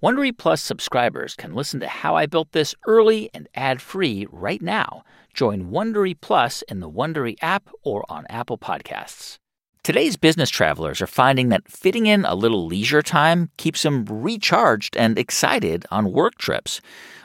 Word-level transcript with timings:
Wondery 0.00 0.36
Plus 0.36 0.62
subscribers 0.62 1.34
can 1.34 1.56
listen 1.56 1.80
to 1.80 1.88
How 1.88 2.14
I 2.14 2.26
Built 2.26 2.52
This 2.52 2.72
early 2.86 3.30
and 3.34 3.48
ad-free 3.56 4.28
right 4.30 4.62
now. 4.62 5.02
Join 5.34 5.72
Wondery 5.72 6.14
Plus 6.20 6.62
in 6.68 6.78
the 6.78 6.88
Wondery 6.88 7.34
app 7.42 7.68
or 7.82 8.04
on 8.08 8.24
Apple 8.30 8.58
Podcasts. 8.58 9.38
Today's 9.82 10.16
business 10.16 10.50
travelers 10.50 11.02
are 11.02 11.08
finding 11.08 11.48
that 11.48 11.68
fitting 11.68 12.06
in 12.06 12.24
a 12.24 12.36
little 12.36 12.64
leisure 12.64 13.02
time 13.02 13.50
keeps 13.56 13.82
them 13.82 14.04
recharged 14.04 14.96
and 14.96 15.18
excited 15.18 15.84
on 15.90 16.12
work 16.12 16.36
trips. 16.38 16.80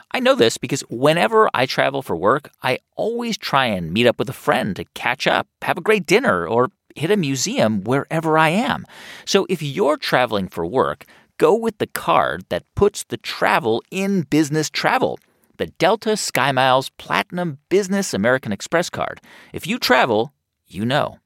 I 0.10 0.20
know 0.20 0.34
this 0.34 0.58
because 0.58 0.82
whenever 0.90 1.52
I 1.54 1.68
travel 1.68 2.02
for 2.02 2.16
work, 2.16 2.50
I 2.64 2.80
always 2.96 3.38
try 3.38 3.68
and 3.68 3.94
meet 3.94 4.08
up 4.08 4.18
with 4.18 4.30
a 4.30 4.34
friend 4.34 4.76
to 4.78 4.86
catch 4.96 5.28
up, 5.28 5.48
have 5.62 5.78
a 5.78 5.82
great 5.82 6.08
dinner, 6.08 6.48
or 6.48 6.72
hit 6.96 7.12
a 7.12 7.18
museum 7.18 7.82
wherever 7.84 8.38
I 8.38 8.50
am. 8.50 8.86
So 9.26 9.46
if 9.48 9.62
you're 9.62 9.98
traveling 9.98 10.48
for 10.48 10.66
work, 10.66 11.06
go 11.38 11.56
with 11.56 11.78
the 11.78 11.88
card 11.88 12.46
that 12.50 12.64
puts 12.76 13.04
the 13.04 13.18
travel 13.18 13.84
in 13.92 14.22
business 14.24 14.70
travel. 14.70 15.20
The 15.58 15.68
Delta 15.68 16.12
SkyMiles 16.12 16.92
Platinum 16.98 17.60
Business 17.70 18.14
American 18.14 18.52
Express 18.52 18.90
card. 18.90 19.22
If 19.54 19.68
you 19.68 19.78
travel, 19.78 20.34
you 20.68 20.86
know. 20.86 21.20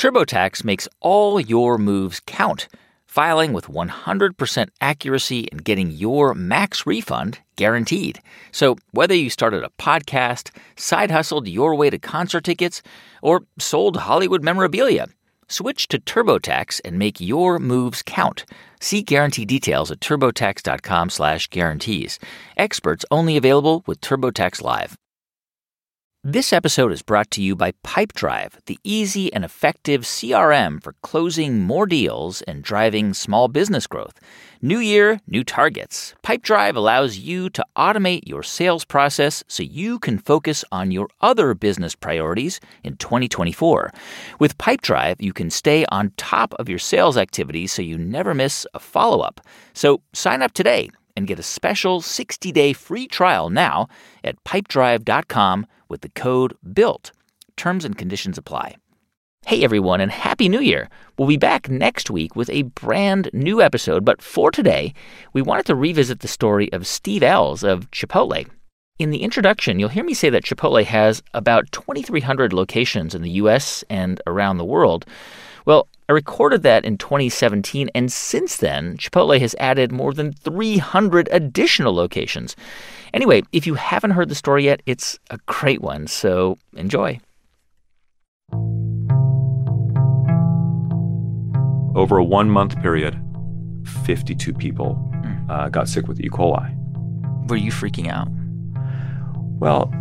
TurboTax 0.00 0.64
makes 0.64 0.88
all 1.00 1.40
your 1.40 1.78
moves 1.78 2.20
count. 2.26 2.68
Filing 3.06 3.52
with 3.52 3.68
100% 3.68 4.68
accuracy 4.80 5.48
and 5.52 5.64
getting 5.64 5.90
your 5.92 6.34
max 6.34 6.84
refund 6.84 7.38
guaranteed. 7.54 8.20
So, 8.50 8.76
whether 8.90 9.14
you 9.14 9.30
started 9.30 9.62
a 9.62 9.70
podcast, 9.80 10.50
side 10.76 11.12
hustled 11.12 11.46
your 11.46 11.76
way 11.76 11.90
to 11.90 11.98
concert 11.98 12.42
tickets, 12.42 12.82
or 13.22 13.44
sold 13.58 13.98
Hollywood 13.98 14.42
memorabilia, 14.42 15.06
Switch 15.48 15.88
to 15.88 15.98
TurboTax 15.98 16.80
and 16.84 16.98
make 16.98 17.20
your 17.20 17.58
moves 17.58 18.02
count. 18.02 18.44
See 18.80 19.02
guarantee 19.02 19.44
details 19.44 19.90
at 19.90 20.00
turbotax.com/guarantees. 20.00 22.18
Experts 22.56 23.04
only 23.10 23.36
available 23.36 23.82
with 23.86 24.00
TurboTax 24.00 24.62
Live. 24.62 24.96
This 26.26 26.54
episode 26.54 26.90
is 26.90 27.02
brought 27.02 27.30
to 27.32 27.42
you 27.42 27.54
by 27.54 27.72
Pipedrive, 27.84 28.52
the 28.64 28.78
easy 28.82 29.30
and 29.34 29.44
effective 29.44 30.06
CRM 30.06 30.82
for 30.82 30.94
closing 31.02 31.60
more 31.60 31.84
deals 31.84 32.40
and 32.40 32.64
driving 32.64 33.12
small 33.12 33.46
business 33.46 33.86
growth. 33.86 34.18
New 34.64 34.78
year, 34.78 35.20
new 35.26 35.44
targets. 35.44 36.14
Pipedrive 36.22 36.74
allows 36.74 37.18
you 37.18 37.50
to 37.50 37.62
automate 37.76 38.22
your 38.26 38.42
sales 38.42 38.82
process 38.82 39.44
so 39.46 39.62
you 39.62 39.98
can 39.98 40.16
focus 40.16 40.64
on 40.72 40.90
your 40.90 41.06
other 41.20 41.52
business 41.52 41.94
priorities 41.94 42.60
in 42.82 42.96
2024. 42.96 43.90
With 44.38 44.56
Pipedrive, 44.56 45.20
you 45.20 45.34
can 45.34 45.50
stay 45.50 45.84
on 45.90 46.12
top 46.16 46.54
of 46.54 46.70
your 46.70 46.78
sales 46.78 47.18
activities 47.18 47.72
so 47.72 47.82
you 47.82 47.98
never 47.98 48.32
miss 48.32 48.66
a 48.72 48.78
follow 48.78 49.20
up. 49.20 49.38
So 49.74 50.00
sign 50.14 50.40
up 50.40 50.54
today 50.54 50.88
and 51.14 51.26
get 51.26 51.38
a 51.38 51.42
special 51.42 52.00
60 52.00 52.50
day 52.50 52.72
free 52.72 53.06
trial 53.06 53.50
now 53.50 53.86
at 54.24 54.42
pipedrive.com 54.44 55.66
with 55.90 56.00
the 56.00 56.08
code 56.08 56.56
BUILT. 56.62 57.12
Terms 57.58 57.84
and 57.84 57.98
conditions 57.98 58.38
apply. 58.38 58.76
Hey 59.46 59.62
everyone, 59.62 60.00
and 60.00 60.10
Happy 60.10 60.48
New 60.48 60.60
Year! 60.60 60.88
We'll 61.18 61.28
be 61.28 61.36
back 61.36 61.68
next 61.68 62.10
week 62.10 62.34
with 62.34 62.48
a 62.48 62.62
brand 62.62 63.28
new 63.34 63.60
episode, 63.60 64.02
but 64.02 64.22
for 64.22 64.50
today, 64.50 64.94
we 65.34 65.42
wanted 65.42 65.66
to 65.66 65.74
revisit 65.74 66.20
the 66.20 66.28
story 66.28 66.72
of 66.72 66.86
Steve 66.86 67.22
Ells 67.22 67.62
of 67.62 67.90
Chipotle. 67.90 68.48
In 68.98 69.10
the 69.10 69.22
introduction, 69.22 69.78
you'll 69.78 69.90
hear 69.90 70.02
me 70.02 70.14
say 70.14 70.30
that 70.30 70.44
Chipotle 70.44 70.82
has 70.86 71.22
about 71.34 71.70
2,300 71.72 72.54
locations 72.54 73.14
in 73.14 73.20
the 73.20 73.32
US 73.32 73.84
and 73.90 74.18
around 74.26 74.56
the 74.56 74.64
world. 74.64 75.04
Well, 75.66 75.88
I 76.08 76.12
recorded 76.12 76.62
that 76.62 76.86
in 76.86 76.96
2017, 76.96 77.90
and 77.94 78.10
since 78.10 78.56
then, 78.56 78.96
Chipotle 78.96 79.38
has 79.38 79.54
added 79.60 79.92
more 79.92 80.14
than 80.14 80.32
300 80.32 81.28
additional 81.30 81.94
locations. 81.94 82.56
Anyway, 83.12 83.42
if 83.52 83.66
you 83.66 83.74
haven't 83.74 84.12
heard 84.12 84.30
the 84.30 84.34
story 84.34 84.64
yet, 84.64 84.80
it's 84.86 85.18
a 85.28 85.38
great 85.44 85.82
one, 85.82 86.06
so 86.06 86.56
enjoy. 86.72 87.20
Over 91.94 92.18
a 92.18 92.24
one 92.24 92.50
month 92.50 92.80
period, 92.80 93.20
52 94.04 94.52
people 94.54 94.98
uh, 95.48 95.68
got 95.68 95.88
sick 95.88 96.08
with 96.08 96.20
E. 96.20 96.28
coli. 96.28 96.70
Were 97.48 97.56
you 97.56 97.70
freaking 97.70 98.08
out? 98.08 98.28
Well, 99.60 99.92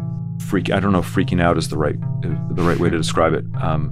freak. 0.48 0.72
I 0.72 0.80
don't 0.80 0.92
know 0.92 1.00
if 1.00 1.14
freaking 1.14 1.42
out 1.42 1.58
is 1.58 1.70
the 1.70 1.78
right 1.78 2.00
the 2.22 2.64
right 2.64 2.80
way 2.80 2.90
to 2.90 2.98
describe 2.98 3.34
it. 3.34 3.46
Um, 3.62 3.92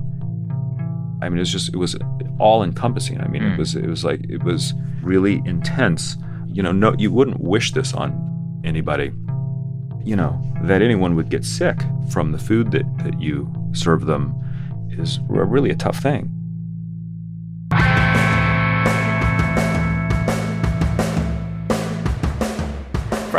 I 1.21 1.29
mean, 1.29 1.37
it 1.37 1.41
was 1.41 1.51
just 1.51 1.69
it 1.69 1.77
was 1.77 1.95
all 2.39 2.63
encompassing. 2.63 3.21
I 3.21 3.27
mean, 3.27 3.43
Mm. 3.43 3.53
it 3.53 3.59
was 3.59 3.75
it 3.75 3.87
was 3.87 4.03
like 4.03 4.21
it 4.29 4.43
was 4.43 4.73
really 5.01 5.41
intense. 5.45 6.17
You 6.47 6.63
know, 6.63 6.71
no, 6.71 6.95
you 6.97 7.11
wouldn't 7.11 7.39
wish 7.41 7.71
this 7.73 7.93
on 7.93 8.61
anybody. 8.63 9.11
You 10.03 10.15
know, 10.15 10.41
that 10.63 10.81
anyone 10.81 11.15
would 11.15 11.29
get 11.29 11.45
sick 11.45 11.79
from 12.09 12.31
the 12.31 12.39
food 12.39 12.71
that 12.71 12.85
that 13.03 13.19
you 13.21 13.51
serve 13.73 14.05
them 14.05 14.33
is 14.89 15.19
really 15.29 15.69
a 15.69 15.75
tough 15.75 15.99
thing. 16.01 16.31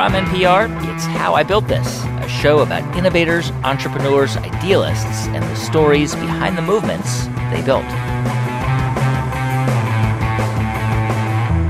From 0.03 0.15
NPR, 0.15 0.67
it's 0.93 1.05
How 1.05 1.35
I 1.35 1.45
Built 1.45 1.69
This, 1.69 2.03
a 2.03 2.29
show 2.29 2.59
about 2.59 2.97
innovators, 2.97 3.53
entrepreneurs, 3.63 4.37
idealists, 4.37 5.29
and 5.29 5.45
the 5.45 5.55
stories 5.55 6.13
behind 6.17 6.59
the 6.59 6.63
movements 6.63 7.27
they 7.53 7.63
built. 7.65 7.85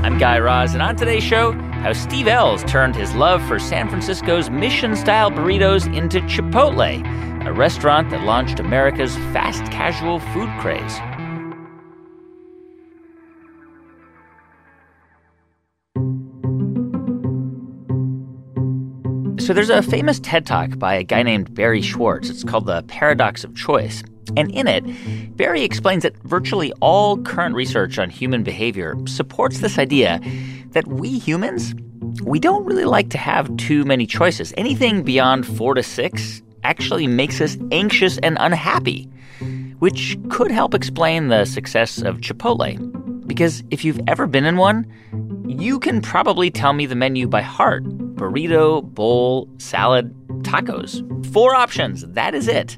I'm 0.03 0.17
Guy 0.17 0.39
Raz, 0.39 0.73
and 0.73 0.81
on 0.81 0.95
today's 0.95 1.21
show, 1.21 1.51
how 1.51 1.93
Steve 1.93 2.27
Ells 2.27 2.63
turned 2.63 2.95
his 2.95 3.13
love 3.13 3.39
for 3.47 3.59
San 3.59 3.87
Francisco's 3.87 4.49
mission 4.49 4.95
style 4.95 5.29
burritos 5.29 5.85
into 5.95 6.19
Chipotle, 6.21 7.05
a 7.45 7.53
restaurant 7.53 8.09
that 8.09 8.23
launched 8.23 8.59
America's 8.59 9.15
fast 9.31 9.63
casual 9.71 10.17
food 10.17 10.49
craze. 10.59 10.97
So 19.39 19.53
there's 19.53 19.69
a 19.69 19.81
famous 19.81 20.19
TED 20.19 20.45
Talk 20.45 20.77
by 20.77 20.93
a 20.95 21.03
guy 21.03 21.23
named 21.23 21.53
Barry 21.53 21.81
Schwartz. 21.81 22.29
It's 22.29 22.43
called 22.43 22.65
The 22.65 22.83
Paradox 22.83 23.43
of 23.43 23.55
Choice. 23.55 24.03
And 24.37 24.49
in 24.51 24.67
it, 24.67 24.83
Barry 25.35 25.63
explains 25.63 26.03
that 26.03 26.15
virtually 26.23 26.71
all 26.81 27.17
current 27.17 27.55
research 27.55 27.97
on 27.97 28.09
human 28.09 28.43
behavior 28.43 28.95
supports 29.05 29.59
this 29.59 29.77
idea 29.77 30.21
that 30.69 30.87
we 30.87 31.17
humans, 31.19 31.73
we 32.23 32.39
don't 32.39 32.63
really 32.65 32.85
like 32.85 33.09
to 33.09 33.17
have 33.17 33.55
too 33.57 33.83
many 33.83 34.05
choices. 34.05 34.53
Anything 34.55 35.03
beyond 35.03 35.45
four 35.45 35.73
to 35.73 35.83
six 35.83 36.41
actually 36.63 37.07
makes 37.07 37.41
us 37.41 37.57
anxious 37.71 38.19
and 38.19 38.37
unhappy, 38.39 39.09
which 39.79 40.17
could 40.29 40.51
help 40.51 40.73
explain 40.73 41.27
the 41.27 41.45
success 41.45 42.01
of 42.01 42.21
Chipotle. 42.21 43.27
Because 43.27 43.63
if 43.71 43.83
you've 43.83 44.01
ever 44.07 44.27
been 44.27 44.45
in 44.45 44.57
one, 44.57 44.85
you 45.47 45.79
can 45.79 46.01
probably 46.01 46.49
tell 46.49 46.73
me 46.73 46.85
the 46.85 46.95
menu 46.95 47.27
by 47.27 47.41
heart 47.41 47.83
burrito, 48.23 48.81
bowl, 48.81 49.49
salad, 49.57 50.13
tacos. 50.43 51.03
Four 51.33 51.55
options. 51.55 52.07
That 52.07 52.33
is 52.33 52.47
it. 52.47 52.77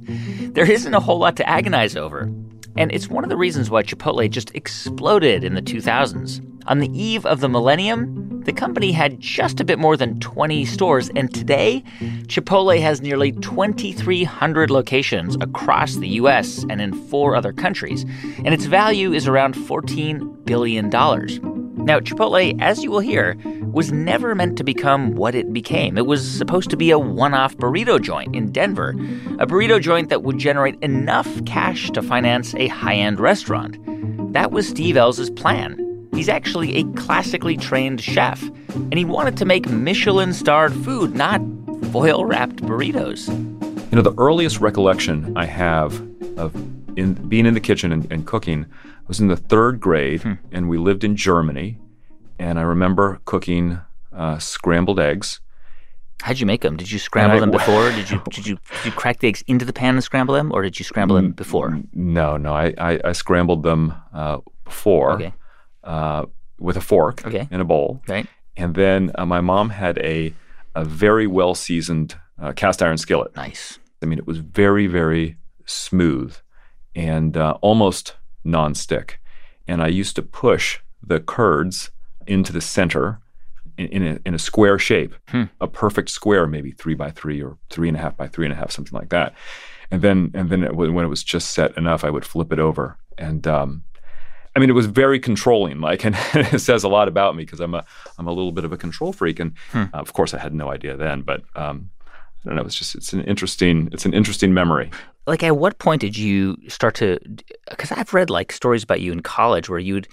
There 0.55 0.69
isn't 0.69 0.93
a 0.93 0.99
whole 0.99 1.19
lot 1.19 1.35
to 1.37 1.47
agonize 1.47 1.95
over. 1.95 2.31
And 2.77 2.91
it's 2.91 3.07
one 3.07 3.23
of 3.23 3.29
the 3.29 3.37
reasons 3.37 3.69
why 3.69 3.83
Chipotle 3.83 4.29
just 4.29 4.53
exploded 4.55 5.43
in 5.43 5.53
the 5.53 5.61
2000s. 5.61 6.41
On 6.67 6.79
the 6.79 6.89
eve 6.99 7.25
of 7.25 7.41
the 7.41 7.49
millennium, 7.49 8.41
the 8.45 8.53
company 8.53 8.91
had 8.91 9.19
just 9.19 9.59
a 9.59 9.63
bit 9.63 9.77
more 9.77 9.95
than 9.97 10.19
20 10.19 10.65
stores, 10.65 11.09
and 11.15 11.33
today, 11.33 11.83
Chipotle 12.27 12.79
has 12.79 13.01
nearly 13.01 13.31
2,300 13.31 14.71
locations 14.71 15.35
across 15.41 15.95
the 15.95 16.09
US 16.09 16.65
and 16.69 16.81
in 16.81 16.93
four 16.93 17.35
other 17.35 17.53
countries, 17.53 18.03
and 18.43 18.53
its 18.53 18.65
value 18.65 19.13
is 19.13 19.27
around 19.27 19.55
$14 19.55 20.45
billion. 20.45 20.89
Now, 20.89 21.99
Chipotle, 21.99 22.59
as 22.59 22.83
you 22.83 22.89
will 22.89 22.99
hear, 22.99 23.35
was 23.71 23.91
never 23.91 24.33
meant 24.33 24.57
to 24.57 24.63
become 24.63 25.15
what 25.15 25.35
it 25.35 25.53
became. 25.53 25.99
It 25.99 26.07
was 26.07 26.27
supposed 26.27 26.71
to 26.71 26.77
be 26.77 26.89
a 26.89 26.97
one 26.97 27.35
off 27.35 27.55
burrito 27.57 28.01
joint 28.01 28.35
in 28.35 28.51
Denver, 28.51 28.89
a 29.37 29.45
burrito 29.45 29.79
joint 29.79 30.09
that 30.09 30.23
would 30.23 30.39
generate 30.39 30.81
enough 30.81 31.45
cash 31.45 31.91
to 31.91 32.01
finance 32.01 32.55
a 32.55 32.69
high 32.69 32.95
end 32.95 33.19
restaurant. 33.19 33.77
That 34.33 34.51
was 34.51 34.67
Steve 34.67 34.97
Ells' 34.97 35.29
plan. 35.29 35.84
He's 36.15 36.29
actually 36.29 36.77
a 36.77 36.83
classically 36.93 37.57
trained 37.57 37.99
chef, 38.01 38.41
and 38.73 38.97
he 38.97 39.03
wanted 39.03 39.35
to 39.37 39.45
make 39.45 39.67
Michelin 39.69 40.31
starred 40.33 40.73
food, 40.73 41.13
not 41.13 41.41
foil 41.91 42.23
wrapped 42.25 42.57
burritos. 42.63 43.27
You 43.91 43.95
know, 43.97 44.01
the 44.01 44.15
earliest 44.17 44.61
recollection 44.61 45.35
I 45.35 45.45
have 45.45 46.01
of 46.37 46.55
in 46.97 47.13
being 47.27 47.45
in 47.45 47.53
the 47.53 47.59
kitchen 47.59 47.91
and, 47.91 48.09
and 48.11 48.25
cooking 48.25 48.65
was 49.07 49.19
in 49.19 49.27
the 49.27 49.35
third 49.35 49.81
grade, 49.81 50.23
and 50.51 50.69
we 50.69 50.77
lived 50.77 51.03
in 51.03 51.15
Germany. 51.17 51.77
And 52.39 52.57
I 52.59 52.63
remember 52.63 53.19
cooking 53.25 53.79
uh, 54.13 54.39
scrambled 54.39 54.99
eggs. 54.99 55.41
How'd 56.21 56.39
you 56.39 56.45
make 56.45 56.61
them? 56.61 56.77
Did 56.77 56.91
you 56.91 56.99
scramble 56.99 57.37
I- 57.37 57.39
them 57.41 57.51
before? 57.51 57.91
Did 57.91 58.09
you, 58.09 58.21
did 58.31 58.47
you 58.47 58.55
did 58.55 58.85
you 58.85 58.91
crack 58.91 59.19
the 59.19 59.27
eggs 59.27 59.43
into 59.47 59.65
the 59.65 59.73
pan 59.73 59.95
and 59.95 60.03
scramble 60.03 60.33
them, 60.33 60.51
or 60.53 60.61
did 60.63 60.79
you 60.79 60.85
scramble 60.85 61.17
them 61.17 61.31
before? 61.31 61.77
No, 61.93 62.37
no, 62.37 62.53
I, 62.53 62.73
I, 62.77 62.99
I 63.03 63.11
scrambled 63.11 63.63
them 63.63 63.93
uh, 64.13 64.39
before. 64.63 65.11
Okay. 65.13 65.33
Uh, 65.85 66.25
with 66.59 66.77
a 66.77 66.81
fork 66.81 67.25
Okay. 67.27 67.47
in 67.51 67.59
a 67.61 67.65
bowl. 67.65 68.01
Right. 68.07 68.27
And 68.57 68.75
then 68.75 69.11
uh, 69.15 69.25
my 69.25 69.41
mom 69.41 69.69
had 69.69 69.97
a, 69.99 70.33
a 70.73 70.83
very 70.85 71.27
well 71.27 71.53
seasoned 71.53 72.15
uh, 72.41 72.53
cast 72.53 72.81
iron 72.81 72.97
skillet. 72.97 73.35
Nice. 73.35 73.77
I 74.01 74.05
mean, 74.05 74.17
it 74.17 74.25
was 74.25 74.37
very, 74.39 74.87
very 74.87 75.35
smooth 75.65 76.35
and 76.95 77.35
uh, 77.37 77.57
almost 77.61 78.15
non-stick. 78.43 79.19
And 79.67 79.81
I 79.81 79.87
used 79.87 80.15
to 80.15 80.21
push 80.21 80.79
the 81.03 81.19
curds 81.19 81.91
into 82.25 82.53
the 82.53 82.61
center 82.61 83.19
in, 83.77 83.87
in, 83.87 84.07
a, 84.07 84.19
in 84.25 84.33
a 84.33 84.39
square 84.39 84.79
shape, 84.79 85.13
Hmm. 85.27 85.43
a 85.59 85.67
perfect 85.67 86.09
square, 86.09 86.47
maybe 86.47 86.71
three 86.71 86.95
by 86.95 87.11
three 87.11 87.41
or 87.43 87.57
three 87.69 87.89
and 87.89 87.97
a 87.97 87.99
half 87.99 88.15
by 88.15 88.27
three 88.27 88.45
and 88.45 88.53
a 88.53 88.55
half, 88.55 88.71
something 88.71 88.97
like 88.97 89.09
that. 89.09 89.33
And 89.91 90.01
then, 90.01 90.31
and 90.33 90.49
then 90.49 90.63
it, 90.63 90.75
when 90.75 90.93
when 90.93 91.05
it 91.05 91.09
was 91.09 91.23
just 91.23 91.51
set 91.51 91.75
enough, 91.77 92.03
I 92.03 92.09
would 92.09 92.25
flip 92.25 92.51
it 92.53 92.59
over. 92.59 92.97
And 93.17 93.45
um, 93.47 93.83
I 94.55 94.59
mean, 94.59 94.69
it 94.69 94.73
was 94.73 94.85
very 94.85 95.19
controlling. 95.19 95.81
Like, 95.81 96.05
and 96.05 96.15
it 96.33 96.59
says 96.59 96.83
a 96.83 96.87
lot 96.89 97.07
about 97.07 97.35
me 97.35 97.43
because 97.43 97.59
I'm 97.59 97.75
a 97.75 97.83
I'm 98.17 98.27
a 98.27 98.31
little 98.31 98.51
bit 98.51 98.63
of 98.65 98.71
a 98.71 98.77
control 98.77 99.11
freak. 99.13 99.39
And 99.39 99.53
Hmm. 99.71 99.83
uh, 99.93 99.97
of 99.99 100.13
course, 100.13 100.33
I 100.33 100.39
had 100.39 100.53
no 100.53 100.69
idea 100.71 100.95
then, 100.95 101.21
but 101.21 101.41
um, 101.55 101.89
I 102.43 102.49
don't 102.49 102.55
know. 102.55 102.63
It's 102.63 102.75
just 102.75 102.95
it's 102.95 103.13
an 103.13 103.23
interesting 103.25 103.89
it's 103.91 104.05
an 104.05 104.13
interesting 104.13 104.53
memory. 104.53 104.91
Like, 105.27 105.41
at 105.43 105.57
what 105.57 105.79
point 105.79 106.01
did 106.01 106.17
you 106.17 106.55
start 106.67 106.93
to? 106.95 107.17
Because 107.69 107.91
I've 107.91 108.13
read 108.13 108.29
like 108.29 108.51
stories 108.51 108.83
about 108.83 109.01
you 109.01 109.11
in 109.11 109.21
college 109.21 109.69
where 109.69 109.79
you'd 109.79 110.07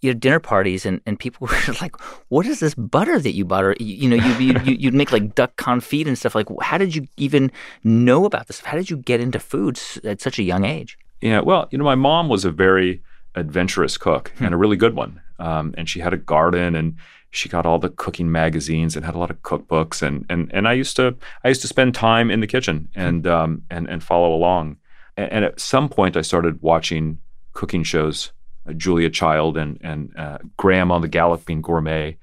you 0.00 0.08
had 0.10 0.18
dinner 0.20 0.40
parties 0.40 0.84
and, 0.86 1.00
and 1.06 1.18
people 1.18 1.46
were 1.68 1.74
like, 1.80 1.94
"What 2.28 2.46
is 2.46 2.60
this 2.60 2.74
butter 2.74 3.18
that 3.18 3.34
you 3.34 3.44
bought?" 3.44 3.64
Or 3.64 3.76
you, 3.78 3.86
you 3.86 4.08
know, 4.08 4.16
you, 4.16 4.32
you 4.46 4.60
you- 4.64 4.76
you'd 4.80 4.94
make 4.94 5.12
like 5.12 5.34
duck 5.34 5.56
confit 5.56 6.06
and 6.06 6.16
stuff. 6.16 6.34
Like, 6.34 6.46
how 6.62 6.78
did 6.78 6.94
you 6.96 7.06
even 7.16 7.50
know 7.84 8.24
about 8.24 8.46
this? 8.46 8.60
How 8.60 8.76
did 8.76 8.88
you 8.90 8.96
get 8.96 9.20
into 9.20 9.38
foods 9.38 9.98
at 10.04 10.20
such 10.20 10.38
a 10.38 10.42
young 10.42 10.64
age? 10.64 10.96
Yeah, 11.20 11.40
well, 11.40 11.68
you 11.70 11.78
know, 11.78 11.84
my 11.84 11.94
mom 11.94 12.28
was 12.28 12.44
a 12.44 12.50
very 12.50 13.00
adventurous 13.34 13.96
cook 13.96 14.32
Hmm. 14.38 14.44
and 14.46 14.54
a 14.54 14.56
really 14.56 14.76
good 14.76 14.94
one. 14.94 15.20
Um, 15.38 15.74
and 15.76 15.88
she 15.88 16.00
had 16.00 16.12
a 16.12 16.16
garden 16.18 16.74
and 16.76 16.96
she 17.30 17.48
got 17.48 17.64
all 17.66 17.78
the 17.78 17.88
cooking 17.88 18.30
magazines 18.30 18.94
and 18.94 19.04
had 19.04 19.14
a 19.14 19.18
lot 19.18 19.30
of 19.30 19.42
cookbooks 19.42 20.02
and 20.02 20.24
and 20.28 20.50
and 20.54 20.68
I 20.68 20.74
used 20.74 20.96
to 20.96 21.16
I 21.44 21.48
used 21.48 21.62
to 21.62 21.68
spend 21.68 21.94
time 21.94 22.30
in 22.30 22.40
the 22.40 22.46
kitchen 22.46 22.88
Hmm. 22.94 23.00
and 23.00 23.26
um, 23.26 23.62
and 23.70 23.88
and 23.88 24.02
follow 24.02 24.34
along. 24.34 24.76
And, 25.16 25.32
and 25.32 25.44
at 25.44 25.60
some 25.60 25.88
point, 25.88 26.16
I 26.16 26.22
started 26.22 26.60
watching 26.62 27.18
cooking 27.52 27.82
shows, 27.84 28.32
uh, 28.68 28.72
Julia 28.74 29.10
Child 29.10 29.56
and 29.56 29.78
and 29.82 30.14
uh, 30.16 30.38
Graham 30.56 30.90
on 30.92 31.00
the 31.02 31.08
Galloping 31.08 31.62
Gourmet, 31.62 32.16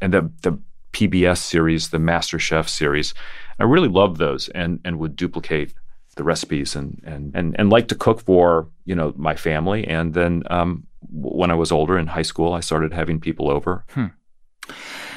and 0.00 0.12
the 0.12 0.30
the 0.42 0.58
PBS 0.92 1.38
series, 1.38 1.90
the 1.90 1.98
Master 1.98 2.38
Chef 2.38 2.68
series. 2.68 3.14
I 3.60 3.64
really 3.64 3.88
loved 3.88 4.16
those 4.18 4.48
and 4.50 4.80
and 4.84 4.98
would 4.98 5.16
duplicate 5.16 5.72
the 6.18 6.24
recipes 6.24 6.76
and 6.76 7.00
and 7.04 7.34
and 7.34 7.56
and 7.58 7.70
like 7.70 7.88
to 7.88 7.94
cook 7.94 8.20
for 8.20 8.68
you 8.84 8.94
know 8.94 9.14
my 9.16 9.34
family. 9.34 9.86
And 9.86 10.12
then 10.12 10.42
um, 10.50 10.86
when 11.10 11.50
I 11.50 11.54
was 11.54 11.72
older 11.72 11.96
in 11.98 12.06
high 12.06 12.26
school, 12.26 12.52
I 12.52 12.60
started 12.60 12.92
having 12.92 13.20
people 13.20 13.48
over. 13.50 13.84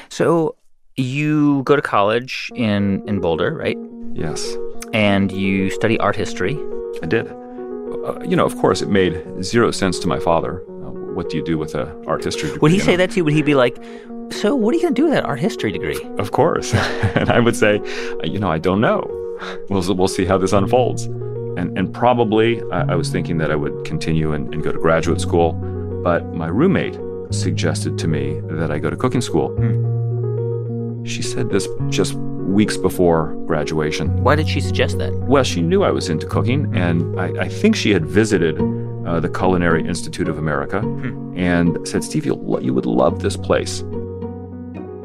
So 0.08 0.56
you 0.96 1.62
go 1.64 1.76
to 1.76 1.82
college 1.82 2.50
in 2.54 3.02
in 3.08 3.20
Boulder, 3.20 3.54
right? 3.54 3.76
Yes, 4.14 4.56
And 4.92 5.32
you 5.32 5.70
study 5.70 5.98
art 5.98 6.16
history. 6.16 6.54
I 7.02 7.06
did. 7.06 7.26
Uh, 7.28 8.20
you 8.30 8.36
know, 8.36 8.44
of 8.44 8.56
course, 8.56 8.82
it 8.82 8.90
made 8.90 9.14
zero 9.42 9.70
sense 9.70 9.98
to 10.00 10.08
my 10.08 10.18
father. 10.18 10.62
Uh, 10.84 10.92
what 11.16 11.30
do 11.30 11.36
you 11.38 11.44
do 11.44 11.56
with 11.56 11.74
a 11.74 11.84
art 12.06 12.24
history 12.24 12.48
degree? 12.48 12.58
Would 12.60 12.72
he 12.72 12.78
say 12.78 12.92
know? 12.92 12.98
that 12.98 13.10
to 13.12 13.16
you? 13.16 13.24
Would 13.24 13.34
he 13.34 13.42
be 13.42 13.54
like, 13.54 13.76
"So, 14.30 14.54
what 14.54 14.74
are 14.74 14.76
you 14.76 14.82
going 14.82 14.94
to 14.94 15.00
do 15.02 15.06
with 15.08 15.14
that 15.14 15.24
art 15.24 15.40
history 15.40 15.72
degree?" 15.72 16.00
Of 16.18 16.30
course. 16.30 16.74
and 17.20 17.30
I 17.30 17.40
would 17.40 17.56
say, 17.56 17.78
uh, 17.78 18.26
you 18.32 18.38
know, 18.38 18.50
I 18.50 18.58
don't 18.58 18.80
know. 18.80 19.00
We'll, 19.68 19.94
we'll 19.94 20.08
see 20.08 20.24
how 20.24 20.38
this 20.38 20.52
unfolds. 20.52 21.04
And, 21.04 21.76
and 21.76 21.92
probably 21.92 22.62
I, 22.70 22.92
I 22.92 22.94
was 22.94 23.10
thinking 23.10 23.38
that 23.38 23.50
I 23.50 23.56
would 23.56 23.84
continue 23.84 24.32
and, 24.32 24.52
and 24.54 24.62
go 24.62 24.72
to 24.72 24.78
graduate 24.78 25.20
school. 25.20 25.52
But 26.02 26.32
my 26.34 26.48
roommate 26.48 26.98
suggested 27.30 27.98
to 27.98 28.08
me 28.08 28.40
that 28.44 28.70
I 28.70 28.78
go 28.78 28.90
to 28.90 28.96
cooking 28.96 29.20
school. 29.20 29.54
She 31.04 31.22
said 31.22 31.50
this 31.50 31.68
just 31.88 32.14
weeks 32.14 32.76
before 32.76 33.34
graduation. 33.46 34.22
Why 34.22 34.34
did 34.36 34.48
she 34.48 34.60
suggest 34.60 34.98
that? 34.98 35.12
Well, 35.14 35.42
she 35.44 35.62
knew 35.62 35.82
I 35.82 35.90
was 35.90 36.08
into 36.08 36.26
cooking, 36.26 36.74
and 36.76 37.18
I, 37.18 37.44
I 37.44 37.48
think 37.48 37.76
she 37.76 37.90
had 37.92 38.04
visited 38.04 38.60
uh, 39.06 39.20
the 39.20 39.28
Culinary 39.28 39.86
Institute 39.86 40.28
of 40.28 40.38
America 40.38 40.78
and 41.34 41.86
said, 41.88 42.04
Steve, 42.04 42.26
you'll, 42.26 42.44
lo- 42.44 42.60
you 42.60 42.74
would 42.74 42.86
love 42.86 43.22
this 43.22 43.36
place. 43.36 43.78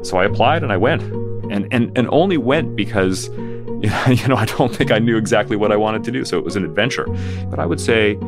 So 0.02 0.18
I 0.18 0.24
applied 0.24 0.62
and 0.62 0.72
I 0.72 0.76
went, 0.76 1.02
and, 1.50 1.66
and, 1.72 1.96
and 1.96 2.08
only 2.10 2.36
went 2.36 2.76
because, 2.76 3.28
you 4.08 4.26
know, 4.26 4.34
I 4.34 4.44
don't 4.44 4.74
think 4.74 4.90
I 4.90 4.98
knew 4.98 5.16
exactly 5.16 5.56
what 5.56 5.70
I 5.70 5.76
wanted 5.76 6.02
to 6.04 6.10
do. 6.10 6.24
So 6.24 6.36
it 6.36 6.44
was 6.44 6.56
an 6.56 6.64
adventure. 6.64 7.06
But 7.48 7.60
I 7.60 7.66
would 7.66 7.80
say 7.80 8.18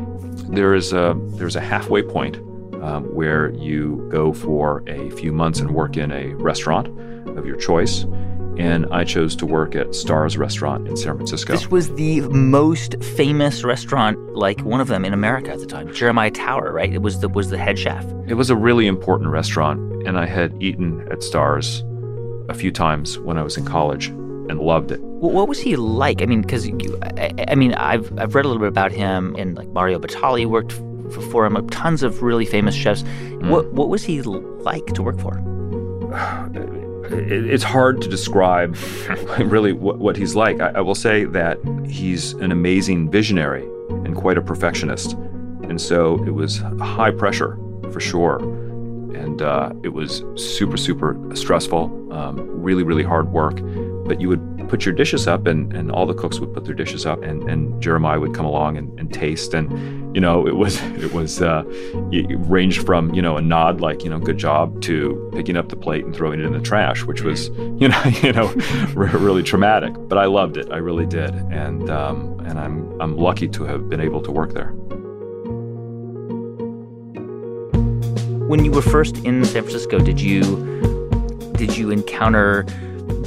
there 0.49 0.73
is 0.73 0.93
a, 0.93 1.13
there's 1.31 1.57
a 1.57 1.61
halfway 1.61 2.03
point 2.03 2.37
um, 2.81 3.03
where 3.13 3.51
you 3.51 4.07
go 4.09 4.31
for 4.31 4.81
a 4.87 5.09
few 5.11 5.33
months 5.33 5.59
and 5.59 5.71
work 5.71 5.97
in 5.97 6.11
a 6.11 6.33
restaurant 6.35 6.87
of 7.37 7.45
your 7.45 7.57
choice. 7.57 8.05
And 8.57 8.85
I 8.91 9.03
chose 9.03 9.35
to 9.37 9.45
work 9.45 9.75
at 9.75 9.93
Stars 9.93 10.37
Restaurant 10.37 10.87
in 10.87 10.95
San 10.95 11.15
Francisco. 11.15 11.53
This 11.53 11.69
was 11.69 11.93
the 11.95 12.21
most 12.21 13.01
famous 13.03 13.63
restaurant, 13.63 14.17
like 14.35 14.61
one 14.61 14.79
of 14.81 14.87
them 14.87 15.03
in 15.03 15.13
America 15.13 15.51
at 15.51 15.59
the 15.59 15.65
time, 15.65 15.91
Jeremiah 15.93 16.31
Tower, 16.31 16.71
right? 16.71 16.93
It 16.93 17.01
was 17.01 17.21
the 17.21 17.29
was 17.29 17.49
the 17.49 17.57
head 17.57 17.79
chef. 17.79 18.05
It 18.27 18.35
was 18.35 18.49
a 18.49 18.55
really 18.55 18.87
important 18.87 19.29
restaurant, 19.29 19.79
and 20.05 20.17
I 20.17 20.25
had 20.25 20.53
eaten 20.61 21.07
at 21.11 21.23
Stars 21.23 21.83
a 22.49 22.53
few 22.53 22.71
times 22.71 23.17
when 23.19 23.37
I 23.37 23.41
was 23.41 23.57
in 23.57 23.65
college 23.65 24.11
and 24.51 24.59
loved 24.59 24.91
it. 24.91 25.01
What, 25.01 25.33
what 25.33 25.47
was 25.47 25.59
he 25.59 25.75
like? 25.75 26.21
I 26.21 26.25
mean, 26.25 26.41
because 26.41 26.67
I, 26.67 27.33
I 27.47 27.55
mean, 27.55 27.73
I've 27.73 28.11
I've 28.19 28.35
read 28.35 28.45
a 28.45 28.49
little 28.49 28.61
bit 28.61 28.67
about 28.67 28.91
him, 28.91 29.35
and 29.39 29.57
like 29.57 29.69
Mario 29.69 29.97
Batali 29.97 30.45
worked 30.45 30.73
f- 30.73 31.23
for 31.31 31.45
him. 31.45 31.67
Tons 31.69 32.03
of 32.03 32.21
really 32.21 32.45
famous 32.45 32.75
chefs. 32.75 33.03
What 33.39 33.71
what 33.73 33.89
was 33.89 34.03
he 34.03 34.21
like 34.21 34.85
to 34.87 35.01
work 35.01 35.19
for? 35.19 35.33
It's 37.13 37.63
hard 37.63 38.01
to 38.03 38.07
describe 38.07 38.77
really 39.39 39.73
what, 39.73 39.99
what 39.99 40.15
he's 40.15 40.33
like. 40.33 40.61
I, 40.61 40.69
I 40.75 40.81
will 40.81 40.95
say 40.95 41.25
that 41.25 41.57
he's 41.85 42.31
an 42.33 42.53
amazing 42.53 43.11
visionary 43.11 43.63
and 44.05 44.15
quite 44.15 44.37
a 44.37 44.41
perfectionist. 44.41 45.13
And 45.63 45.81
so 45.81 46.23
it 46.25 46.29
was 46.29 46.59
high 46.79 47.11
pressure 47.11 47.57
for 47.91 47.99
sure. 47.99 48.37
And 49.13 49.41
uh, 49.41 49.73
it 49.83 49.89
was 49.89 50.23
super, 50.35 50.77
super 50.77 51.17
stressful, 51.33 52.13
um, 52.13 52.61
really, 52.61 52.83
really 52.83 53.03
hard 53.03 53.33
work. 53.33 53.59
But 54.11 54.19
you 54.19 54.27
would 54.27 54.67
put 54.67 54.85
your 54.85 54.93
dishes 54.93 55.25
up, 55.25 55.47
and, 55.47 55.71
and 55.71 55.89
all 55.89 56.05
the 56.05 56.13
cooks 56.13 56.37
would 56.41 56.53
put 56.53 56.65
their 56.65 56.73
dishes 56.73 57.05
up, 57.05 57.23
and, 57.23 57.49
and 57.49 57.81
Jeremiah 57.81 58.19
would 58.19 58.35
come 58.35 58.45
along 58.45 58.75
and, 58.75 58.99
and 58.99 59.13
taste. 59.13 59.53
And, 59.53 60.13
you 60.13 60.19
know, 60.19 60.45
it 60.45 60.57
was, 60.57 60.81
it 61.01 61.13
was, 61.13 61.41
uh, 61.41 61.63
it 62.11 62.35
ranged 62.49 62.85
from, 62.85 63.13
you 63.13 63.21
know, 63.21 63.37
a 63.37 63.41
nod 63.41 63.79
like, 63.79 64.03
you 64.03 64.09
know, 64.09 64.19
good 64.19 64.37
job 64.37 64.81
to 64.81 65.31
picking 65.33 65.55
up 65.55 65.69
the 65.69 65.77
plate 65.77 66.03
and 66.03 66.13
throwing 66.13 66.41
it 66.41 66.45
in 66.45 66.51
the 66.51 66.59
trash, 66.59 67.05
which 67.05 67.21
was, 67.21 67.47
you 67.79 67.87
know, 67.87 68.03
you 68.21 68.33
know, 68.33 68.47
re- 68.95 69.09
really 69.11 69.43
traumatic. 69.43 69.93
But 70.09 70.17
I 70.17 70.25
loved 70.25 70.57
it. 70.57 70.69
I 70.73 70.77
really 70.79 71.05
did. 71.05 71.33
And, 71.33 71.89
um, 71.89 72.37
and 72.41 72.59
I'm, 72.59 72.99
I'm 72.99 73.15
lucky 73.15 73.47
to 73.47 73.63
have 73.63 73.87
been 73.87 74.01
able 74.01 74.21
to 74.23 74.31
work 74.31 74.53
there. 74.53 74.73
When 78.49 78.65
you 78.65 78.71
were 78.71 78.81
first 78.81 79.19
in 79.19 79.45
San 79.45 79.63
Francisco, 79.63 79.99
did 79.99 80.19
you 80.19 80.41
did 81.53 81.77
you 81.77 81.91
encounter 81.91 82.65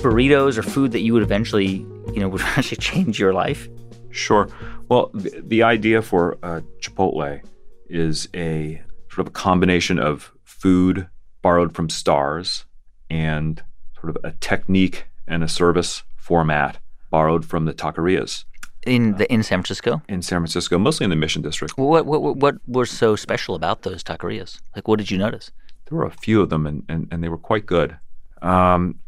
burritos 0.05 0.59
or 0.59 0.63
food 0.63 0.93
that 0.93 1.01
you 1.01 1.13
would 1.15 1.23
eventually, 1.23 1.87
you 2.13 2.21
know, 2.21 2.29
would 2.33 2.43
actually 2.43 2.77
change 2.77 3.19
your 3.19 3.33
life? 3.33 3.69
Sure. 4.11 4.49
Well, 4.89 5.11
the, 5.15 5.43
the 5.43 5.63
idea 5.63 6.03
for 6.03 6.37
uh, 6.43 6.61
Chipotle 6.81 7.41
is 7.89 8.29
a 8.35 8.81
sort 9.09 9.21
of 9.21 9.29
a 9.29 9.31
combination 9.31 9.99
of 9.99 10.33
food 10.45 11.09
borrowed 11.43 11.75
from 11.75 11.89
stars 11.89 12.65
and 13.11 13.63
sort 14.01 14.11
of 14.17 14.25
a 14.25 14.33
technique 14.41 15.07
and 15.27 15.43
a 15.43 15.49
service 15.49 16.03
format 16.17 16.79
borrowed 17.11 17.45
from 17.45 17.65
the 17.65 17.73
taquerias 17.75 18.45
In 18.87 19.17
the 19.17 19.31
in 19.33 19.43
San 19.43 19.59
Francisco, 19.61 20.03
in 20.09 20.23
San 20.23 20.41
Francisco, 20.41 20.79
mostly 20.79 21.05
in 21.05 21.11
the 21.11 21.17
Mission 21.17 21.43
District. 21.43 21.77
what 21.79 22.07
what 22.07 22.37
what- 22.37 22.57
was 22.67 22.91
so 22.91 23.15
special 23.17 23.55
about 23.55 23.83
those 23.83 24.03
taquerias? 24.03 24.61
Like, 24.75 24.89
what 24.89 24.99
did 24.99 25.11
you 25.11 25.19
notice? 25.19 25.51
There 25.89 25.99
were 25.99 26.07
a 26.07 26.11
few 26.11 26.41
of 26.41 26.49
them, 26.49 26.67
and, 26.67 26.83
and, 26.89 27.09
and 27.11 27.23
they 27.23 27.29
were 27.29 27.39
quite 27.51 27.67
good. 27.67 27.97
Um, 28.43 28.99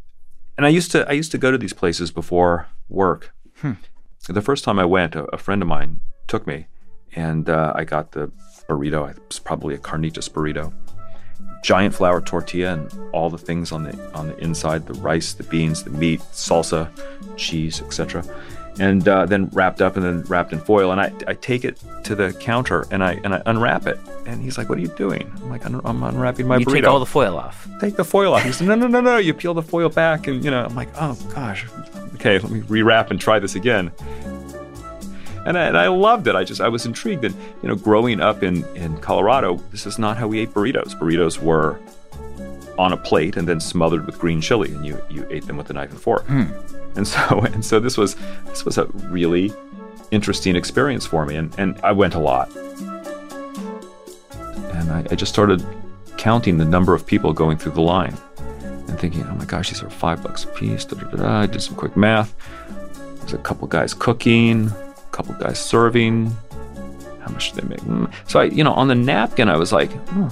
and 0.57 0.67
I 0.67 0.69
used 0.71 0.91
to 0.93 1.09
I 1.09 1.13
used 1.13 1.33
to 1.33 1.39
go 1.39 1.51
to 1.51 1.59
these 1.59 1.73
places 1.73 2.11
before 2.11 2.69
work. 2.89 3.35
The 4.29 4.43
first 4.43 4.65
time 4.65 4.79
I 4.81 4.85
went, 4.85 5.15
a, 5.15 5.23
a 5.27 5.39
friend 5.39 5.63
of 5.63 5.69
mine 5.69 6.01
took 6.27 6.47
me, 6.49 6.67
and 7.15 7.49
uh, 7.49 7.73
I 7.77 7.85
got 7.85 8.11
the 8.11 8.33
burrito. 8.69 9.09
It 9.09 9.19
was 9.29 9.39
probably 9.39 9.75
a 9.75 9.79
carnitas 9.79 10.29
burrito, 10.29 10.73
giant 11.63 11.95
flour 11.95 12.21
tortilla, 12.21 12.73
and 12.73 12.93
all 13.13 13.31
the 13.31 13.39
things 13.39 13.71
on 13.71 13.85
the 13.85 14.13
on 14.15 14.27
the 14.29 14.37
inside: 14.39 14.87
the 14.87 14.95
rice, 14.95 15.33
the 15.35 15.45
beans, 15.45 15.85
the 15.85 15.91
meat, 15.91 16.21
salsa, 16.33 16.91
cheese, 17.37 17.81
etc. 17.81 18.25
And 18.79 19.09
uh, 19.09 19.25
then 19.25 19.49
wrapped 19.53 19.81
up 19.81 19.97
and 19.97 20.05
then 20.05 20.23
wrapped 20.25 20.53
in 20.53 20.61
foil. 20.61 20.93
And 20.93 21.01
I, 21.01 21.13
I 21.27 21.35
take 21.35 21.65
it 21.65 21.83
to 22.05 22.15
the 22.15 22.33
counter 22.35 22.87
and 22.91 23.03
I 23.03 23.13
and 23.25 23.35
I 23.35 23.43
unwrap 23.47 23.87
it. 23.87 23.99
And 24.27 24.43
he's 24.43 24.59
like, 24.59 24.69
"What 24.69 24.77
are 24.77 24.83
you 24.83 24.89
doing?" 24.89 25.33
I'm 25.37 25.49
like, 25.49 25.65
"I'm, 25.65 25.81
I'm 25.85 26.03
unwrapping 26.03 26.47
my 26.47 26.59
You 26.59 26.67
burrito." 26.67 26.75
take 26.75 26.85
all 26.85 26.99
the 27.01 27.07
foil 27.07 27.39
off. 27.39 27.67
take 27.81 27.97
the 27.97 28.05
foil 28.05 28.35
off. 28.35 28.43
He 28.43 28.53
said, 28.53 28.67
no, 28.69 28.75
no, 28.75 28.87
no, 28.87 29.01
no. 29.01 29.17
You 29.17 29.35
peel 29.35 29.55
the 29.55 29.63
foil 29.63 29.89
back. 29.89 30.27
And, 30.27 30.45
you 30.45 30.51
know, 30.51 30.65
I'm 30.65 30.75
like, 30.75 30.89
oh, 30.97 31.17
gosh. 31.35 31.67
Okay, 32.15 32.39
let 32.39 32.51
me 32.51 32.61
rewrap 32.63 33.11
and 33.11 33.21
try 33.21 33.39
this 33.39 33.55
again. 33.55 33.93
And 35.47 35.57
I, 35.57 35.63
and 35.69 35.79
I 35.79 35.89
loved 35.89 36.27
it. 36.27 36.35
I 36.35 36.43
just, 36.43 36.61
I 36.61 36.69
was 36.69 36.87
intrigued. 36.87 37.25
And, 37.25 37.35
you 37.63 37.69
know, 37.69 37.77
growing 37.77 38.21
up 38.21 38.43
in, 38.43 38.65
in 38.75 38.97
Colorado, 38.99 39.57
this 39.71 39.87
is 39.87 39.99
not 39.99 40.17
how 40.17 40.27
we 40.27 40.41
ate 40.41 40.53
burritos. 40.53 40.99
Burritos 40.99 41.41
were 41.41 41.79
on 42.79 42.93
a 42.93 42.97
plate 42.97 43.37
and 43.37 43.49
then 43.49 43.61
smothered 43.61 44.07
with 44.07 44.19
green 44.19 44.41
chili, 44.41 44.73
and 44.73 44.85
you 44.85 45.01
you 45.11 45.27
ate 45.31 45.47
them 45.47 45.57
with 45.57 45.71
a 45.71 45.73
knife 45.73 45.91
and 45.91 46.01
fork. 46.01 46.25
And 46.29 47.07
so 47.07 47.41
and 47.53 47.65
so 47.65 47.81
this 47.81 47.97
was 47.97 48.17
this 48.47 48.65
was 48.65 48.79
a 48.79 48.87
really 49.11 49.53
interesting 50.11 50.57
experience 50.57 51.07
for 51.07 51.27
me, 51.27 51.37
and 51.37 51.55
and 51.59 51.79
I 51.83 51.93
went 51.93 52.15
a 52.15 52.19
lot, 52.19 52.55
and 54.75 54.91
I, 54.91 55.07
I 55.11 55.15
just 55.15 55.33
started 55.33 55.65
counting 56.17 56.59
the 56.59 56.65
number 56.65 56.95
of 56.95 57.07
people 57.07 57.33
going 57.33 57.59
through 57.59 57.73
the 57.73 57.83
line, 57.83 58.17
and 58.89 58.99
thinking, 58.99 59.25
oh 59.25 59.35
my 59.35 59.45
gosh, 59.45 59.71
these 59.71 59.83
are 59.83 59.91
five 59.91 60.23
bucks 60.23 60.45
a 60.45 60.49
piece. 60.49 60.85
Da, 60.85 60.97
da, 60.97 61.17
da. 61.17 61.41
I 61.41 61.47
did 61.47 61.63
some 61.63 61.77
quick 61.77 61.97
math. 61.97 62.35
There's 63.19 63.35
a 63.35 63.39
couple 63.39 63.67
guys 63.67 63.93
cooking, 63.95 64.69
a 64.69 65.09
couple 65.13 65.35
guys 65.35 65.59
serving. 65.59 66.35
How 67.21 67.33
much 67.33 67.53
do 67.53 67.61
they 67.61 67.69
make? 67.69 67.81
Mm. 67.81 68.13
So 68.29 68.41
I, 68.41 68.45
you 68.45 68.63
know, 68.63 68.73
on 68.73 68.87
the 68.87 68.95
napkin, 68.95 69.49
I 69.49 69.57
was 69.57 69.73
like, 69.73 69.91
hmm, 70.09 70.29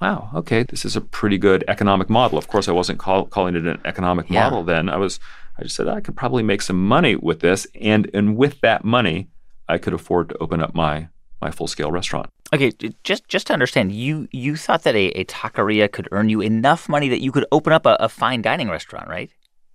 wow, 0.00 0.30
okay, 0.34 0.62
this 0.64 0.84
is 0.84 0.96
a 0.96 1.00
pretty 1.00 1.38
good 1.38 1.64
economic 1.68 2.08
model. 2.08 2.38
Of 2.38 2.48
course, 2.48 2.68
I 2.68 2.72
wasn't 2.72 2.98
call, 2.98 3.26
calling 3.26 3.56
it 3.56 3.66
an 3.66 3.80
economic 3.84 4.30
Yeah. 4.30 4.44
model 4.44 4.62
then. 4.64 4.88
I 4.88 4.96
was, 4.96 5.18
I 5.58 5.62
just 5.64 5.76
said 5.76 5.88
ah, 5.88 5.94
I 5.96 6.00
could 6.00 6.16
probably 6.16 6.42
make 6.42 6.62
some 6.62 6.86
money 6.86 7.16
with 7.16 7.40
this, 7.40 7.66
and 7.80 8.08
and 8.14 8.36
with 8.36 8.60
that 8.60 8.84
money, 8.84 9.28
I 9.68 9.78
could 9.78 9.92
afford 9.94 10.28
to 10.30 10.38
open 10.38 10.60
up 10.62 10.74
my 10.74 11.08
my 11.40 11.50
full 11.50 11.66
scale 11.66 11.90
restaurant. 11.90 12.30
Okay, 12.54 12.72
just 13.04 13.26
just 13.28 13.46
to 13.48 13.52
understand, 13.52 13.92
you 13.92 14.28
you 14.32 14.56
thought 14.56 14.84
that 14.84 14.94
a, 14.94 15.08
a 15.20 15.24
taqueria 15.24 15.90
could 15.90 16.08
earn 16.12 16.28
you 16.28 16.40
enough 16.40 16.88
money 16.88 17.08
that 17.08 17.20
you 17.20 17.32
could 17.32 17.44
open 17.52 17.72
up 17.72 17.86
a, 17.86 17.96
a 18.00 18.08
fine 18.08 18.40
dining 18.40 18.70
restaurant, 18.70 19.08
right? 19.08 19.30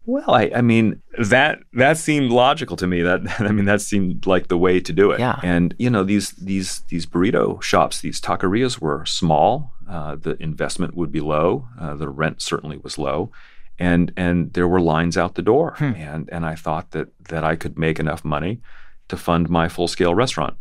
Well, 0.05 0.31
I, 0.31 0.51
I 0.55 0.61
mean 0.61 1.01
that 1.19 1.59
that 1.73 1.97
seemed 1.97 2.31
logical 2.31 2.75
to 2.77 2.87
me. 2.87 3.01
That 3.01 3.21
I 3.41 3.51
mean 3.51 3.65
that 3.65 3.81
seemed 3.81 4.25
like 4.25 4.47
the 4.47 4.57
way 4.57 4.79
to 4.79 4.93
do 4.93 5.11
it. 5.11 5.19
Yeah. 5.19 5.39
And 5.43 5.75
you 5.77 5.89
know 5.89 6.03
these 6.03 6.31
these 6.31 6.79
these 6.89 7.05
burrito 7.05 7.61
shops, 7.61 7.99
these 8.01 8.19
taquerias 8.21 8.79
were 8.79 9.05
small. 9.05 9.72
Uh, 9.89 10.15
the 10.15 10.41
investment 10.41 10.95
would 10.95 11.11
be 11.11 11.19
low. 11.19 11.67
Uh, 11.79 11.95
the 11.95 12.09
rent 12.09 12.41
certainly 12.41 12.77
was 12.77 12.97
low, 12.97 13.31
and 13.77 14.11
and 14.15 14.53
there 14.53 14.67
were 14.67 14.81
lines 14.81 15.17
out 15.17 15.35
the 15.35 15.41
door. 15.41 15.75
And 15.79 16.29
and 16.31 16.45
I 16.45 16.55
thought 16.55 16.91
that 16.91 17.09
that 17.29 17.43
I 17.43 17.55
could 17.55 17.77
make 17.77 17.99
enough 17.99 18.23
money 18.23 18.61
to 19.07 19.17
fund 19.17 19.49
my 19.49 19.67
full 19.69 19.87
scale 19.87 20.15
restaurant. 20.15 20.55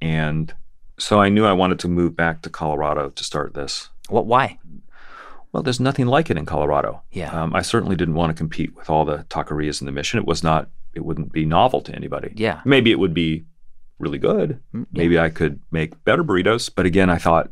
And 0.00 0.54
so 0.98 1.20
I 1.20 1.28
knew 1.28 1.44
I 1.44 1.52
wanted 1.52 1.78
to 1.80 1.88
move 1.88 2.16
back 2.16 2.42
to 2.42 2.50
Colorado 2.50 3.10
to 3.10 3.24
start 3.24 3.54
this. 3.54 3.88
What? 4.08 4.26
Why? 4.26 4.58
Well, 5.52 5.62
there's 5.62 5.80
nothing 5.80 6.06
like 6.06 6.30
it 6.30 6.36
in 6.36 6.46
Colorado. 6.46 7.02
Yeah. 7.10 7.30
Um, 7.30 7.54
I 7.54 7.62
certainly 7.62 7.96
didn't 7.96 8.14
want 8.14 8.30
to 8.30 8.34
compete 8.34 8.76
with 8.76 8.90
all 8.90 9.04
the 9.04 9.24
taquerias 9.30 9.80
in 9.80 9.86
the 9.86 9.92
Mission. 9.92 10.18
It 10.18 10.26
was 10.26 10.42
not. 10.42 10.68
It 10.94 11.04
wouldn't 11.04 11.32
be 11.32 11.44
novel 11.44 11.80
to 11.82 11.94
anybody. 11.94 12.32
Yeah. 12.36 12.60
Maybe 12.64 12.90
it 12.90 12.98
would 12.98 13.14
be 13.14 13.44
really 13.98 14.18
good. 14.18 14.60
Mm, 14.74 14.86
yeah. 14.92 15.02
Maybe 15.02 15.18
I 15.18 15.30
could 15.30 15.60
make 15.70 16.02
better 16.04 16.24
burritos. 16.24 16.70
But 16.74 16.86
again, 16.86 17.10
I 17.10 17.18
thought 17.18 17.50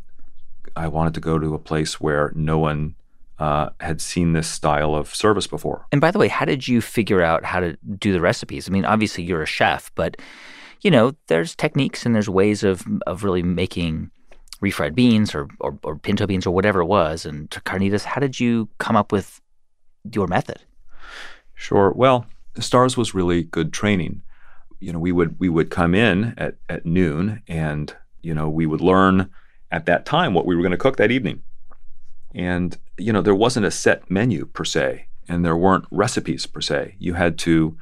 I 0.77 0.89
wanted 0.89 1.15
to 1.15 1.21
go 1.21 1.39
to 1.39 1.55
a 1.55 1.59
place 1.59 2.01
where 2.01 2.33
no 2.35 2.59
one 2.59 2.95
uh, 3.39 3.71
had 3.81 4.01
seen 4.01 4.33
this 4.33 4.49
style 4.49 4.95
of 4.95 5.15
service 5.15 5.47
before. 5.47 5.87
And 5.93 6.01
by 6.01 6.11
the 6.11 6.19
way, 6.19 6.29
how 6.29 6.45
did 6.45 6.69
you 6.69 6.81
figure 6.81 7.23
out 7.23 7.45
how 7.45 7.61
to 7.61 7.77
do 7.99 8.13
the 8.13 8.21
recipes? 8.21 8.69
I 8.69 8.73
mean, 8.73 8.85
obviously 8.85 9.25
you're 9.25 9.43
a 9.43 9.47
chef, 9.47 9.91
but 9.95 10.17
you 10.83 10.91
know, 10.91 11.13
there's 11.27 11.55
techniques 11.55 12.07
and 12.07 12.15
there's 12.15 12.29
ways 12.29 12.63
of 12.63 12.85
of 13.07 13.25
really 13.25 13.43
making 13.43 14.11
refried 14.63 14.95
beans 14.95 15.35
or, 15.35 15.49
or, 15.61 15.79
or 15.83 15.97
pinto 15.97 16.27
beans 16.27 16.47
or 16.47 16.55
whatever 16.55 16.81
it 16.81 16.87
was 16.87 17.27
and 17.27 17.51
carnitas. 17.51 18.05
How 18.05 18.21
did 18.21 18.41
you 18.41 18.69
come 18.79 18.97
up 18.97 19.13
with 19.13 19.41
your 20.13 20.27
method? 20.27 20.59
Sure. 21.55 21.93
Well, 21.93 22.27
Stars 22.59 22.97
was 22.97 23.15
really 23.15 23.43
good 23.43 23.73
training. 23.73 24.23
You 24.81 24.93
know, 24.93 24.99
we 24.99 25.13
would 25.13 25.39
we 25.41 25.49
would 25.49 25.71
come 25.71 25.95
in 25.95 26.35
at, 26.39 26.57
at 26.69 26.87
noon 26.87 27.43
and, 27.49 27.95
you 28.23 28.35
know, 28.35 28.49
we 28.49 28.67
would 28.67 28.81
learn 28.81 29.31
at 29.71 29.87
that 29.87 30.07
time 30.07 30.35
what 30.35 30.47
we 30.47 30.55
were 30.55 30.63
going 30.63 30.73
to 30.73 30.77
cook 30.77 30.97
that 30.97 31.11
evening. 31.11 31.43
And, 32.35 32.77
you 32.99 33.13
know, 33.13 33.23
there 33.23 33.35
wasn't 33.35 33.67
a 33.67 33.71
set 33.71 34.11
menu 34.11 34.47
per 34.47 34.65
se, 34.65 35.07
and 35.29 35.45
there 35.45 35.57
weren't 35.57 35.87
recipes 35.91 36.47
per 36.47 36.61
se. 36.61 36.97
You 36.99 37.15
had 37.15 37.39
to, 37.39 37.77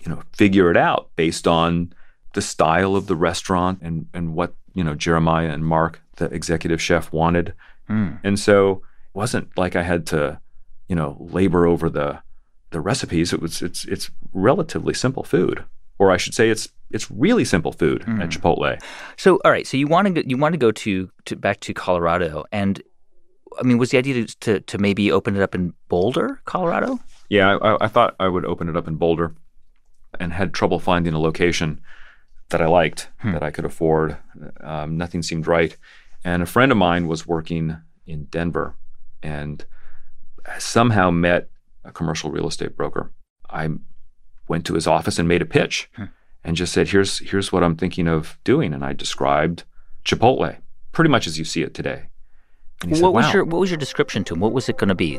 you 0.00 0.10
know, 0.10 0.22
figure 0.32 0.70
it 0.70 0.76
out 0.76 1.10
based 1.16 1.46
on 1.46 1.92
the 2.34 2.42
style 2.42 2.94
of 2.94 3.06
the 3.06 3.16
restaurant 3.16 3.80
and, 3.82 4.06
and 4.14 4.34
what, 4.34 4.54
you 4.74 4.84
know, 4.84 4.94
Jeremiah 4.94 5.50
and 5.50 5.66
Mark, 5.66 6.00
the 6.16 6.26
executive 6.26 6.80
chef, 6.80 7.12
wanted. 7.12 7.54
Mm. 7.88 8.20
And 8.22 8.38
so 8.38 8.82
it 9.14 9.18
wasn't 9.18 9.56
like 9.56 9.74
I 9.74 9.82
had 9.82 10.06
to, 10.06 10.40
you 10.88 10.94
know, 10.94 11.16
labor 11.18 11.66
over 11.66 11.90
the 11.90 12.20
the 12.70 12.80
recipes. 12.80 13.32
It 13.32 13.40
was 13.40 13.62
it's 13.62 13.84
it's 13.84 14.10
relatively 14.32 14.94
simple 14.94 15.24
food, 15.24 15.64
or 15.98 16.10
I 16.10 16.16
should 16.16 16.34
say, 16.34 16.50
it's 16.50 16.68
it's 16.90 17.10
really 17.10 17.44
simple 17.44 17.72
food 17.72 18.02
at 18.02 18.08
mm. 18.08 18.28
Chipotle. 18.28 18.80
So, 19.16 19.40
all 19.44 19.50
right. 19.50 19.66
So 19.66 19.76
you 19.76 19.86
want 19.86 20.06
to 20.06 20.22
go, 20.22 20.22
you 20.26 20.36
want 20.36 20.52
to 20.52 20.58
go 20.58 20.70
to, 20.70 21.10
to 21.24 21.36
back 21.36 21.60
to 21.60 21.74
Colorado, 21.74 22.44
and 22.52 22.82
I 23.58 23.62
mean, 23.62 23.78
was 23.78 23.90
the 23.90 23.98
idea 23.98 24.26
to, 24.26 24.38
to 24.40 24.60
to 24.60 24.78
maybe 24.78 25.10
open 25.10 25.36
it 25.36 25.42
up 25.42 25.54
in 25.54 25.72
Boulder, 25.88 26.40
Colorado? 26.44 26.98
Yeah, 27.28 27.56
I, 27.56 27.84
I 27.84 27.88
thought 27.88 28.14
I 28.20 28.28
would 28.28 28.44
open 28.44 28.68
it 28.68 28.76
up 28.76 28.86
in 28.86 28.96
Boulder, 28.96 29.34
and 30.20 30.32
had 30.32 30.54
trouble 30.54 30.78
finding 30.78 31.14
a 31.14 31.20
location 31.20 31.80
that 32.50 32.62
I 32.62 32.66
liked 32.66 33.08
hmm. 33.18 33.32
that 33.32 33.42
I 33.42 33.50
could 33.50 33.64
afford. 33.64 34.16
Um, 34.60 34.96
nothing 34.96 35.22
seemed 35.22 35.46
right, 35.46 35.76
and 36.24 36.42
a 36.42 36.46
friend 36.46 36.70
of 36.70 36.78
mine 36.78 37.08
was 37.08 37.26
working 37.26 37.76
in 38.06 38.24
Denver, 38.24 38.76
and 39.22 39.64
somehow 40.58 41.10
met 41.10 41.48
a 41.84 41.92
commercial 41.92 42.30
real 42.30 42.46
estate 42.46 42.76
broker. 42.76 43.12
I 43.50 43.68
went 44.48 44.64
to 44.66 44.74
his 44.74 44.86
office 44.86 45.18
and 45.18 45.28
made 45.28 45.42
a 45.42 45.46
pitch, 45.46 45.88
hmm. 45.94 46.04
And 46.46 46.56
just 46.56 46.72
said, 46.72 46.88
"Here's 46.88 47.18
here's 47.18 47.52
what 47.52 47.64
I'm 47.64 47.76
thinking 47.76 48.06
of 48.06 48.38
doing," 48.44 48.72
and 48.72 48.84
I 48.84 48.92
described 48.92 49.64
Chipotle 50.04 50.56
pretty 50.92 51.10
much 51.10 51.26
as 51.26 51.38
you 51.38 51.44
see 51.44 51.62
it 51.62 51.74
today. 51.74 52.04
And 52.82 52.94
he 52.94 53.02
what 53.02 53.08
said, 53.08 53.14
was 53.14 53.24
"Wow." 53.26 53.32
your 53.32 53.44
what 53.44 53.60
was 53.60 53.70
your 53.70 53.78
description 53.78 54.22
to 54.24 54.34
him? 54.34 54.40
What 54.40 54.52
was 54.52 54.68
it 54.68 54.78
going 54.78 54.88
to 54.88 54.94
be? 54.94 55.18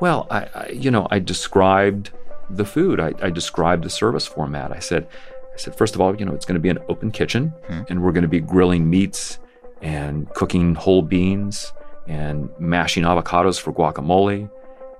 Well, 0.00 0.26
I, 0.30 0.48
I 0.54 0.68
you 0.70 0.90
know, 0.90 1.06
I 1.12 1.20
described 1.20 2.10
the 2.50 2.64
food. 2.64 2.98
I, 2.98 3.12
I 3.22 3.30
described 3.30 3.84
the 3.84 3.90
service 3.90 4.26
format. 4.26 4.72
I 4.72 4.80
said, 4.80 5.06
I 5.54 5.56
said, 5.56 5.76
first 5.76 5.94
of 5.94 6.00
all, 6.00 6.14
you 6.16 6.26
know, 6.26 6.34
it's 6.34 6.44
going 6.44 6.56
to 6.56 6.60
be 6.60 6.68
an 6.68 6.80
open 6.88 7.12
kitchen, 7.12 7.54
hmm. 7.68 7.82
and 7.88 8.02
we're 8.02 8.12
going 8.12 8.22
to 8.22 8.28
be 8.28 8.40
grilling 8.40 8.90
meats 8.90 9.38
and 9.80 10.28
cooking 10.30 10.74
whole 10.74 11.02
beans 11.02 11.72
and 12.08 12.50
mashing 12.58 13.04
avocados 13.04 13.60
for 13.60 13.72
guacamole 13.72 14.50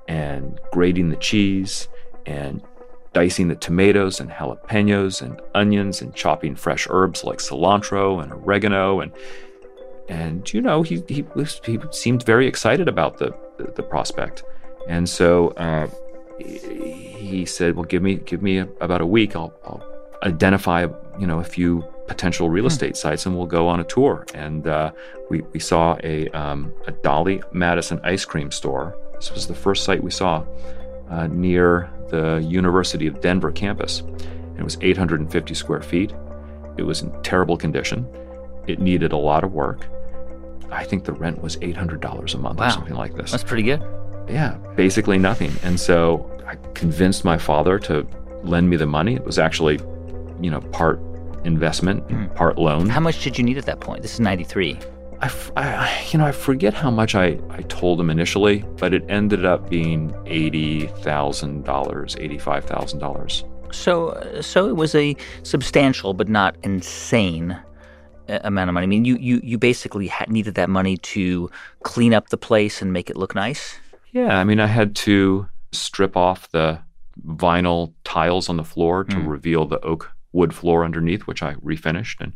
and 0.07 0.61
grating 0.71 1.09
the 1.09 1.17
cheese 1.17 1.89
and 2.27 2.63
dicing 3.13 3.49
the 3.49 3.55
tomatoes 3.57 4.21
and 4.21 4.31
jalapenos 4.31 5.21
and 5.21 5.41
onions 5.55 6.01
and 6.01 6.15
chopping 6.15 6.57
fresh 6.57 6.87
herbs 6.89 7.25
like 7.25 7.39
cilantro 7.39 8.23
and 8.23 8.33
oregano 8.33 9.01
and 9.01 9.13
and 10.09 10.53
you 10.53 10.61
know 10.61 10.83
he 10.83 11.03
he 11.09 11.23
was 11.35 11.61
he 11.65 11.79
seemed 11.91 12.25
very 12.25 12.47
excited 12.47 12.89
about 12.89 13.19
the 13.19 13.35
the, 13.57 13.73
the 13.73 13.83
prospect. 13.83 14.45
And 14.89 15.09
so 15.09 15.49
uh, 15.51 15.89
he 16.39 17.45
said 17.47 17.77
well 17.77 17.85
give 17.85 18.03
me 18.03 18.17
give 18.17 18.43
me 18.43 18.59
a, 18.59 18.69
about 18.81 19.01
a 19.01 19.07
week. 19.07 19.37
I'll, 19.37 19.55
I'll 19.65 19.85
identify 20.23 20.87
you 21.19 21.27
know 21.27 21.39
a 21.39 21.45
few 21.45 21.85
potential 22.09 22.51
real 22.51 22.67
estate 22.67 22.97
sites 22.97 23.25
and 23.27 23.37
we'll 23.37 23.47
go 23.47 23.69
on 23.69 23.81
a 23.81 23.85
tour. 23.85 24.27
And 24.35 24.67
uh, 24.67 24.93
we 25.31 25.43
we 25.53 25.61
saw 25.61 25.97
a 26.03 26.29
um, 26.31 26.73
a 26.87 26.93
Dolly 26.93 27.43
Madison 27.53 28.01
ice 28.05 28.25
cream 28.25 28.51
store. 28.51 28.97
This 29.15 29.33
was 29.33 29.47
the 29.47 29.55
first 29.55 29.85
site 29.85 30.03
we 30.03 30.11
saw 30.11 30.45
uh, 31.13 31.27
near 31.29 31.89
the 32.09 32.41
University 32.61 33.07
of 33.07 33.21
Denver 33.21 33.53
campus 33.53 34.01
and 34.01 34.59
it 34.59 34.65
was 34.65 34.77
850 34.81 35.55
square 35.55 35.83
feet 35.83 36.13
it 36.79 36.83
was 36.85 37.03
in 37.03 37.11
terrible 37.23 37.57
condition 37.57 38.07
it 38.67 38.79
needed 38.81 39.13
a 39.13 39.17
lot 39.17 39.45
of 39.45 39.53
work 39.53 39.87
I 40.71 40.85
think 40.85 41.05
the 41.05 41.13
rent 41.13 41.43
was 41.43 41.57
$800 41.59 42.35
a 42.35 42.39
month 42.39 42.59
Wow. 42.59 42.67
or 42.69 42.71
something 42.71 42.95
like 42.95 43.15
this 43.15 43.31
That's 43.31 43.45
pretty 43.45 43.63
good. 43.65 43.83
yeah, 44.29 44.57
basically 44.75 45.19
nothing. 45.19 45.53
And 45.63 45.79
so 45.79 46.31
I 46.47 46.55
convinced 46.75 47.25
my 47.27 47.37
father 47.37 47.79
to 47.81 48.07
lend 48.43 48.71
me 48.71 48.77
the 48.77 48.87
money. 48.87 49.15
It 49.15 49.25
was 49.25 49.39
actually, 49.39 49.81
you 50.41 50.51
know, 50.51 50.61
part 50.73 50.99
investment, 51.45 52.09
and 52.09 52.35
part 52.35 52.57
loan. 52.57 52.89
How 52.89 53.01
much 53.01 53.23
did 53.23 53.37
you 53.37 53.45
need 53.45 53.59
at 53.59 53.67
that 53.67 53.81
point? 53.81 54.01
This 54.03 54.15
is 54.15 54.21
'93. 54.21 54.79
I, 55.23 55.31
I- 55.57 56.07
you 56.11 56.19
know, 56.19 56.27
I 56.27 56.33
forget 56.33 56.75
how 56.75 56.91
much 56.91 57.15
I, 57.15 57.39
I 57.51 57.63
told 57.63 58.01
him 58.01 58.11
initially, 58.11 58.65
but 58.79 58.93
it 58.93 59.03
ended 59.09 59.45
up 59.45 59.71
being 59.71 60.15
eighty 60.27 60.87
thousand 60.89 61.65
dollars, 61.65 62.17
eighty-five 62.19 62.65
thousand 62.65 62.99
dollars. 62.99 63.45
So, 63.73 64.21
so 64.43 64.69
it 64.69 64.77
was 64.77 64.95
a 64.95 65.17
substantial 65.45 66.13
but 66.13 66.29
not 66.29 66.57
insane 66.63 67.53
uh, 68.29 68.39
amount 68.45 68.69
of 68.69 68.75
money. 68.75 68.85
I 68.85 68.87
mean, 68.89 69.05
you 69.05 69.17
you 69.17 69.41
you 69.43 69.57
basically 69.59 70.09
had, 70.09 70.29
needed 70.31 70.55
that 70.57 70.69
money 70.69 70.97
to 70.99 71.51
clean 71.83 72.13
up 72.13 72.29
the 72.29 72.37
place 72.37 72.83
and 72.83 72.93
make 72.93 73.09
it 73.09 73.17
look 73.17 73.35
nice. 73.35 73.79
Yeah, 74.11 74.39
I 74.39 74.45
mean, 74.45 74.61
I 74.61 74.67
had 74.67 74.95
to 74.97 75.47
strip 75.73 76.17
off 76.19 76.51
the 76.51 76.81
vinyl 77.27 77.93
tiles 78.05 78.49
on 78.51 78.57
the 78.59 78.65
floor 78.65 79.05
to 79.05 79.19
reveal 79.19 79.65
the 79.67 79.81
oak 79.81 80.11
wood 80.33 80.55
floor 80.55 80.85
underneath, 80.85 81.23
which 81.23 81.43
I 81.43 81.55
refinished 81.55 82.21
and 82.21 82.33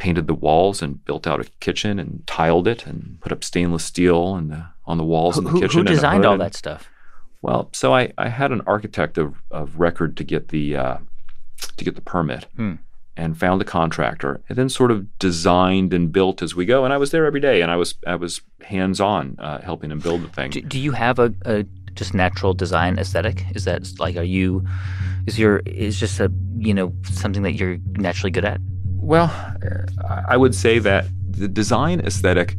painted 0.00 0.26
the 0.26 0.34
walls 0.34 0.80
and 0.82 1.04
built 1.04 1.26
out 1.26 1.40
a 1.40 1.44
kitchen 1.60 1.98
and 1.98 2.26
tiled 2.26 2.66
it 2.66 2.86
and 2.86 3.18
put 3.20 3.30
up 3.32 3.44
stainless 3.44 3.84
steel 3.84 4.34
and 4.34 4.64
on 4.86 4.96
the 4.96 5.04
walls 5.04 5.34
Who, 5.34 5.40
in 5.40 5.44
the 5.44 5.50
who, 5.50 5.60
kitchen. 5.60 5.72
who 5.74 5.80
and 5.80 5.88
designed 5.88 6.24
hood 6.24 6.30
all 6.30 6.38
that 6.38 6.54
stuff? 6.54 6.88
Well, 7.42 7.68
so 7.72 7.94
I, 7.94 8.12
I 8.18 8.28
had 8.28 8.50
an 8.50 8.62
architect 8.66 9.18
of, 9.18 9.34
of 9.50 9.78
record 9.78 10.16
to 10.16 10.24
get 10.24 10.48
the 10.48 10.76
uh, 10.76 10.98
to 11.76 11.84
get 11.84 11.94
the 11.94 12.00
permit, 12.00 12.46
Hmm. 12.56 12.74
and 13.16 13.38
found 13.38 13.60
a 13.60 13.64
contractor 13.64 14.40
and 14.48 14.56
then 14.58 14.68
sort 14.70 14.90
of 14.90 15.18
designed 15.18 15.92
and 15.92 16.10
built 16.10 16.40
as 16.42 16.54
we 16.56 16.64
go. 16.64 16.84
And 16.84 16.92
I 16.92 16.96
was 16.96 17.10
there 17.10 17.26
every 17.26 17.40
day 17.40 17.60
and 17.62 17.70
I 17.70 17.76
was 17.76 17.94
I 18.06 18.16
was 18.16 18.40
hands 18.62 19.00
on 19.00 19.36
uh, 19.38 19.60
helping 19.60 19.90
him 19.90 19.98
build 20.00 20.22
the 20.22 20.28
thing. 20.28 20.50
Do, 20.50 20.60
do 20.62 20.78
you 20.78 20.92
have 20.92 21.18
a, 21.18 21.32
a 21.44 21.64
just 21.94 22.14
natural 22.14 22.54
design 22.54 22.98
aesthetic? 22.98 23.44
Is 23.54 23.64
that 23.64 23.82
like 23.98 24.16
are 24.16 24.22
you 24.38 24.64
is 25.26 25.38
your 25.38 25.58
is 25.66 26.00
just 26.00 26.20
a 26.20 26.32
you 26.58 26.72
know 26.74 26.92
something 27.04 27.42
that 27.42 27.52
you're 27.52 27.78
naturally 27.96 28.30
good 28.30 28.44
at? 28.46 28.60
Well, 29.10 29.28
I 30.28 30.36
would 30.36 30.54
say 30.54 30.78
that 30.78 31.04
the 31.28 31.48
design 31.48 31.98
aesthetic 31.98 32.56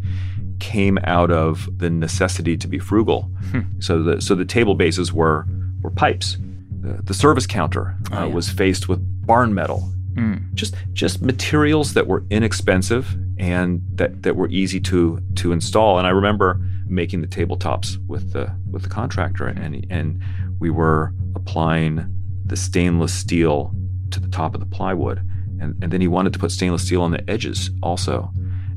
came 0.60 1.00
out 1.06 1.32
of 1.32 1.70
the 1.78 1.90
necessity 1.90 2.58
to 2.58 2.68
be 2.68 2.78
frugal. 2.78 3.22
Hmm. 3.52 3.62
So 3.80 4.04
the 4.04 4.22
so 4.22 4.36
the 4.36 4.44
table 4.44 4.76
bases 4.76 5.14
were 5.14 5.48
were 5.82 5.92
pipes. 5.92 6.38
The, 6.82 7.02
the 7.04 7.14
service 7.14 7.48
counter 7.48 7.96
uh, 8.12 8.18
oh, 8.18 8.28
yeah. 8.28 8.34
was 8.34 8.50
faced 8.50 8.90
with 8.90 9.00
barn 9.26 9.54
metal. 9.54 9.90
Mm. 10.16 10.54
Just 10.54 10.76
just 10.92 11.22
materials 11.22 11.94
that 11.94 12.08
were 12.08 12.26
inexpensive 12.30 13.16
and 13.38 13.82
that, 13.96 14.24
that 14.24 14.36
were 14.36 14.50
easy 14.50 14.82
to 14.82 15.22
to 15.36 15.54
install. 15.54 16.00
And 16.00 16.06
I 16.06 16.10
remember 16.10 16.60
making 16.86 17.22
the 17.22 17.28
tabletops 17.28 17.96
with 18.08 18.34
the 18.34 18.54
with 18.70 18.84
the 18.84 18.90
contractor 18.90 19.48
and 19.48 19.88
and 19.90 20.22
we 20.60 20.70
were 20.70 21.14
applying 21.34 22.14
the 22.46 22.58
stainless 22.58 23.14
steel 23.14 23.74
to 24.10 24.20
the 24.20 24.28
top 24.28 24.54
of 24.54 24.60
the 24.60 24.68
plywood. 24.68 25.26
And, 25.62 25.82
and 25.82 25.94
then 25.94 26.02
he 26.02 26.08
wanted 26.08 26.34
to 26.34 26.40
put 26.40 26.52
stainless 26.52 26.86
steel 26.86 27.02
on 27.04 27.12
the 27.12 27.30
edges 27.30 27.70
also. 27.84 28.32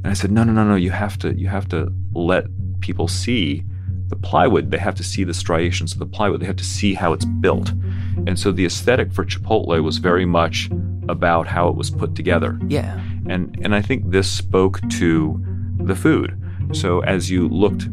And 0.04 0.06
I 0.06 0.12
said, 0.12 0.30
no, 0.30 0.44
no, 0.44 0.52
no, 0.52 0.64
no. 0.64 0.76
You 0.76 0.90
have 0.90 1.18
to 1.20 1.34
you 1.34 1.48
have 1.48 1.66
to 1.70 1.92
let 2.12 2.44
people 2.80 3.08
see 3.08 3.64
the 4.08 4.16
plywood. 4.16 4.70
They 4.70 4.78
have 4.78 4.94
to 4.96 5.04
see 5.04 5.24
the 5.24 5.32
striations 5.32 5.92
of 5.92 5.98
the 5.98 6.06
plywood. 6.06 6.40
They 6.40 6.46
have 6.46 6.56
to 6.56 6.64
see 6.64 6.92
how 6.92 7.14
it's 7.14 7.24
built. 7.24 7.70
And 8.26 8.38
so 8.38 8.52
the 8.52 8.66
aesthetic 8.66 9.12
for 9.12 9.24
Chipotle 9.24 9.82
was 9.82 9.96
very 9.96 10.26
much 10.26 10.70
about 11.08 11.46
how 11.46 11.68
it 11.68 11.74
was 11.74 11.90
put 11.90 12.14
together. 12.14 12.58
Yeah. 12.68 13.00
And 13.28 13.58
and 13.62 13.74
I 13.74 13.80
think 13.80 14.10
this 14.10 14.30
spoke 14.30 14.80
to 14.90 15.42
the 15.78 15.96
food. 15.96 16.38
So 16.72 17.00
as 17.00 17.30
you 17.30 17.48
looked 17.48 17.88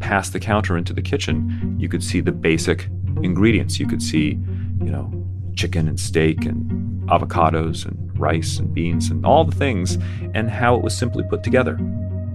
past 0.00 0.32
the 0.32 0.40
counter 0.40 0.76
into 0.76 0.92
the 0.92 1.02
kitchen, 1.02 1.76
you 1.78 1.88
could 1.88 2.04
see 2.04 2.20
the 2.20 2.32
basic 2.32 2.88
ingredients. 3.22 3.80
You 3.80 3.86
could 3.86 4.02
see, 4.02 4.38
you 4.80 4.90
know, 4.90 5.12
chicken 5.56 5.88
and 5.88 5.98
steak 5.98 6.44
and 6.44 6.91
avocados 7.12 7.84
and 7.86 8.18
rice 8.18 8.58
and 8.58 8.72
beans 8.72 9.10
and 9.10 9.26
all 9.26 9.44
the 9.44 9.56
things 9.56 9.98
and 10.34 10.50
how 10.50 10.74
it 10.76 10.82
was 10.82 10.96
simply 10.96 11.24
put 11.28 11.42
together. 11.42 11.74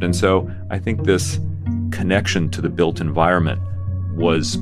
And 0.02 0.16
so 0.16 0.50
I 0.70 0.80
think 0.80 1.04
this 1.04 1.40
connection 1.92 2.50
to 2.52 2.62
the 2.62 2.70
built 2.70 3.02
environment 3.02 3.62
was 4.16 4.60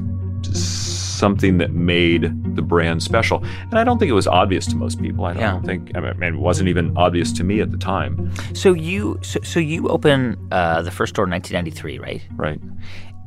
something 0.53 1.57
that 1.57 1.71
made 1.71 2.31
the 2.55 2.61
brand 2.61 3.01
special. 3.01 3.43
And 3.61 3.79
I 3.79 3.83
don't 3.83 3.97
think 3.97 4.09
it 4.09 4.13
was 4.13 4.27
obvious 4.27 4.65
to 4.67 4.75
most 4.75 5.01
people. 5.01 5.25
I 5.25 5.33
don't, 5.33 5.41
yeah. 5.41 5.61
think 5.61 5.91
I 5.95 5.99
mean, 5.99 6.23
it 6.23 6.39
wasn't 6.39 6.69
even 6.69 6.95
obvious 6.97 7.31
to 7.33 7.43
me 7.43 7.61
at 7.61 7.71
the 7.71 7.77
time. 7.77 8.31
So 8.53 8.73
you 8.73 9.19
so, 9.21 9.39
so 9.41 9.59
you 9.59 9.87
open 9.89 10.37
uh, 10.51 10.81
the 10.81 10.91
first 10.91 11.15
store 11.15 11.25
in 11.25 11.31
1993, 11.31 11.99
right? 11.99 12.21
Right. 12.35 12.59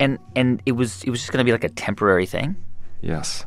And 0.00 0.18
and 0.37 0.62
it 0.66 0.73
was 0.73 1.02
it 1.04 1.11
was 1.11 1.21
just 1.21 1.33
going 1.33 1.45
to 1.45 1.45
be 1.45 1.52
like 1.52 1.64
a 1.64 1.71
temporary 1.71 2.26
thing. 2.26 2.57
Yes. 3.00 3.45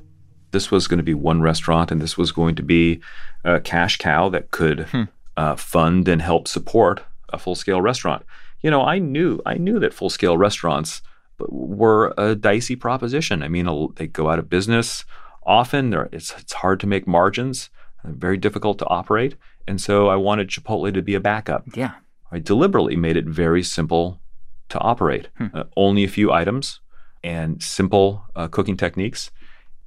This 0.52 0.70
was 0.70 0.88
going 0.88 0.98
to 0.98 1.04
be 1.04 1.14
one 1.14 1.42
restaurant, 1.42 1.92
and 1.92 2.02
this 2.02 2.18
was 2.18 2.34
going 2.34 2.56
to 2.56 2.64
be 2.64 3.00
a 3.44 3.60
cash 3.60 3.98
cow 3.98 4.30
that 4.30 4.52
could 4.52 4.88
hmm. 4.90 5.04
uh, 5.38 5.56
fund 5.56 6.08
and 6.08 6.22
help 6.22 6.48
support 6.48 7.04
a 7.30 7.38
full 7.38 7.56
scale 7.56 7.82
restaurant. 7.82 8.24
You 8.62 8.70
know, 8.70 8.84
I 8.84 9.00
knew 9.00 9.42
I 9.46 9.56
knew 9.56 9.80
that 9.80 9.94
full 9.94 10.10
scale 10.10 10.38
restaurants 10.38 11.02
were 11.50 12.14
a 12.18 12.36
dicey 12.36 12.76
proposition. 12.76 13.42
I 13.42 13.48
mean, 13.48 13.94
they 13.96 14.08
go 14.08 14.30
out 14.30 14.40
of 14.40 14.50
business 14.50 15.06
often. 15.44 15.94
It's 16.12 16.34
it's 16.38 16.54
hard 16.54 16.80
to 16.82 16.88
make 16.88 17.08
margins, 17.08 17.70
very 18.04 18.38
difficult 18.38 18.78
to 18.80 18.88
operate, 18.88 19.36
and 19.68 19.82
so 19.82 20.10
I 20.10 20.16
wanted 20.16 20.50
Chipotle 20.50 20.94
to 20.94 21.02
be 21.02 21.16
a 21.16 21.20
backup. 21.20 21.66
Yeah, 21.76 21.94
I 22.32 22.40
deliberately 22.40 22.96
made 22.96 23.18
it 23.18 23.26
very 23.26 23.64
simple 23.64 24.22
to 24.70 24.80
operate. 24.80 25.30
Hmm. 25.38 25.48
Uh, 25.54 25.64
only 25.76 26.04
a 26.04 26.08
few 26.08 26.32
items 26.32 26.80
and 27.24 27.62
simple 27.62 28.26
uh, 28.36 28.48
cooking 28.48 28.78
techniques, 28.78 29.32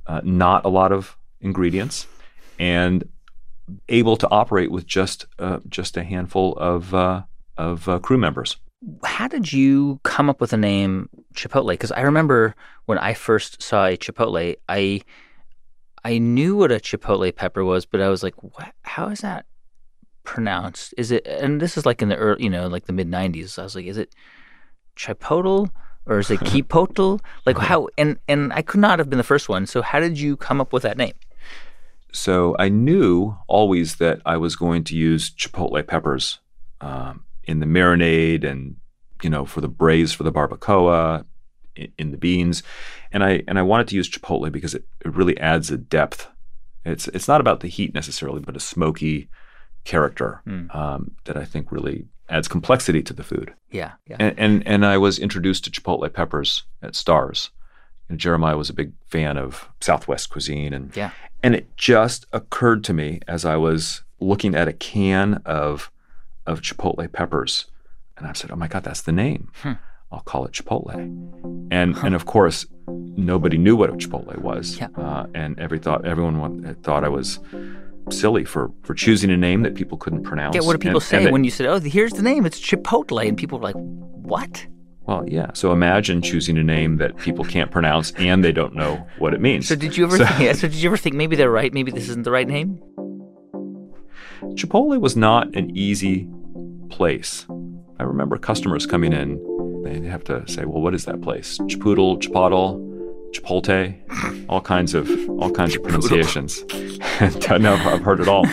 uh, 0.07 0.21
not 0.25 0.65
a 0.65 0.69
lot 0.69 0.93
of 0.93 1.17
ingredients, 1.41 2.07
and 2.59 3.09
able 3.89 4.17
to 4.17 4.29
operate 4.31 4.71
with 4.71 4.87
just 4.87 5.27
uh, 5.39 5.61
just 5.69 5.97
a 5.97 6.05
handful 6.05 6.55
of 6.57 6.95
uh, 6.95 7.23
of 7.57 7.89
uh, 7.89 7.99
crew 7.99 8.19
members 8.19 8.57
how 9.05 9.29
did 9.29 9.53
you 9.53 10.01
come 10.03 10.29
up 10.29 10.41
with 10.41 10.51
the 10.51 10.57
name 10.57 11.09
Chipotle? 11.35 11.71
Because 11.71 11.93
I 11.93 12.03
remember 12.03 12.55
when 12.87 12.99
I 12.99 13.15
first 13.15 13.63
saw 13.63 13.87
a 13.87 13.97
Chipotle, 13.97 14.57
I 14.69 15.01
I 16.05 16.19
knew 16.19 16.57
what 16.57 16.71
a 16.71 16.77
Chipotle 16.77 17.35
pepper 17.35 17.65
was, 17.65 17.87
but 17.87 18.01
I 18.01 18.09
was 18.09 18.23
like, 18.23 18.35
what? 18.43 18.75
How 18.83 19.09
is 19.09 19.21
that 19.21 19.47
pronounced? 20.23 20.95
Is 20.99 21.11
it? 21.11 21.27
And 21.27 21.61
this 21.61 21.77
is 21.77 21.87
like 21.87 22.03
in 22.03 22.09
the 22.09 22.17
early, 22.17 22.45
you 22.45 22.51
know, 22.51 22.67
like 22.67 22.87
the 22.87 22.93
mid 22.93 23.09
'90s. 23.09 23.59
I 23.59 23.63
was 23.63 23.75
like, 23.75 23.87
is 23.87 23.97
it 23.97 24.15
Chipotle 24.97 25.71
or 26.07 26.19
is 26.19 26.31
it 26.31 26.41
Chipotle? 26.41 27.21
like 27.47 27.59
how? 27.59 27.89
And 27.97 28.19
and 28.29 28.53
I 28.53 28.63
could 28.63 28.81
not 28.81 28.99
have 28.99 29.09
been 29.09 29.19
the 29.19 29.25
first 29.25 29.49
one. 29.49 29.67
So 29.67 29.83
how 29.83 30.01
did 30.01 30.19
you 30.19 30.37
come 30.37 30.61
up 30.61 30.73
with 30.73 30.83
that 30.83 30.99
name? 30.99 31.15
So 32.15 32.57
I 32.59 32.69
knew 32.69 33.37
always 33.49 33.97
that 33.97 34.23
I 34.25 34.37
was 34.37 34.57
going 34.57 34.85
to 34.85 34.97
use 34.97 35.31
Chipotle 35.31 35.87
peppers. 35.87 36.39
Um, 36.81 37.25
in 37.47 37.61
the 37.61 37.67
marinade 37.67 38.45
and 38.45 38.77
you 39.23 39.31
know 39.31 39.45
for 39.45 39.61
the 39.61 39.69
braise 39.69 40.13
for 40.13 40.23
the 40.23 40.33
barbacoa 40.33 41.25
in, 41.77 41.93
in, 41.99 42.11
the 42.11 42.17
beans 42.17 42.63
and 43.13 43.25
i 43.25 43.43
and 43.47 43.59
i 43.59 43.63
wanted 43.63 43.89
to 43.89 43.97
use 43.97 44.09
chipotle 44.09 44.51
because 44.51 44.75
it, 44.75 44.85
it 45.05 45.15
really 45.15 45.39
adds 45.39 45.71
a 45.71 45.77
depth 45.77 46.29
it's 46.85 47.09
it's 47.09 47.29
not 47.29 47.41
about 47.41 47.61
the 47.61 47.69
heat 47.69 47.95
necessarily 47.95 48.41
but 48.41 48.57
a 48.57 48.61
smoky 48.61 49.29
character 49.85 50.41
mm. 50.47 50.75
um, 50.75 51.13
that 51.25 51.37
i 51.37 51.45
think 51.45 51.71
really 51.71 52.07
adds 52.29 52.49
complexity 52.49 53.03
to 53.03 53.13
the 53.13 53.23
food 53.23 53.53
yeah, 53.71 53.93
yeah. 54.07 54.17
And, 54.19 54.39
and, 54.39 54.67
and 54.67 54.87
i 54.87 54.97
was 54.97 55.19
introduced 55.19 55.65
to 55.65 55.71
chipotle 55.71 56.11
peppers 56.13 56.65
at 56.83 56.95
stars 56.95 57.51
and 58.09 58.19
jeremiah 58.19 58.57
was 58.57 58.71
a 58.71 58.75
big 58.75 58.93
fan 59.07 59.37
of 59.37 59.69
southwest 59.81 60.31
cuisine 60.31 60.73
and 60.73 60.97
yeah 60.97 61.11
and 61.43 61.55
it 61.55 61.77
just 61.77 62.27
occurred 62.33 62.83
to 62.85 62.93
me 62.93 63.21
as 63.29 63.45
i 63.45 63.57
was 63.57 64.03
looking 64.21 64.55
at 64.55 64.69
a 64.69 64.73
can 64.73 65.35
of 65.45 65.91
of 66.47 66.61
Chipotle 66.61 67.11
peppers. 67.11 67.67
And 68.17 68.27
I 68.27 68.33
said, 68.33 68.51
oh 68.51 68.57
my 68.57 68.69
God, 68.69 68.85
that's 68.85 69.03
the 69.03 69.13
name. 69.13 69.51
Hmm. 69.57 69.73
I'll 70.13 70.21
call 70.21 70.45
it 70.45 70.53
Chipotle. 70.53 70.95
And 71.73 71.95
huh. 71.95 72.07
and 72.07 72.15
of 72.15 72.27
course, 72.27 72.67
nobody 72.87 73.59
knew 73.59 73.75
what 73.75 73.91
a 73.91 73.95
Chipotle 73.95 74.39
was. 74.39 74.79
Yeah. 74.79 74.89
Uh, 74.97 75.27
and 75.35 75.59
every 75.59 75.79
thought 75.79 76.07
everyone 76.07 76.77
thought 76.83 77.03
I 77.03 77.09
was 77.09 77.41
silly 78.11 78.45
for 78.45 78.71
for 78.83 78.95
choosing 78.95 79.31
a 79.31 79.37
name 79.37 79.63
that 79.63 79.75
people 79.75 79.99
couldn't 79.99 80.23
pronounce. 80.23 80.55
Yeah, 80.55 80.63
what 80.63 80.75
do 80.75 80.79
people 80.79 80.99
and, 80.99 81.03
say 81.03 81.25
and 81.25 81.33
when 81.33 81.43
you 81.43 81.51
said, 81.51 81.67
"Oh, 81.67 81.81
here's 81.81 82.13
the 82.13 82.23
name. 82.23 82.47
It's 82.47 82.61
Chipotle," 82.61 83.27
and 83.27 83.37
people 83.37 83.59
were 83.59 83.65
like, 83.65 83.75
"What?" 83.75 84.67
Well, 85.07 85.25
yeah. 85.29 85.51
So 85.53 85.73
imagine 85.73 86.23
choosing 86.23 86.57
a 86.57 86.63
name 86.63 86.97
that 86.97 87.17
people 87.19 87.45
can't 87.45 87.71
pronounce 87.71 88.13
and 88.13 88.43
they 88.43 88.53
don't 88.53 88.75
know 88.75 89.07
what 89.19 89.35
it 89.35 89.41
means. 89.41 89.69
So 89.69 89.77
did 89.77 89.97
you 89.97 90.05
ever? 90.05 90.17
So, 90.17 90.25
think, 90.25 90.41
yeah, 90.41 90.53
so 90.55 90.69
did 90.69 90.77
you 90.77 90.89
ever 90.89 90.97
think 90.97 91.15
maybe 91.15 91.37
they're 91.37 91.51
right? 91.51 91.73
Maybe 91.73 91.93
this 91.93 92.09
isn't 92.09 92.25
the 92.25 92.31
right 92.31 92.49
name? 92.49 92.81
Chipotle 94.55 94.99
was 95.01 95.17
not 95.17 95.55
an 95.57 95.77
easy 95.77 96.29
place. 96.89 97.47
I 97.99 98.05
remember 98.05 98.39
customers 98.39 98.87
coming 98.87 99.13
in, 99.13 99.83
they'd 99.85 100.05
have 100.09 100.25
to 100.25 100.47
say, 100.49 100.65
"Well, 100.65 100.81
what 100.81 100.95
is 100.95 101.05
that 101.05 101.21
place? 101.21 101.59
Chipotle, 101.59 102.21
Chipotle, 102.21 102.81
Chipotle, 103.33 104.49
all 104.49 104.61
kinds 104.61 104.95
of 104.95 105.09
all 105.39 105.51
kinds 105.51 105.77
of 105.77 105.83
pronunciations." 105.83 106.63
no, 107.51 107.75
I've 107.75 108.03
heard 108.03 108.21
it 108.21 108.29
all. 108.29 108.47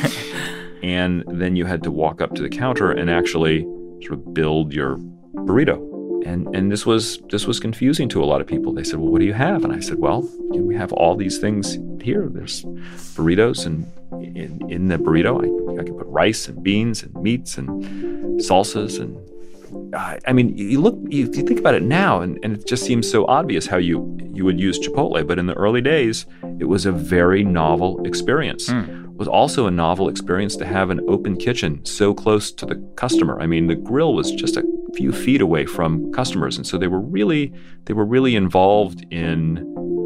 and 0.84 1.24
then 1.28 1.56
you 1.56 1.66
had 1.66 1.84
to 1.84 1.92
walk 1.92 2.22
up 2.22 2.34
to 2.36 2.42
the 2.42 2.50
counter 2.50 2.92
and 2.92 3.10
actually 3.10 3.62
sort 4.02 4.14
of 4.14 4.34
build 4.34 4.74
your 4.74 4.98
burrito. 5.34 5.91
And 6.26 6.56
and 6.56 6.72
this 6.72 6.86
was 6.86 7.20
this 7.30 7.46
was 7.46 7.60
confusing 7.60 8.10
to 8.10 8.24
a 8.24 8.26
lot 8.26 8.42
of 8.42 8.48
people. 8.48 8.74
They 8.74 8.84
said, 8.84 9.00
"Well, 9.00 9.12
what 9.12 9.20
do 9.20 9.26
you 9.26 9.34
have?" 9.34 9.64
And 9.64 9.74
I 9.74 9.80
said, 9.80 10.00
"Well, 10.00 10.28
you 10.52 10.60
know, 10.60 10.64
we 10.64 10.76
have 10.76 10.92
all 10.94 11.16
these 11.16 11.38
things 11.38 11.78
here. 12.02 12.30
There's 12.30 12.64
burritos, 13.16 13.66
and 13.66 13.92
in, 14.36 14.70
in 14.70 14.88
the 14.88 14.98
burrito, 14.98 15.38
I, 15.38 15.82
I 15.82 15.84
can 15.84 15.98
put 15.98 16.08
rice 16.08 16.48
and 16.48 16.62
beans 16.64 17.04
and 17.04 17.16
meats 17.16 17.58
and 17.58 17.84
salsas 18.40 19.00
and 19.00 19.18
uh, 19.94 20.18
I 20.28 20.34
mean, 20.34 20.58
you 20.58 20.80
look, 20.82 20.98
you, 21.10 21.26
you, 21.26 21.44
think 21.44 21.60
about 21.60 21.76
it 21.76 21.84
now, 21.84 22.22
and, 22.22 22.40
and 22.44 22.58
it 22.58 22.68
just 22.68 22.84
seems 22.84 23.10
so 23.10 23.26
obvious 23.28 23.68
how 23.68 23.78
you 23.78 24.18
you 24.34 24.46
would 24.46 24.60
use 24.60 24.80
Chipotle. 24.80 25.26
But 25.26 25.40
in 25.40 25.48
the 25.48 25.54
early 25.54 25.82
days, 25.82 26.26
it 26.60 26.66
was 26.66 26.86
a 26.86 26.92
very 26.92 27.44
novel 27.44 28.06
experience. 28.06 28.70
Mm. 28.70 29.06
It 29.06 29.18
was 29.18 29.28
also 29.28 29.68
a 29.68 29.72
novel 29.72 30.10
experience 30.10 30.56
to 30.58 30.66
have 30.66 30.90
an 30.90 31.02
open 31.08 31.38
kitchen 31.38 31.86
so 31.86 32.14
close 32.14 32.52
to 32.54 32.66
the 32.66 32.76
customer. 32.96 33.40
I 33.42 33.48
mean, 33.48 33.68
the 33.68 33.76
grill 33.76 34.14
was 34.14 34.32
just 34.32 34.58
a 34.58 34.64
few 34.96 35.12
feet 35.12 35.42
away 35.42 35.66
from 35.66 36.12
customers, 36.12 36.58
and 36.58 36.66
so 36.66 36.78
they 36.78 36.88
were 36.88 37.00
really 37.00 37.54
they 37.86 37.94
were 37.94 38.06
really 38.06 38.36
involved 38.36 39.06
in 39.12 39.56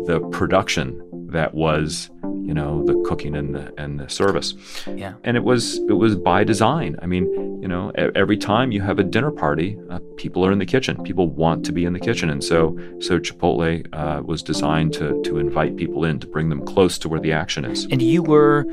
the 0.06 0.19
production 0.32 1.02
that 1.32 1.54
was 1.54 2.10
you 2.45 2.54
know 2.54 2.84
the 2.86 2.93
cooking 3.08 3.36
and 3.36 3.56
the 3.56 3.74
and 3.78 4.00
the 4.00 4.08
service. 4.10 4.54
Yeah. 4.88 5.15
And 5.24 5.36
it 5.36 5.43
was 5.43 5.78
it 5.89 5.93
was 5.93 6.15
by 6.15 6.43
design. 6.43 6.98
I 7.02 7.08
mean 7.08 7.26
you 7.62 7.67
know 7.67 7.91
every 7.95 8.38
time 8.38 8.71
you 8.71 8.82
have 8.82 9.00
a 9.00 9.04
dinner 9.04 9.32
party 9.32 9.78
uh, 9.89 10.00
people 10.17 10.45
are 10.45 10.52
in 10.52 10.60
the 10.60 10.65
kitchen. 10.65 11.02
People 11.04 11.28
want 11.28 11.65
to 11.65 11.71
be 11.71 11.86
in 11.86 11.93
the 11.93 12.00
kitchen. 12.00 12.30
And 12.30 12.43
so 12.43 12.78
so 13.00 13.19
chipotle 13.19 13.86
uh, 13.93 14.21
was 14.24 14.43
designed 14.43 14.93
to 14.93 15.21
to 15.24 15.39
invite 15.39 15.76
people 15.76 16.06
in 16.06 16.19
to 16.19 16.28
bring 16.28 16.50
them 16.50 16.63
close 16.65 16.98
to 17.00 17.10
where 17.10 17.19
the 17.19 17.32
action 17.32 17.65
is. 17.65 17.86
And 17.86 18.02
you 18.02 18.21
were 18.21 18.65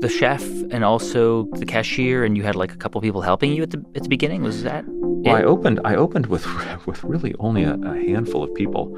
the 0.00 0.08
chef 0.08 0.42
and 0.70 0.84
also 0.84 1.44
the 1.52 1.66
cashier, 1.66 2.24
and 2.24 2.36
you 2.36 2.42
had 2.42 2.56
like 2.56 2.72
a 2.72 2.76
couple 2.76 3.00
people 3.00 3.22
helping 3.22 3.52
you 3.52 3.62
at 3.62 3.70
the 3.70 3.84
at 3.94 4.02
the 4.02 4.08
beginning. 4.08 4.42
Was 4.42 4.62
that? 4.62 4.84
Well, 4.86 5.36
I 5.36 5.42
opened. 5.42 5.80
I 5.84 5.94
opened 5.94 6.26
with 6.26 6.46
with 6.86 7.02
really 7.04 7.34
only 7.38 7.64
a, 7.64 7.74
a 7.74 7.94
handful 7.94 8.42
of 8.42 8.54
people, 8.54 8.96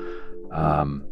um, 0.52 1.04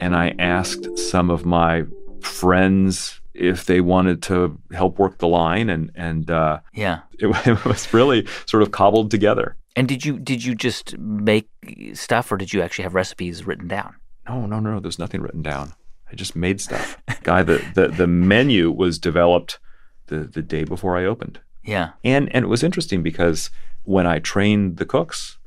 and 0.00 0.14
I 0.14 0.34
asked 0.38 0.98
some 0.98 1.30
of 1.30 1.44
my 1.44 1.84
friends 2.20 3.20
if 3.34 3.66
they 3.66 3.80
wanted 3.80 4.22
to 4.22 4.58
help 4.72 4.98
work 4.98 5.18
the 5.18 5.28
line, 5.28 5.68
and 5.68 5.90
and 5.94 6.30
uh, 6.30 6.60
yeah, 6.72 7.00
it, 7.18 7.26
it 7.46 7.64
was 7.64 7.92
really 7.92 8.26
sort 8.46 8.62
of 8.62 8.70
cobbled 8.70 9.10
together. 9.10 9.56
And 9.76 9.88
did 9.88 10.04
you 10.04 10.18
did 10.18 10.44
you 10.44 10.54
just 10.54 10.96
make 10.98 11.48
stuff, 11.94 12.30
or 12.30 12.36
did 12.36 12.52
you 12.52 12.62
actually 12.62 12.84
have 12.84 12.94
recipes 12.94 13.46
written 13.46 13.68
down? 13.68 13.96
No, 14.28 14.46
no, 14.46 14.60
no. 14.60 14.80
There's 14.80 14.98
nothing 14.98 15.20
written 15.20 15.42
down. 15.42 15.74
I 16.14 16.16
just 16.16 16.36
made 16.36 16.60
stuff. 16.60 16.96
Guy, 17.24 17.42
the, 17.42 17.60
the 17.74 17.88
the 17.88 18.06
menu 18.06 18.70
was 18.70 19.00
developed 19.00 19.58
the 20.06 20.18
the 20.18 20.42
day 20.42 20.62
before 20.62 20.96
I 20.96 21.04
opened. 21.04 21.40
Yeah. 21.64 21.90
And 22.04 22.32
and 22.32 22.44
it 22.44 22.48
was 22.48 22.62
interesting 22.62 23.02
because 23.02 23.50
when 23.82 24.06
I 24.06 24.20
trained 24.20 24.76
the 24.76 24.86
cooks 24.86 25.38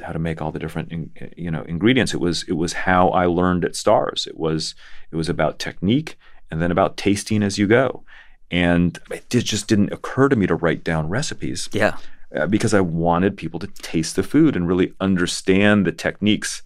how 0.00 0.12
to 0.12 0.18
make 0.20 0.40
all 0.40 0.52
the 0.52 0.60
different 0.60 1.10
you 1.36 1.50
know 1.50 1.62
ingredients, 1.62 2.14
it 2.14 2.20
was 2.20 2.44
it 2.44 2.52
was 2.52 2.72
how 2.72 3.08
I 3.08 3.26
learned 3.26 3.64
at 3.64 3.74
Stars. 3.74 4.28
It 4.28 4.38
was 4.38 4.76
it 5.10 5.16
was 5.16 5.28
about 5.28 5.58
technique 5.58 6.16
and 6.52 6.62
then 6.62 6.70
about 6.70 6.96
tasting 6.96 7.42
as 7.42 7.58
you 7.58 7.66
go. 7.66 8.04
And 8.48 9.00
it 9.10 9.28
just 9.28 9.66
didn't 9.66 9.92
occur 9.92 10.28
to 10.28 10.36
me 10.36 10.46
to 10.46 10.54
write 10.54 10.84
down 10.84 11.08
recipes. 11.08 11.68
Yeah. 11.72 11.96
Uh, 12.32 12.46
because 12.46 12.74
I 12.74 12.80
wanted 12.80 13.36
people 13.36 13.58
to 13.58 13.66
taste 13.66 14.14
the 14.14 14.22
food 14.22 14.54
and 14.54 14.68
really 14.68 14.94
understand 15.00 15.84
the 15.84 15.92
techniques 15.92 16.62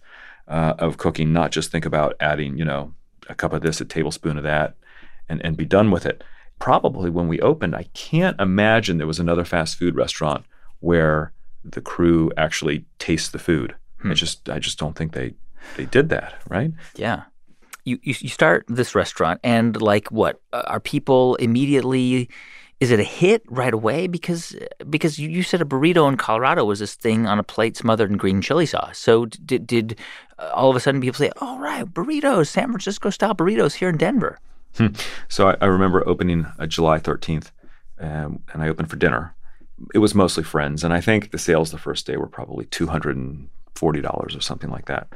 uh, 0.47 0.75
of 0.77 0.97
cooking, 0.97 1.33
not 1.33 1.51
just 1.51 1.71
think 1.71 1.85
about 1.85 2.15
adding, 2.19 2.57
you 2.57 2.65
know, 2.65 2.93
a 3.29 3.35
cup 3.35 3.53
of 3.53 3.61
this, 3.61 3.81
a 3.81 3.85
tablespoon 3.85 4.37
of 4.37 4.43
that, 4.43 4.75
and, 5.29 5.43
and 5.45 5.57
be 5.57 5.65
done 5.65 5.91
with 5.91 6.05
it. 6.05 6.23
Probably 6.59 7.09
when 7.09 7.27
we 7.27 7.39
opened, 7.39 7.75
I 7.75 7.83
can't 7.93 8.39
imagine 8.39 8.97
there 8.97 9.07
was 9.07 9.19
another 9.19 9.45
fast 9.45 9.77
food 9.77 9.95
restaurant 9.95 10.45
where 10.79 11.33
the 11.63 11.81
crew 11.81 12.31
actually 12.37 12.85
tastes 12.99 13.29
the 13.29 13.39
food. 13.39 13.75
Hmm. 14.01 14.11
I 14.11 14.13
just 14.13 14.49
I 14.49 14.59
just 14.59 14.79
don't 14.79 14.95
think 14.95 15.13
they 15.13 15.33
they 15.75 15.85
did 15.85 16.09
that, 16.09 16.35
right? 16.49 16.71
Yeah. 16.95 17.23
You, 17.83 17.99
you 18.01 18.15
you 18.19 18.29
start 18.29 18.65
this 18.67 18.95
restaurant 18.95 19.39
and 19.43 19.81
like 19.81 20.11
what 20.11 20.41
are 20.51 20.79
people 20.79 21.35
immediately 21.35 22.29
is 22.79 22.91
it 22.91 22.99
a 22.99 23.03
hit 23.03 23.43
right 23.47 23.73
away 23.73 24.07
because 24.07 24.55
because 24.89 25.17
you, 25.17 25.41
said 25.41 25.61
a 25.61 25.65
burrito 25.65 26.07
in 26.07 26.17
Colorado 26.17 26.63
was 26.63 26.79
this 26.79 26.93
thing 26.93 27.25
on 27.25 27.39
a 27.39 27.43
plate 27.43 27.75
smothered 27.75 28.11
in 28.11 28.17
green 28.17 28.41
chili 28.41 28.65
sauce. 28.65 28.97
So 28.97 29.25
did 29.25 29.65
did 29.65 29.99
uh, 30.37 30.51
all 30.53 30.69
of 30.69 30.75
a 30.75 30.79
sudden 30.79 31.01
people 31.01 31.17
say, 31.17 31.31
"All 31.41 31.59
right, 31.59 31.85
burritos, 31.85 32.47
San 32.47 32.67
Francisco 32.67 33.09
style 33.09 33.33
burritos 33.33 33.73
here 33.73 33.89
in 33.89 33.97
Denver"? 33.97 34.39
Hmm. 34.75 34.87
So 35.27 35.49
I, 35.49 35.57
I, 35.59 35.65
remember 35.65 36.07
opening 36.07 36.45
a 36.59 36.67
July 36.67 36.99
thirteenth, 36.99 37.51
um, 37.99 38.43
and 38.53 38.61
I 38.61 38.69
opened 38.69 38.89
for 38.89 38.95
dinner. 38.95 39.33
It 39.93 39.99
was 39.99 40.13
mostly 40.13 40.43
friends, 40.43 40.83
and 40.83 40.93
I 40.93 41.01
think 41.01 41.31
the 41.31 41.39
sales 41.39 41.71
the 41.71 41.77
first 41.79 42.05
day 42.05 42.17
were 42.17 42.27
probably 42.27 42.65
two 42.65 42.87
hundred 42.87 43.17
and 43.17 43.49
forty 43.73 44.01
dollars 44.01 44.35
or 44.35 44.41
something 44.41 44.69
like 44.69 44.85
that. 44.85 45.07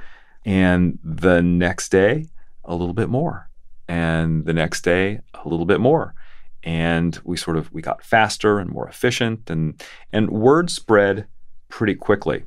And 0.46 0.98
the 1.04 1.44
next 1.44 1.90
day, 1.90 2.26
a 2.66 2.74
little 2.74 2.96
bit 2.96 3.10
more, 3.10 3.50
and 3.88 4.46
the 4.46 4.54
next 4.54 4.82
day, 4.82 5.20
a 5.36 5.48
little 5.48 5.68
bit 5.68 5.80
more 5.80 6.16
and 6.64 7.20
we 7.24 7.38
sort 7.38 7.58
of 7.58 7.72
we 7.74 7.82
got 7.82 8.04
faster 8.04 8.60
and 8.60 8.70
more 8.70 8.88
efficient 8.88 9.50
and 9.50 9.82
and 10.12 10.30
word 10.30 10.70
spread 10.70 11.26
pretty 11.70 11.96
quickly. 11.96 12.44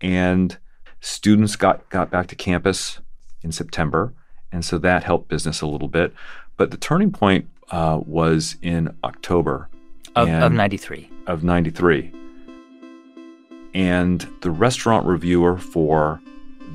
And 0.00 0.56
students 1.00 1.56
got 1.56 1.88
got 1.90 2.10
back 2.10 2.26
to 2.28 2.36
campus 2.36 3.00
in 3.42 3.52
September 3.52 4.14
and 4.50 4.64
so 4.64 4.78
that 4.78 5.04
helped 5.04 5.28
business 5.28 5.60
a 5.60 5.66
little 5.66 5.88
bit. 5.88 6.12
But 6.56 6.70
the 6.70 6.76
turning 6.76 7.12
point 7.12 7.48
uh, 7.70 8.00
was 8.04 8.56
in 8.62 8.96
October. 9.04 9.68
Of, 10.16 10.28
of 10.28 10.52
93 10.52 11.10
of 11.28 11.44
93 11.44 12.12
and 13.74 14.26
the 14.40 14.50
restaurant 14.50 15.06
reviewer 15.06 15.56
for 15.56 16.20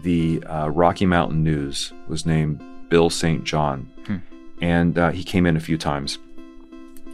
the 0.04 0.41
uh, 0.43 0.69
Rocky 0.69 1.06
Mountain 1.06 1.43
News 1.43 1.91
was 2.08 2.26
named 2.26 2.62
Bill 2.89 3.10
St. 3.10 3.43
John. 3.43 3.89
Hmm. 4.06 4.17
and 4.62 4.98
uh, 4.98 5.12
he 5.12 5.24
came 5.24 5.46
in 5.46 5.56
a 5.56 5.62
few 5.62 5.78
times 5.78 6.17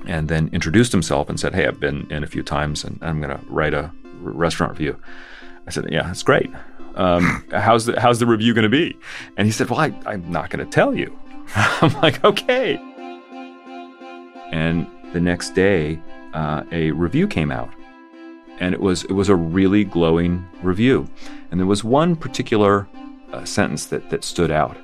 and 0.05 0.27
then 0.27 0.49
introduced 0.53 0.91
himself 0.91 1.29
and 1.29 1.39
said, 1.39 1.53
Hey, 1.53 1.67
I've 1.67 1.79
been 1.79 2.07
in 2.11 2.23
a 2.23 2.27
few 2.27 2.43
times 2.43 2.83
and 2.83 2.99
I'm 3.01 3.21
going 3.21 3.37
to 3.37 3.43
write 3.47 3.73
a 3.73 3.91
restaurant 4.21 4.71
review. 4.71 4.99
I 5.67 5.71
said, 5.71 5.91
Yeah, 5.91 6.03
that's 6.03 6.23
great. 6.23 6.49
Um, 6.95 7.45
how's, 7.51 7.85
the, 7.85 7.99
how's 7.99 8.19
the 8.19 8.27
review 8.27 8.53
going 8.53 8.63
to 8.63 8.69
be? 8.69 8.97
And 9.37 9.45
he 9.45 9.51
said, 9.51 9.69
Well, 9.69 9.79
I, 9.79 9.93
I'm 10.05 10.29
not 10.31 10.49
going 10.49 10.65
to 10.65 10.71
tell 10.71 10.95
you. 10.95 11.17
I'm 11.55 11.93
like, 12.01 12.23
Okay. 12.23 12.77
And 14.51 14.87
the 15.13 15.19
next 15.19 15.51
day, 15.51 15.99
uh, 16.33 16.63
a 16.71 16.91
review 16.91 17.27
came 17.27 17.51
out. 17.51 17.69
And 18.59 18.73
it 18.73 18.81
was, 18.81 19.05
it 19.05 19.13
was 19.13 19.29
a 19.29 19.35
really 19.35 19.83
glowing 19.83 20.45
review. 20.61 21.07
And 21.49 21.59
there 21.59 21.67
was 21.67 21.83
one 21.83 22.15
particular 22.15 22.87
uh, 23.31 23.45
sentence 23.45 23.85
that, 23.87 24.09
that 24.09 24.23
stood 24.23 24.51
out. 24.51 24.77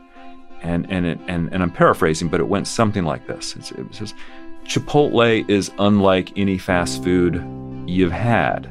And, 0.62 0.90
and, 0.90 1.06
it, 1.06 1.20
and, 1.28 1.52
and 1.54 1.62
I'm 1.62 1.72
paraphrasing, 1.72 2.30
but 2.30 2.40
it 2.40 2.48
went 2.48 2.68
something 2.68 3.04
like 3.04 3.28
this. 3.28 3.56
It's, 3.56 3.72
it 3.72 3.94
says, 3.94 4.14
Chipotle 4.66 5.48
is 5.48 5.72
unlike 5.78 6.36
any 6.38 6.58
fast 6.58 7.04
food 7.04 7.36
you've 7.86 8.12
had. 8.12 8.66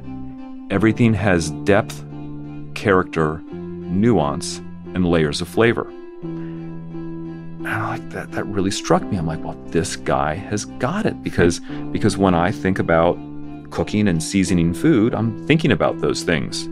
Everything 0.70 1.14
has 1.14 1.50
depth, 1.62 2.04
character, 2.74 3.40
nuance, 3.52 4.58
and 4.94 5.06
layers 5.06 5.40
of 5.40 5.46
flavor. 5.46 5.88
And 6.22 7.62
like 7.64 8.10
that, 8.10 8.32
that 8.32 8.44
really 8.44 8.72
struck 8.72 9.04
me. 9.04 9.16
I'm 9.16 9.26
like, 9.26 9.42
well, 9.44 9.56
this 9.66 9.94
guy 9.94 10.34
has 10.34 10.64
got 10.64 11.06
it 11.06 11.22
because 11.22 11.60
because 11.92 12.16
when 12.16 12.34
I 12.34 12.50
think 12.50 12.80
about 12.80 13.16
cooking 13.70 14.08
and 14.08 14.20
seasoning 14.20 14.74
food, 14.74 15.14
I'm 15.14 15.46
thinking 15.46 15.70
about 15.70 16.00
those 16.00 16.24
things. 16.24 16.64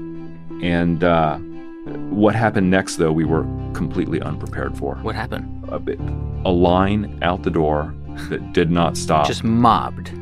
And 0.62 1.04
uh, 1.04 1.38
what 2.10 2.34
happened 2.34 2.70
next, 2.70 2.96
though, 2.96 3.12
we 3.12 3.24
were 3.24 3.44
completely 3.72 4.20
unprepared 4.20 4.76
for. 4.76 4.96
What 4.96 5.14
happened? 5.14 5.64
A, 5.68 5.80
a 6.48 6.50
line 6.50 7.18
out 7.22 7.44
the 7.44 7.50
door 7.50 7.94
that 8.28 8.52
did 8.52 8.70
not 8.70 8.96
stop. 8.96 9.26
Just 9.26 9.44
mobbed. 9.44 10.12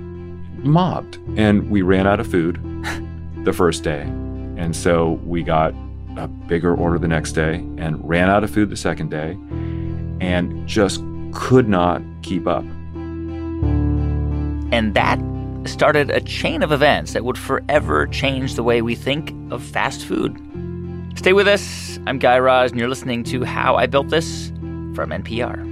Mobbed. 0.64 1.18
And 1.36 1.70
we 1.70 1.82
ran 1.82 2.06
out 2.06 2.20
of 2.20 2.26
food 2.26 2.60
the 3.44 3.52
first 3.52 3.82
day. 3.82 4.02
And 4.02 4.74
so 4.76 5.20
we 5.24 5.42
got 5.42 5.74
a 6.16 6.28
bigger 6.28 6.74
order 6.74 6.98
the 6.98 7.08
next 7.08 7.32
day 7.32 7.56
and 7.78 7.96
ran 8.06 8.28
out 8.28 8.44
of 8.44 8.50
food 8.50 8.70
the 8.70 8.76
second 8.76 9.10
day 9.10 9.38
and 10.20 10.66
just 10.66 11.02
could 11.32 11.68
not 11.68 12.02
keep 12.22 12.46
up. 12.46 12.64
And 14.72 14.94
that 14.94 15.18
started 15.68 16.10
a 16.10 16.20
chain 16.20 16.62
of 16.62 16.72
events 16.72 17.12
that 17.12 17.24
would 17.24 17.38
forever 17.38 18.06
change 18.06 18.54
the 18.54 18.62
way 18.62 18.82
we 18.82 18.94
think 18.94 19.34
of 19.50 19.62
fast 19.62 20.04
food. 20.04 20.38
Stay 21.16 21.32
with 21.32 21.48
us. 21.48 21.98
I'm 22.06 22.18
Guy 22.18 22.38
Raz, 22.38 22.70
and 22.70 22.80
you're 22.80 22.88
listening 22.88 23.24
to 23.24 23.44
How 23.44 23.76
I 23.76 23.86
Built 23.86 24.08
This 24.08 24.48
from 24.94 25.10
NPR. 25.10 25.69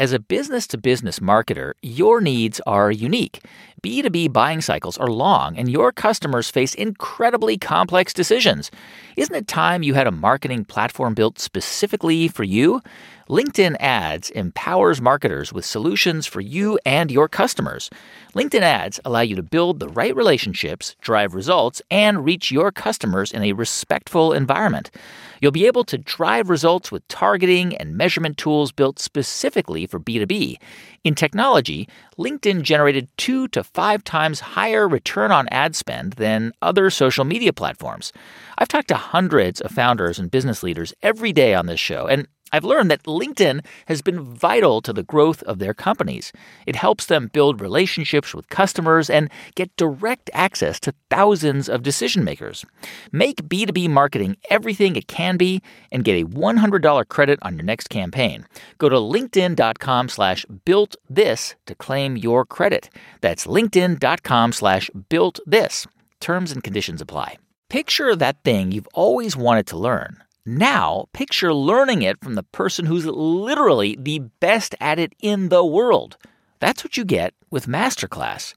As 0.00 0.12
a 0.12 0.20
business 0.20 0.68
to 0.68 0.78
business 0.78 1.18
marketer, 1.18 1.72
your 1.82 2.20
needs 2.20 2.60
are 2.68 2.88
unique. 2.88 3.44
B2B 3.82 4.32
buying 4.32 4.60
cycles 4.60 4.96
are 4.96 5.08
long, 5.08 5.58
and 5.58 5.68
your 5.68 5.90
customers 5.90 6.48
face 6.48 6.72
incredibly 6.72 7.58
complex 7.58 8.12
decisions. 8.12 8.70
Isn't 9.16 9.34
it 9.34 9.48
time 9.48 9.82
you 9.82 9.94
had 9.94 10.06
a 10.06 10.12
marketing 10.12 10.64
platform 10.64 11.14
built 11.14 11.40
specifically 11.40 12.28
for 12.28 12.44
you? 12.44 12.80
LinkedIn 13.28 13.74
Ads 13.80 14.30
empowers 14.30 15.00
marketers 15.00 15.52
with 15.52 15.64
solutions 15.64 16.28
for 16.28 16.40
you 16.40 16.78
and 16.86 17.10
your 17.10 17.28
customers. 17.28 17.90
LinkedIn 18.36 18.62
Ads 18.62 19.00
allow 19.04 19.20
you 19.20 19.34
to 19.34 19.42
build 19.42 19.80
the 19.80 19.88
right 19.88 20.14
relationships, 20.14 20.94
drive 21.00 21.34
results, 21.34 21.82
and 21.90 22.24
reach 22.24 22.52
your 22.52 22.70
customers 22.70 23.32
in 23.32 23.42
a 23.42 23.52
respectful 23.52 24.32
environment. 24.32 24.92
You'll 25.40 25.52
be 25.52 25.66
able 25.66 25.84
to 25.84 25.98
drive 25.98 26.50
results 26.50 26.90
with 26.90 27.06
targeting 27.08 27.76
and 27.76 27.96
measurement 27.96 28.38
tools 28.38 28.72
built 28.72 28.98
specifically 28.98 29.86
for 29.86 30.00
B2B. 30.00 30.56
In 31.04 31.14
technology, 31.14 31.88
LinkedIn 32.18 32.62
generated 32.62 33.08
two 33.16 33.48
to 33.48 33.62
five 33.62 34.04
times 34.04 34.40
higher 34.40 34.88
return 34.88 35.30
on 35.30 35.48
ad 35.48 35.76
spend 35.76 36.14
than 36.14 36.52
other 36.60 36.90
social 36.90 37.24
media 37.24 37.52
platforms. 37.52 38.12
I've 38.58 38.68
talked 38.68 38.88
to 38.88 38.96
hundreds 38.96 39.60
of 39.60 39.70
founders 39.70 40.18
and 40.18 40.30
business 40.30 40.62
leaders 40.62 40.92
every 41.02 41.32
day 41.32 41.54
on 41.54 41.66
this 41.66 41.80
show, 41.80 42.06
and 42.06 42.26
I've 42.52 42.64
learned 42.64 42.90
that 42.90 43.02
LinkedIn 43.04 43.64
has 43.86 44.02
been 44.02 44.22
vital 44.22 44.80
to 44.82 44.92
the 44.92 45.02
growth 45.02 45.42
of 45.42 45.58
their 45.58 45.74
companies. 45.74 46.32
It 46.66 46.76
helps 46.76 47.06
them 47.06 47.30
build 47.32 47.60
relationships 47.60 48.34
with 48.34 48.48
customers 48.48 49.10
and 49.10 49.30
get 49.54 49.74
direct 49.76 50.30
access 50.32 50.80
to 50.80 50.94
thousands 51.10 51.68
of 51.68 51.82
decision 51.82 52.24
makers. 52.24 52.64
Make 53.12 53.48
B2B 53.48 53.88
marketing 53.90 54.36
everything 54.50 54.96
it 54.96 55.08
can 55.08 55.36
be 55.36 55.62
and 55.92 56.04
get 56.04 56.20
a 56.20 56.26
$100 56.26 57.08
credit 57.08 57.38
on 57.42 57.56
your 57.56 57.64
next 57.64 57.88
campaign. 57.88 58.46
Go 58.78 58.88
to 58.88 58.96
linkedin.com 58.96 60.08
slash 60.08 60.46
built 60.64 60.96
this 61.08 61.54
to 61.66 61.74
claim 61.74 62.16
your 62.16 62.44
credit. 62.44 62.90
That's 63.20 63.46
linkedin.com 63.46 64.52
slash 64.52 64.90
built 65.08 65.40
this. 65.46 65.86
Terms 66.20 66.52
and 66.52 66.62
conditions 66.62 67.00
apply. 67.00 67.38
Picture 67.68 68.16
that 68.16 68.42
thing 68.44 68.72
you've 68.72 68.88
always 68.94 69.36
wanted 69.36 69.66
to 69.66 69.76
learn 69.76 70.22
now, 70.56 71.08
picture 71.12 71.52
learning 71.52 72.00
it 72.02 72.22
from 72.22 72.34
the 72.34 72.42
person 72.42 72.86
who's 72.86 73.04
literally 73.04 73.96
the 74.00 74.20
best 74.40 74.74
at 74.80 74.98
it 74.98 75.12
in 75.20 75.50
the 75.50 75.64
world. 75.64 76.16
That's 76.60 76.82
what 76.82 76.96
you 76.96 77.04
get 77.04 77.34
with 77.50 77.66
Masterclass. 77.66 78.54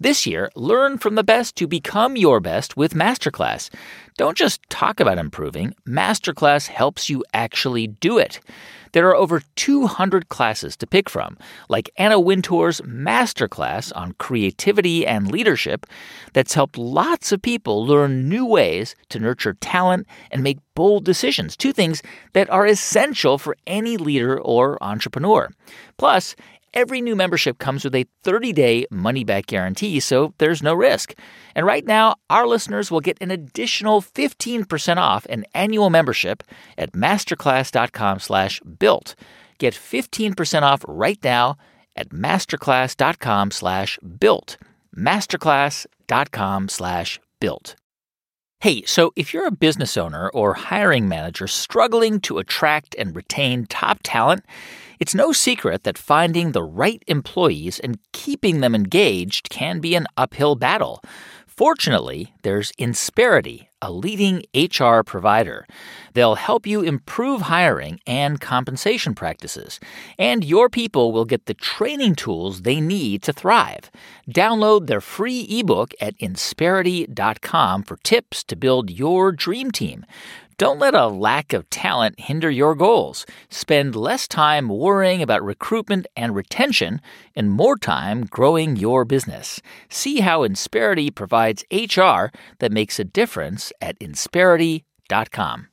This 0.00 0.26
year, 0.26 0.50
learn 0.54 0.98
from 0.98 1.14
the 1.14 1.24
best 1.24 1.56
to 1.56 1.66
become 1.66 2.16
your 2.16 2.40
best 2.40 2.76
with 2.76 2.92
Masterclass. 2.92 3.70
Don't 4.16 4.36
just 4.36 4.60
talk 4.68 5.00
about 5.00 5.18
improving, 5.18 5.74
Masterclass 5.86 6.66
helps 6.66 7.08
you 7.08 7.24
actually 7.32 7.86
do 7.86 8.18
it. 8.18 8.40
There 8.92 9.08
are 9.08 9.16
over 9.16 9.42
200 9.56 10.28
classes 10.28 10.76
to 10.76 10.86
pick 10.86 11.08
from, 11.10 11.36
like 11.68 11.90
Anna 11.96 12.18
Wintour's 12.18 12.80
masterclass 12.82 13.92
on 13.94 14.12
creativity 14.14 15.06
and 15.06 15.30
leadership 15.30 15.86
that's 16.32 16.54
helped 16.54 16.78
lots 16.78 17.32
of 17.32 17.42
people 17.42 17.86
learn 17.86 18.28
new 18.28 18.46
ways 18.46 18.94
to 19.10 19.18
nurture 19.18 19.54
talent 19.54 20.06
and 20.30 20.42
make 20.42 20.58
bold 20.74 21.04
decisions, 21.04 21.56
two 21.56 21.72
things 21.72 22.02
that 22.32 22.48
are 22.50 22.66
essential 22.66 23.38
for 23.38 23.56
any 23.66 23.96
leader 23.96 24.40
or 24.40 24.82
entrepreneur. 24.82 25.50
Plus, 25.96 26.36
Every 26.74 27.00
new 27.00 27.16
membership 27.16 27.58
comes 27.58 27.84
with 27.84 27.94
a 27.94 28.06
30 28.22 28.52
day 28.52 28.86
money 28.90 29.24
back 29.24 29.46
guarantee, 29.46 30.00
so 30.00 30.34
there's 30.38 30.62
no 30.62 30.74
risk. 30.74 31.14
And 31.54 31.64
right 31.66 31.84
now, 31.84 32.16
our 32.28 32.46
listeners 32.46 32.90
will 32.90 33.00
get 33.00 33.18
an 33.20 33.30
additional 33.30 34.02
15% 34.02 34.96
off 34.96 35.26
an 35.26 35.44
annual 35.54 35.90
membership 35.90 36.42
at 36.76 36.92
masterclass.com 36.92 38.20
slash 38.20 38.60
built. 38.60 39.14
Get 39.58 39.74
15% 39.74 40.62
off 40.62 40.84
right 40.86 41.18
now 41.24 41.56
at 41.96 42.10
masterclass.com 42.10 43.50
slash 43.50 43.98
built. 44.18 44.56
Masterclass.com 44.96 46.68
slash 46.68 47.20
built. 47.40 47.76
Hey, 48.60 48.82
so 48.86 49.12
if 49.14 49.32
you're 49.32 49.46
a 49.46 49.52
business 49.52 49.96
owner 49.96 50.28
or 50.30 50.54
hiring 50.54 51.08
manager 51.08 51.46
struggling 51.46 52.18
to 52.22 52.38
attract 52.38 52.96
and 52.98 53.14
retain 53.14 53.66
top 53.66 54.00
talent, 54.02 54.44
it's 55.00 55.14
no 55.14 55.32
secret 55.32 55.84
that 55.84 55.98
finding 55.98 56.52
the 56.52 56.62
right 56.62 57.02
employees 57.06 57.78
and 57.78 57.98
keeping 58.12 58.60
them 58.60 58.74
engaged 58.74 59.50
can 59.50 59.80
be 59.80 59.94
an 59.94 60.06
uphill 60.16 60.54
battle. 60.54 61.02
Fortunately, 61.58 62.32
there's 62.42 62.70
Insperity, 62.78 63.66
a 63.82 63.90
leading 63.90 64.44
HR 64.54 65.02
provider. 65.02 65.66
They'll 66.14 66.36
help 66.36 66.68
you 66.68 66.82
improve 66.82 67.42
hiring 67.42 67.98
and 68.06 68.40
compensation 68.40 69.12
practices, 69.12 69.80
and 70.20 70.44
your 70.44 70.68
people 70.68 71.10
will 71.10 71.24
get 71.24 71.46
the 71.46 71.54
training 71.54 72.14
tools 72.14 72.62
they 72.62 72.80
need 72.80 73.24
to 73.24 73.32
thrive. 73.32 73.90
Download 74.30 74.86
their 74.86 75.00
free 75.00 75.46
ebook 75.50 75.94
at 76.00 76.16
insperity.com 76.18 77.82
for 77.82 77.96
tips 78.04 78.44
to 78.44 78.54
build 78.54 78.88
your 78.90 79.32
dream 79.32 79.72
team. 79.72 80.06
Don't 80.58 80.80
let 80.80 80.92
a 80.92 81.06
lack 81.06 81.52
of 81.52 81.70
talent 81.70 82.18
hinder 82.18 82.50
your 82.50 82.74
goals. 82.74 83.24
Spend 83.48 83.94
less 83.94 84.26
time 84.26 84.68
worrying 84.68 85.22
about 85.22 85.44
recruitment 85.44 86.08
and 86.16 86.34
retention 86.34 87.00
and 87.36 87.52
more 87.52 87.76
time 87.76 88.24
growing 88.24 88.74
your 88.74 89.04
business. 89.04 89.62
See 89.88 90.18
how 90.18 90.40
Insperity 90.40 91.14
provides 91.14 91.64
HR 91.70 92.36
that 92.58 92.72
makes 92.72 92.98
a 92.98 93.04
difference 93.04 93.72
at 93.80 93.96
insperity.com. 94.00 95.68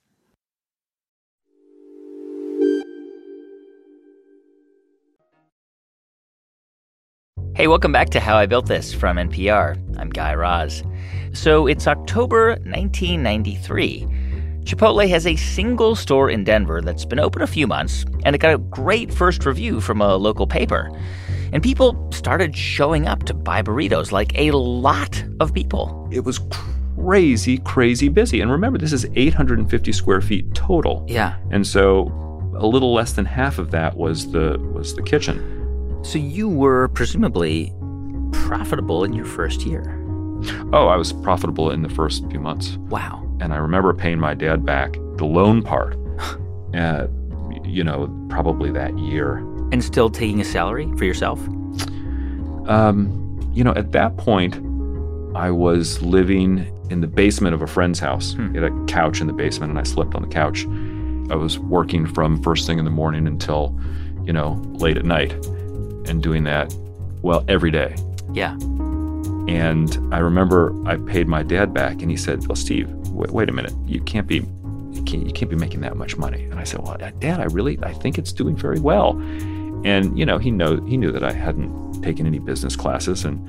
Hey, 7.55 7.67
welcome 7.67 7.91
back 7.91 8.09
to 8.11 8.19
How 8.19 8.37
I 8.37 8.45
Built 8.45 8.67
This 8.67 8.93
from 8.93 9.17
NPR. 9.17 9.97
I'm 9.97 10.09
Guy 10.09 10.35
Raz. 10.35 10.83
So 11.33 11.65
it's 11.65 11.87
October 11.87 12.49
1993. 12.65 14.24
Chipotle 14.65 15.07
has 15.07 15.27
a 15.27 15.35
single 15.35 15.95
store 15.95 16.27
in 16.27 16.43
Denver 16.43 16.81
that's 16.81 17.05
been 17.05 17.19
open 17.19 17.43
a 17.43 17.47
few 17.47 17.67
months, 17.67 18.03
and 18.23 18.35
it 18.35 18.39
got 18.39 18.55
a 18.55 18.57
great 18.57 19.13
first 19.13 19.45
review 19.45 19.79
from 19.79 20.01
a 20.01 20.15
local 20.15 20.47
paper. 20.47 20.89
And 21.53 21.61
people 21.61 22.09
started 22.11 22.57
showing 22.57 23.07
up 23.07 23.23
to 23.25 23.35
buy 23.35 23.61
burritos, 23.61 24.11
like 24.11 24.35
a 24.35 24.49
lot 24.51 25.23
of 25.39 25.53
people. 25.53 26.09
It 26.11 26.21
was 26.21 26.39
crazy, 26.95 27.59
crazy 27.59 28.09
busy. 28.09 28.41
And 28.41 28.49
remember, 28.49 28.79
this 28.79 28.91
is 28.91 29.05
850 29.13 29.91
square 29.91 30.19
feet 30.19 30.51
total. 30.55 31.05
Yeah. 31.07 31.37
And 31.51 31.65
so 31.65 32.11
a 32.57 32.65
little 32.65 32.91
less 32.91 33.13
than 33.13 33.25
half 33.25 33.59
of 33.59 33.69
that 33.69 33.95
was 33.95 34.31
the 34.31 34.57
was 34.73 34.95
the 34.95 35.03
kitchen. 35.03 35.99
So 36.03 36.17
you 36.17 36.49
were 36.49 36.87
presumably 36.87 37.71
profitable 38.31 39.03
in 39.03 39.13
your 39.13 39.25
first 39.25 39.61
year. 39.61 40.01
Oh, 40.73 40.87
I 40.87 40.95
was 40.95 41.13
profitable 41.13 41.69
in 41.69 41.83
the 41.83 41.89
first 41.89 42.27
few 42.31 42.39
months. 42.39 42.77
Wow. 42.77 43.24
And 43.39 43.53
I 43.53 43.57
remember 43.57 43.93
paying 43.93 44.19
my 44.19 44.33
dad 44.33 44.65
back 44.65 44.93
the 45.17 45.25
loan 45.25 45.61
part, 45.61 45.95
uh, 46.75 47.07
you 47.63 47.83
know, 47.83 48.07
probably 48.29 48.71
that 48.71 48.97
year. 48.97 49.37
And 49.71 49.83
still 49.83 50.09
taking 50.09 50.39
a 50.41 50.45
salary 50.45 50.91
for 50.97 51.05
yourself? 51.05 51.39
Um, 52.67 53.39
you 53.53 53.63
know, 53.63 53.73
at 53.73 53.91
that 53.93 54.17
point, 54.17 54.55
I 55.35 55.51
was 55.51 56.01
living 56.01 56.71
in 56.89 57.01
the 57.01 57.07
basement 57.07 57.53
of 57.53 57.61
a 57.61 57.67
friend's 57.67 57.99
house. 57.99 58.33
Hmm. 58.33 58.53
He 58.53 58.61
had 58.61 58.71
a 58.71 58.85
couch 58.85 59.21
in 59.21 59.27
the 59.27 59.33
basement, 59.33 59.71
and 59.71 59.79
I 59.79 59.83
slept 59.83 60.15
on 60.15 60.21
the 60.21 60.27
couch. 60.27 60.65
I 61.29 61.35
was 61.35 61.57
working 61.57 62.05
from 62.05 62.41
first 62.41 62.67
thing 62.67 62.77
in 62.77 62.85
the 62.85 62.91
morning 62.91 63.27
until, 63.27 63.77
you 64.23 64.33
know, 64.33 64.61
late 64.73 64.97
at 64.97 65.05
night 65.05 65.33
and 66.07 66.21
doing 66.21 66.43
that, 66.43 66.73
well, 67.21 67.43
every 67.47 67.71
day. 67.71 67.95
Yeah. 68.33 68.53
And 69.47 69.97
I 70.13 70.19
remember 70.19 70.75
I 70.87 70.97
paid 70.97 71.27
my 71.27 71.43
dad 71.43 71.73
back, 71.73 72.01
and 72.01 72.11
he 72.11 72.17
said, 72.17 72.45
"Well, 72.47 72.55
Steve, 72.55 72.89
wait, 73.15 73.31
wait 73.31 73.49
a 73.49 73.51
minute. 73.51 73.73
You 73.85 74.01
can't 74.01 74.27
be, 74.27 74.37
you 74.37 75.03
can't, 75.05 75.25
you 75.25 75.33
can't 75.33 75.49
be 75.49 75.55
making 75.55 75.81
that 75.81 75.95
much 75.97 76.17
money." 76.17 76.43
And 76.45 76.59
I 76.59 76.63
said, 76.63 76.81
"Well, 76.81 76.97
uh, 76.99 77.11
Dad, 77.19 77.39
I 77.39 77.45
really, 77.45 77.79
I 77.83 77.93
think 77.93 78.17
it's 78.17 78.33
doing 78.33 78.55
very 78.55 78.79
well." 78.79 79.19
And 79.83 80.17
you 80.17 80.25
know, 80.25 80.37
he 80.37 80.51
know 80.51 80.81
he 80.85 80.97
knew 80.97 81.11
that 81.11 81.23
I 81.23 81.31
hadn't 81.31 82.01
taken 82.01 82.25
any 82.25 82.39
business 82.39 82.75
classes 82.75 83.25
and 83.25 83.47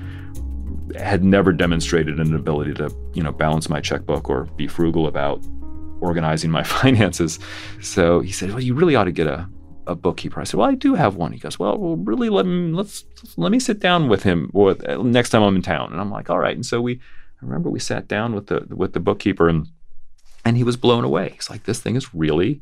had 0.96 1.24
never 1.24 1.52
demonstrated 1.52 2.20
an 2.20 2.35
ability 2.35 2.74
to, 2.74 2.94
you 3.14 3.22
know, 3.22 3.33
balance 3.33 3.68
my 3.68 3.81
checkbook 3.81 4.31
or 4.31 4.44
be 4.57 4.68
frugal 4.68 5.07
about 5.07 5.44
organizing 6.00 6.50
my 6.50 6.62
finances. 6.81 7.38
So 7.81 8.20
he 8.20 8.33
said, 8.33 8.50
"Well, 8.50 8.61
you 8.61 8.74
really 8.74 8.96
ought 8.96 9.05
to 9.05 9.12
get 9.12 9.26
a 9.26 9.48
a 9.87 9.94
bookkeeper. 9.94 10.40
I 10.40 10.44
said, 10.44 10.59
"Well, 10.59 10.68
I 10.68 10.74
do 10.74 10.94
have 10.94 11.16
one." 11.16 11.33
He 11.33 11.38
goes, 11.38 11.59
"Well, 11.59 11.79
well 11.79 11.96
really, 11.96 12.29
let 12.29 12.46
me 12.46 12.72
let's 12.72 13.05
let 13.37 13.52
me 13.52 13.59
sit 13.59 13.81
down 13.81 14.09
with 14.09 14.22
him 14.22 14.50
with, 14.52 14.87
uh, 14.88 15.02
next 15.02 15.31
time 15.31 15.42
I'm 15.42 15.57
in 15.57 15.62
town." 15.62 15.92
And 15.92 16.00
I'm 16.00 16.11
like, 16.11 16.29
"All 16.29 16.38
right." 16.38 16.55
And 16.55 16.66
so 16.66 16.81
we, 16.81 17.00
I 17.42 17.44
remember 17.44 17.68
we 17.70 17.81
sat 17.81 18.09
down 18.09 18.35
with 18.35 18.46
the 18.46 18.66
with 18.75 18.92
the 18.92 19.01
bookkeeper, 19.01 19.49
and 19.49 19.68
and 20.44 20.57
he 20.57 20.64
was 20.64 20.77
blown 20.77 21.05
away. 21.05 21.31
He's 21.35 21.51
like, 21.51 21.64
"This 21.64 21.81
thing 21.81 21.96
is 21.96 22.14
really 22.14 22.61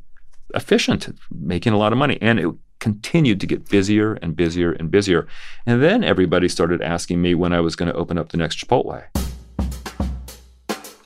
efficient, 0.55 1.09
making 1.31 1.73
a 1.73 1.77
lot 1.79 1.93
of 1.93 1.99
money," 1.99 2.19
and 2.21 2.39
it 2.39 2.49
continued 2.81 3.41
to 3.41 3.47
get 3.47 3.69
busier 3.69 4.15
and 4.15 4.37
busier 4.37 4.73
and 4.73 4.91
busier. 4.91 5.27
And 5.65 5.83
then 5.83 6.05
everybody 6.05 6.49
started 6.49 6.83
asking 6.83 7.23
me 7.23 7.35
when 7.35 7.53
I 7.55 7.61
was 7.61 7.77
going 7.77 7.91
to 7.91 7.97
open 7.97 8.19
up 8.19 8.29
the 8.31 8.37
next 8.37 8.59
Chipotle. 8.59 9.05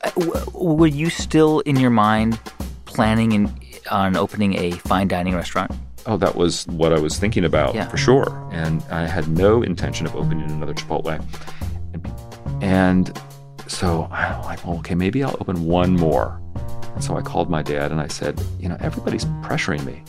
Uh, 0.03 0.11
were 0.55 0.87
you 0.87 1.11
still 1.11 1.61
in 1.61 1.77
your 1.77 1.91
mind 1.91 2.39
planning 2.87 3.33
in, 3.33 3.53
on 3.91 4.17
opening 4.17 4.55
a 4.59 4.73
fine 4.73 5.07
dining 5.09 5.35
restaurant? 5.35 5.71
Oh, 6.07 6.17
that 6.17 6.35
was 6.37 6.67
what 6.69 6.93
I 6.93 6.99
was 6.99 7.19
thinking 7.19 7.45
about 7.45 7.75
Yeah. 7.75 7.87
for 7.89 7.97
sure. 7.99 8.49
And 8.51 8.83
I 8.91 9.07
had 9.07 9.29
no 9.29 9.63
intention 9.63 10.07
of 10.07 10.17
opening 10.17 10.51
another 10.51 10.75
Chipotle. 10.75 11.23
And 12.63 13.17
so 13.69 14.09
I'm 14.11 14.43
like, 14.43 14.65
well, 14.67 14.79
okay, 14.79 14.95
maybe 14.95 15.23
I'll 15.23 15.37
open 15.41 15.65
one 15.65 15.95
more. 15.95 16.41
And 16.95 17.05
so 17.05 17.17
I 17.17 17.23
called 17.23 17.49
my 17.49 17.63
dad 17.63 17.93
and 17.93 18.01
I 18.01 18.09
said, 18.09 18.43
you 18.59 18.69
know, 18.69 18.77
everybody's 18.81 19.25
pressuring 19.43 19.85
me. 19.85 20.03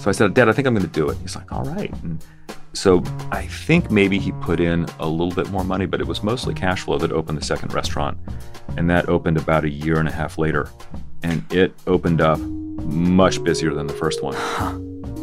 So 0.00 0.08
I 0.08 0.12
said, 0.12 0.32
Dad, 0.34 0.48
I 0.48 0.52
think 0.52 0.68
I'm 0.68 0.74
going 0.74 0.86
to 0.86 0.92
do 0.92 1.08
it. 1.08 1.18
He's 1.18 1.34
like, 1.34 1.50
all 1.50 1.64
right. 1.64 1.92
And 2.04 2.24
so 2.72 3.02
I 3.32 3.46
think 3.46 3.90
maybe 3.90 4.18
he 4.18 4.30
put 4.32 4.60
in 4.60 4.86
a 5.00 5.08
little 5.08 5.34
bit 5.34 5.50
more 5.50 5.64
money, 5.64 5.86
but 5.86 6.00
it 6.00 6.06
was 6.06 6.22
mostly 6.22 6.54
cash 6.54 6.82
flow 6.82 6.98
that 6.98 7.10
opened 7.10 7.36
the 7.36 7.44
second 7.44 7.74
restaurant. 7.74 8.16
And 8.76 8.88
that 8.90 9.08
opened 9.08 9.38
about 9.38 9.64
a 9.64 9.68
year 9.68 9.98
and 9.98 10.08
a 10.08 10.12
half 10.12 10.38
later. 10.38 10.70
And 11.24 11.44
it 11.52 11.74
opened 11.88 12.20
up 12.20 12.38
much 12.38 13.42
busier 13.42 13.74
than 13.74 13.88
the 13.88 13.94
first 13.94 14.22
one. 14.22 14.36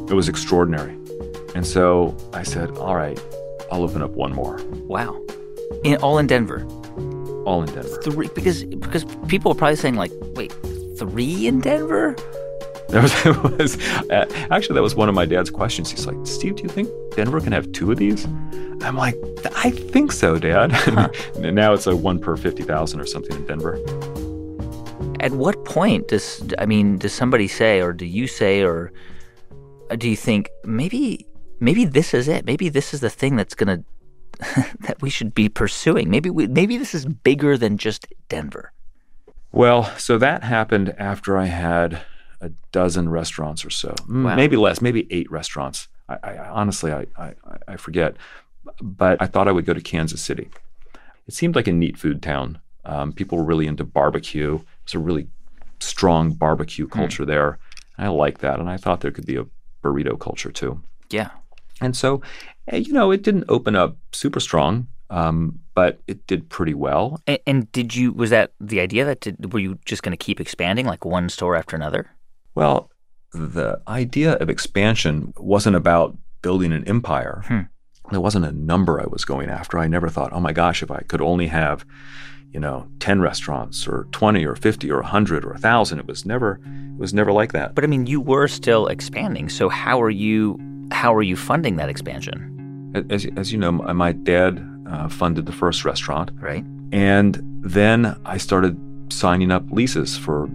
It 0.09 0.13
was 0.13 0.27
extraordinary. 0.27 0.93
And 1.55 1.65
so 1.65 2.15
I 2.33 2.43
said, 2.43 2.77
all 2.77 2.95
right, 2.95 3.19
I'll 3.71 3.83
open 3.83 4.01
up 4.01 4.11
one 4.11 4.33
more, 4.33 4.59
Wow. 4.87 5.25
In, 5.83 5.97
all 5.97 6.17
in 6.17 6.27
Denver. 6.27 6.65
all 7.45 7.61
in 7.61 7.73
Denver. 7.73 8.01
Three 8.03 8.29
because 8.33 8.63
because 8.63 9.05
people 9.27 9.51
are 9.51 9.55
probably 9.55 9.75
saying 9.75 9.95
like, 9.95 10.11
wait, 10.35 10.53
three 10.97 11.47
in 11.47 11.61
Denver? 11.61 12.15
That 12.89 13.01
was, 13.03 13.51
was 13.57 14.09
uh, 14.09 14.25
actually 14.51 14.75
that 14.75 14.83
was 14.83 14.95
one 14.95 15.09
of 15.09 15.15
my 15.15 15.25
dad's 15.25 15.49
questions. 15.49 15.89
He's 15.91 16.05
like, 16.05 16.15
"Steve, 16.25 16.55
do 16.55 16.63
you 16.63 16.69
think 16.69 16.89
Denver 17.15 17.41
can 17.41 17.51
have 17.51 17.71
two 17.71 17.91
of 17.91 17.97
these?" 17.97 18.25
I'm 18.81 18.95
like, 18.95 19.15
"I 19.55 19.71
think 19.71 20.11
so, 20.11 20.37
Dad." 20.37 20.71
Huh. 20.71 21.09
now 21.39 21.73
it's 21.73 21.87
a 21.87 21.95
one 21.95 22.19
per 22.19 22.37
fifty 22.37 22.63
thousand 22.63 22.99
or 22.99 23.05
something 23.05 23.35
in 23.35 23.45
Denver. 23.47 23.75
At 25.19 25.31
what 25.31 25.65
point 25.65 26.07
does 26.09 26.43
I 26.59 26.65
mean 26.65 26.97
does 26.97 27.13
somebody 27.13 27.47
say, 27.47 27.81
or 27.81 27.91
do 27.91 28.05
you 28.05 28.27
say, 28.27 28.61
or 28.63 28.91
do 29.97 30.07
you 30.07 30.15
think 30.15 30.49
maybe 30.63 31.25
maybe 31.59 31.85
this 31.85 32.13
is 32.13 32.27
it? 32.27 32.45
Maybe 32.45 32.69
this 32.69 32.93
is 32.93 32.99
the 32.99 33.09
thing 33.09 33.35
that's 33.35 33.55
gonna 33.55 33.83
that 34.81 35.01
we 35.01 35.09
should 35.09 35.33
be 35.33 35.49
pursuing. 35.49 36.09
Maybe 36.09 36.29
we, 36.29 36.47
maybe 36.47 36.77
this 36.77 36.93
is 36.93 37.05
bigger 37.05 37.57
than 37.57 37.77
just 37.77 38.07
Denver. 38.29 38.71
Well, 39.51 39.85
so 39.97 40.17
that 40.17 40.43
happened 40.43 40.93
after 40.97 41.37
I 41.37 41.45
had 41.45 42.01
a 42.41 42.49
dozen 42.71 43.09
restaurants 43.09 43.63
or 43.63 43.69
so, 43.69 43.95
wow. 44.09 44.35
maybe 44.35 44.57
less, 44.57 44.81
maybe 44.81 45.07
eight 45.09 45.31
restaurants. 45.31 45.87
I, 46.09 46.17
I 46.21 46.49
honestly, 46.49 46.91
I, 46.91 47.05
I, 47.17 47.33
I 47.67 47.77
forget, 47.77 48.17
but 48.81 49.21
I 49.21 49.27
thought 49.27 49.47
I 49.47 49.51
would 49.51 49.65
go 49.65 49.73
to 49.73 49.81
Kansas 49.81 50.21
City. 50.21 50.49
It 51.27 51.33
seemed 51.33 51.55
like 51.55 51.67
a 51.67 51.71
neat 51.71 51.97
food 51.97 52.21
town. 52.21 52.59
Um, 52.83 53.13
people 53.13 53.37
were 53.37 53.43
really 53.43 53.65
into 53.65 53.83
barbecue. 53.83 54.59
It's 54.83 54.93
a 54.93 54.99
really 54.99 55.27
strong 55.79 56.33
barbecue 56.33 56.85
hmm. 56.85 56.91
culture 56.91 57.23
mm. 57.23 57.27
there. 57.27 57.57
I 57.97 58.09
like 58.09 58.39
that, 58.39 58.59
and 58.59 58.69
I 58.69 58.77
thought 58.77 59.01
there 59.01 59.11
could 59.11 59.25
be 59.25 59.37
a 59.37 59.45
burrito 59.83 60.19
culture 60.19 60.51
too. 60.51 60.81
Yeah. 61.09 61.29
And 61.81 61.95
so, 61.95 62.21
you 62.73 62.93
know, 62.93 63.11
it 63.11 63.21
didn't 63.21 63.45
open 63.47 63.75
up 63.75 63.97
super 64.11 64.39
strong, 64.39 64.87
um, 65.09 65.59
but 65.75 66.01
it 66.07 66.25
did 66.27 66.49
pretty 66.49 66.73
well. 66.73 67.21
And, 67.27 67.39
and, 67.45 67.71
did 67.71 67.95
you? 67.95 68.11
Was 68.11 68.29
that 68.31 68.53
the 68.59 68.79
idea? 68.79 69.05
That 69.05 69.19
did, 69.19 69.53
were 69.53 69.59
you 69.59 69.77
just 69.85 70.03
going 70.03 70.17
to 70.17 70.23
keep 70.23 70.39
expanding, 70.39 70.85
like 70.85 71.05
one 71.05 71.29
store 71.29 71.55
after 71.55 71.75
another? 71.75 72.09
Well, 72.55 72.89
the 73.33 73.81
idea 73.87 74.33
of 74.33 74.49
expansion 74.49 75.33
wasn't 75.37 75.75
about 75.75 76.17
building 76.41 76.71
an 76.71 76.87
empire. 76.87 77.43
Hmm. 77.45 77.61
There 78.11 78.21
wasn't 78.21 78.45
a 78.45 78.51
number 78.51 79.01
I 79.01 79.05
was 79.07 79.25
going 79.25 79.49
after. 79.49 79.77
I 79.79 79.87
never 79.87 80.09
thought, 80.09 80.31
oh 80.31 80.39
my 80.39 80.53
gosh, 80.53 80.83
if 80.83 80.91
I 80.91 81.01
could 81.01 81.21
only 81.21 81.47
have, 81.47 81.85
you 82.51 82.59
know, 82.59 82.87
ten 82.99 83.19
restaurants 83.19 83.87
or 83.87 84.07
twenty 84.11 84.45
or 84.45 84.55
fifty 84.55 84.89
or 84.91 85.01
hundred 85.01 85.43
or 85.43 85.57
thousand. 85.57 85.99
It 85.99 86.07
was 86.07 86.25
never, 86.25 86.59
it 86.63 86.99
was 86.99 87.13
never 87.13 87.31
like 87.31 87.51
that. 87.53 87.75
But 87.75 87.83
I 87.83 87.87
mean, 87.87 88.07
you 88.07 88.21
were 88.21 88.47
still 88.47 88.87
expanding. 88.87 89.49
So 89.49 89.69
how 89.69 90.01
are 90.01 90.09
you? 90.09 90.59
How 90.91 91.13
are 91.15 91.23
you 91.23 91.35
funding 91.35 91.77
that 91.77 91.89
expansion? 91.89 92.54
As, 93.09 93.27
as 93.35 93.51
you 93.51 93.57
know, 93.57 93.71
my 93.71 94.11
dad 94.11 94.65
uh, 94.89 95.09
funded 95.09 95.45
the 95.45 95.51
first 95.51 95.85
restaurant. 95.85 96.31
Right. 96.35 96.63
And 96.91 97.41
then 97.61 98.15
I 98.25 98.37
started 98.37 98.79
signing 99.09 99.51
up 99.51 99.69
leases 99.71 100.17
for 100.17 100.47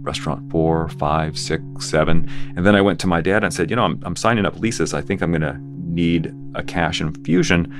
restaurant 0.00 0.50
four, 0.50 0.88
five, 0.88 1.38
six, 1.38 1.62
seven. 1.78 2.28
And 2.56 2.66
then 2.66 2.74
I 2.74 2.80
went 2.80 2.98
to 3.00 3.06
my 3.06 3.20
dad 3.20 3.44
and 3.44 3.52
said, 3.52 3.70
you 3.70 3.76
know, 3.76 3.84
I'm, 3.84 4.00
I'm 4.04 4.16
signing 4.16 4.46
up 4.46 4.58
leases. 4.58 4.94
I 4.94 5.00
think 5.00 5.22
I'm 5.22 5.30
going 5.30 5.42
to 5.42 5.58
need 5.60 6.34
a 6.54 6.62
cash 6.62 7.00
infusion. 7.00 7.72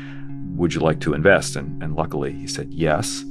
Would 0.56 0.74
you 0.74 0.80
like 0.80 1.00
to 1.00 1.14
invest? 1.14 1.56
And, 1.56 1.82
and 1.82 1.96
luckily 1.96 2.32
he 2.32 2.46
said 2.46 2.72
yes. 2.72 3.24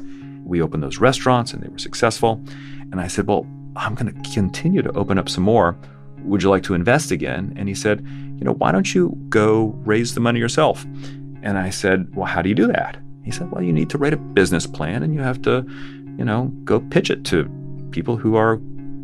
We 0.43 0.61
opened 0.61 0.83
those 0.83 0.97
restaurants 0.97 1.53
and 1.53 1.61
they 1.61 1.69
were 1.69 1.77
successful. 1.77 2.43
And 2.91 2.99
I 2.99 3.07
said, 3.07 3.27
well, 3.27 3.45
I'm 3.75 3.95
going 3.95 4.13
to 4.13 4.31
continue 4.31 4.81
to 4.81 4.91
open 4.93 5.17
up 5.17 5.29
some 5.29 5.43
more. 5.43 5.77
Would 6.23 6.43
you 6.43 6.49
like 6.49 6.63
to 6.63 6.73
invest 6.73 7.11
again? 7.11 7.53
And 7.55 7.69
he 7.69 7.75
said, 7.75 8.05
you 8.41 8.45
know, 8.45 8.53
why 8.53 8.71
don't 8.71 8.93
you 8.95 9.15
go 9.29 9.67
raise 9.85 10.15
the 10.15 10.19
money 10.19 10.39
yourself? 10.39 10.83
And 11.43 11.59
I 11.59 11.69
said, 11.69 12.13
well, 12.15 12.25
how 12.25 12.41
do 12.41 12.49
you 12.49 12.55
do 12.55 12.67
that? 12.67 12.97
He 13.23 13.29
said, 13.29 13.51
well, 13.51 13.63
you 13.63 13.71
need 13.71 13.89
to 13.91 13.99
write 13.99 14.13
a 14.13 14.17
business 14.17 14.65
plan 14.65 15.03
and 15.03 15.13
you 15.13 15.21
have 15.21 15.41
to, 15.43 15.63
you 16.17 16.25
know, 16.25 16.45
go 16.63 16.79
pitch 16.79 17.11
it 17.11 17.23
to 17.25 17.47
people 17.91 18.17
who 18.17 18.35
are 18.35 18.59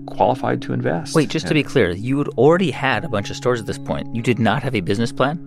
qualified 0.07 0.59
to 0.63 0.73
invest. 0.73 1.13
Wait, 1.13 1.29
just 1.29 1.45
and, 1.45 1.49
to 1.49 1.53
be 1.53 1.61
clear, 1.61 1.91
you 1.91 2.17
had 2.17 2.29
already 2.29 2.71
had 2.71 3.05
a 3.05 3.09
bunch 3.09 3.29
of 3.29 3.35
stores 3.35 3.59
at 3.59 3.67
this 3.67 3.77
point. 3.77 4.13
You 4.15 4.23
did 4.23 4.39
not 4.39 4.63
have 4.63 4.73
a 4.73 4.81
business 4.81 5.11
plan? 5.11 5.37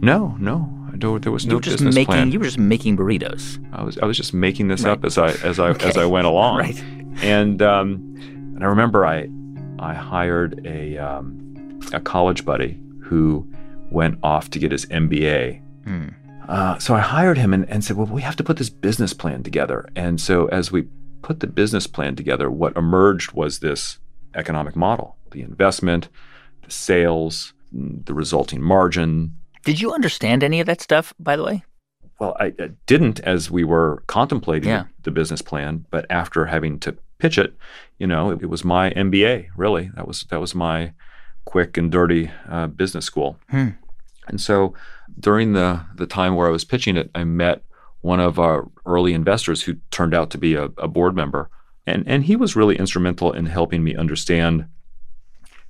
No, 0.00 0.34
no. 0.40 0.74
There, 0.94 1.18
there 1.18 1.30
was 1.30 1.44
no 1.44 1.52
you 1.52 1.56
were 1.56 1.60
just 1.60 1.76
business 1.76 1.94
making, 1.94 2.06
plan. 2.06 2.32
You 2.32 2.38
were 2.38 2.46
just 2.46 2.58
making 2.58 2.96
burritos. 2.96 3.62
I 3.74 3.82
was 3.82 3.98
I 3.98 4.06
was 4.06 4.16
just 4.16 4.32
making 4.32 4.68
this 4.68 4.82
right. 4.82 4.92
up 4.92 5.04
as 5.04 5.18
I 5.18 5.28
as 5.28 5.60
I 5.60 5.68
okay. 5.68 5.88
as 5.88 5.98
I 5.98 6.06
went 6.06 6.26
along. 6.26 6.58
right. 6.60 6.82
And 7.22 7.60
um, 7.60 8.14
and 8.56 8.64
I 8.64 8.66
remember 8.66 9.04
I 9.04 9.28
I 9.78 9.92
hired 9.92 10.66
a 10.66 10.96
um, 10.96 11.47
a 11.92 12.00
college 12.00 12.44
buddy 12.44 12.78
who 13.02 13.46
went 13.90 14.18
off 14.22 14.50
to 14.50 14.58
get 14.58 14.72
his 14.72 14.86
MBA. 14.86 15.62
Hmm. 15.84 16.08
Uh, 16.48 16.78
so 16.78 16.94
I 16.94 17.00
hired 17.00 17.36
him 17.36 17.52
and, 17.52 17.68
and 17.68 17.84
said, 17.84 17.96
well, 17.96 18.06
we 18.06 18.22
have 18.22 18.36
to 18.36 18.44
put 18.44 18.56
this 18.56 18.70
business 18.70 19.12
plan 19.12 19.42
together. 19.42 19.88
And 19.94 20.20
so 20.20 20.46
as 20.46 20.72
we 20.72 20.88
put 21.22 21.40
the 21.40 21.46
business 21.46 21.86
plan 21.86 22.16
together, 22.16 22.50
what 22.50 22.76
emerged 22.76 23.32
was 23.32 23.58
this 23.58 23.98
economic 24.34 24.76
model 24.76 25.16
the 25.30 25.42
investment, 25.42 26.08
the 26.64 26.70
sales, 26.70 27.52
the 27.72 28.14
resulting 28.14 28.62
margin. 28.62 29.36
Did 29.64 29.78
you 29.78 29.92
understand 29.92 30.42
any 30.42 30.60
of 30.60 30.66
that 30.66 30.80
stuff, 30.80 31.12
by 31.18 31.36
the 31.36 31.44
way? 31.44 31.64
Well, 32.18 32.34
I, 32.40 32.46
I 32.58 32.70
didn't 32.86 33.20
as 33.20 33.50
we 33.50 33.62
were 33.62 34.02
contemplating 34.06 34.70
yeah. 34.70 34.84
the 35.02 35.10
business 35.10 35.42
plan, 35.42 35.84
but 35.90 36.06
after 36.10 36.46
having 36.46 36.78
to 36.80 36.96
pitch 37.18 37.36
it, 37.36 37.54
you 37.98 38.06
know, 38.06 38.30
it, 38.30 38.42
it, 38.42 38.46
was 38.46 38.64
my 38.64 38.90
MBA. 38.90 39.48
Really, 39.56 39.90
that 39.94 40.08
was 40.08 40.22
that 40.30 40.40
was 40.40 40.54
my 40.54 40.92
quick 41.48 41.78
and 41.78 41.90
dirty 41.90 42.30
uh, 42.46 42.66
business 42.66 43.06
school. 43.06 43.38
Hmm. 43.48 43.70
And 44.26 44.38
so, 44.38 44.74
during 45.18 45.54
the 45.54 45.80
the 45.94 46.06
time 46.06 46.36
where 46.36 46.46
I 46.46 46.50
was 46.50 46.64
pitching 46.64 46.98
it, 46.98 47.10
I 47.14 47.24
met 47.24 47.62
one 48.02 48.20
of 48.20 48.38
our 48.38 48.68
early 48.84 49.14
investors 49.14 49.62
who 49.62 49.76
turned 49.90 50.14
out 50.14 50.30
to 50.30 50.38
be 50.38 50.54
a, 50.54 50.64
a 50.76 50.86
board 50.86 51.16
member. 51.16 51.48
And, 51.86 52.06
and 52.06 52.24
he 52.24 52.36
was 52.36 52.54
really 52.54 52.76
instrumental 52.76 53.32
in 53.32 53.46
helping 53.46 53.82
me 53.82 53.96
understand 53.96 54.66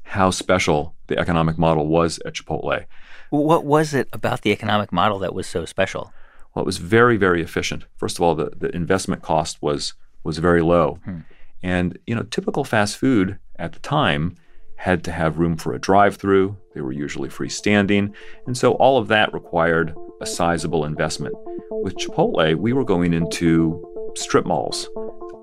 how 0.03 0.31
special 0.31 0.97
the 1.07 1.17
economic 1.17 1.57
model 1.59 1.87
was 1.87 2.19
at 2.27 2.35
Chipotle. 2.35 2.87
What 3.31 3.65
was 3.65 3.95
it 3.95 4.09
about 4.13 4.43
the 4.43 4.51
economic 4.51 4.93
model 4.93 5.21
that 5.21 5.33
was 5.33 5.47
so 5.47 5.65
special? 5.65 6.13
Well, 6.55 6.65
it 6.65 6.67
was 6.67 6.79
very, 6.79 7.17
very 7.17 7.41
efficient. 7.41 7.85
First 7.97 8.19
of 8.19 8.23
all, 8.23 8.35
the, 8.35 8.51
the 8.57 8.75
investment 8.75 9.23
cost 9.23 9.63
was 9.63 9.95
was 10.25 10.39
very 10.39 10.61
low. 10.61 10.99
Hmm. 11.05 11.21
And 11.63 11.99
you 12.07 12.17
know, 12.17 12.25
typical 12.25 12.65
fast 12.65 12.97
food 12.97 13.39
at 13.57 13.73
the 13.73 13.79
time 13.79 14.35
had 14.79 15.03
to 15.05 15.13
have 15.13 15.39
room 15.39 15.57
for 15.57 15.75
a 15.75 15.79
drive-through. 15.79 16.57
They 16.75 16.81
were 16.81 16.93
usually 16.93 17.29
freestanding, 17.29 18.15
and 18.47 18.57
so 18.57 18.73
all 18.75 18.97
of 18.97 19.09
that 19.09 19.35
required 19.35 19.95
a 20.21 20.27
sizable 20.27 20.85
investment. 20.85 21.35
With 21.71 21.97
Chipotle, 21.97 22.55
we 22.57 22.73
were 22.73 22.85
going 22.85 23.13
into 23.13 23.85
strip 24.17 24.47
malls, 24.47 24.89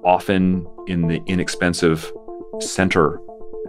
often 0.04 0.66
in 0.88 1.08
the 1.08 1.22
inexpensive 1.28 2.12
center 2.62 3.20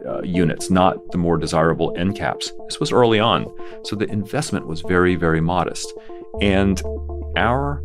uh, 0.07 0.23
units, 0.23 0.71
not 0.71 0.97
the 1.11 1.19
more 1.19 1.37
desirable 1.37 1.93
end 1.97 2.17
caps. 2.17 2.53
This 2.69 2.79
was 2.79 2.93
early 2.93 3.19
on, 3.19 3.47
so 3.85 3.97
the 3.97 4.09
investment 4.11 4.69
was 4.69 4.83
very, 4.83 5.17
very 5.17 5.41
modest. 5.41 5.93
And 6.41 6.81
our 7.37 7.83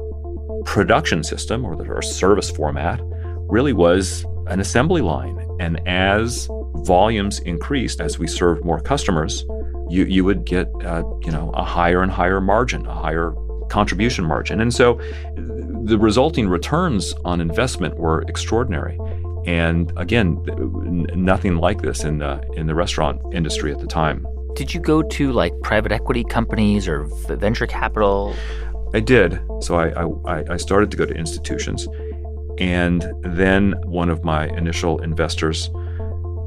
production 0.65 1.24
system, 1.24 1.65
or 1.65 1.74
our 1.91 2.02
service 2.04 2.52
format, 2.52 3.02
really 3.50 3.74
was 3.74 4.24
an 4.48 4.60
assembly 4.60 5.02
line. 5.02 5.39
And 5.60 5.80
as 5.88 6.48
volumes 6.73 7.39
increased, 7.39 8.01
as 8.01 8.19
we 8.19 8.27
served 8.27 8.63
more 8.63 8.79
customers, 8.79 9.45
you, 9.89 10.05
you 10.05 10.23
would 10.23 10.45
get 10.45 10.67
uh, 10.86 11.03
you 11.21 11.31
know 11.31 11.51
a 11.53 11.63
higher 11.63 12.01
and 12.01 12.12
higher 12.12 12.41
margin, 12.41 12.86
a 12.86 12.93
higher 12.93 13.34
contribution 13.69 14.25
margin. 14.25 14.60
And 14.62 14.73
so 14.73 14.99
the 15.36 15.97
resulting 15.97 16.47
returns 16.49 17.13
on 17.25 17.41
investment 17.41 17.97
were 17.97 18.21
extraordinary. 18.27 18.99
And 19.45 19.91
again, 19.97 20.43
nothing 21.15 21.55
like 21.55 21.81
this 21.81 22.03
in 22.03 22.19
the 22.19 22.41
in 22.55 22.67
the 22.67 22.75
restaurant 22.75 23.21
industry 23.34 23.71
at 23.71 23.79
the 23.79 23.88
time. 23.88 24.25
Did 24.55 24.73
you 24.73 24.81
go 24.81 25.01
to 25.01 25.31
like 25.31 25.53
private 25.62 25.91
equity 25.91 26.23
companies 26.23 26.88
or 26.88 27.05
venture 27.27 27.67
capital? 27.67 28.36
I 28.93 28.99
did. 28.99 29.39
So 29.62 29.75
I, 29.75 30.03
I, 30.29 30.53
I 30.53 30.57
started 30.57 30.91
to 30.91 30.97
go 30.97 31.05
to 31.05 31.13
institutions. 31.13 31.88
And 32.57 33.12
then 33.23 33.73
one 33.86 34.10
of 34.10 34.23
my 34.23 34.47
initial 34.49 35.01
investors, 35.01 35.69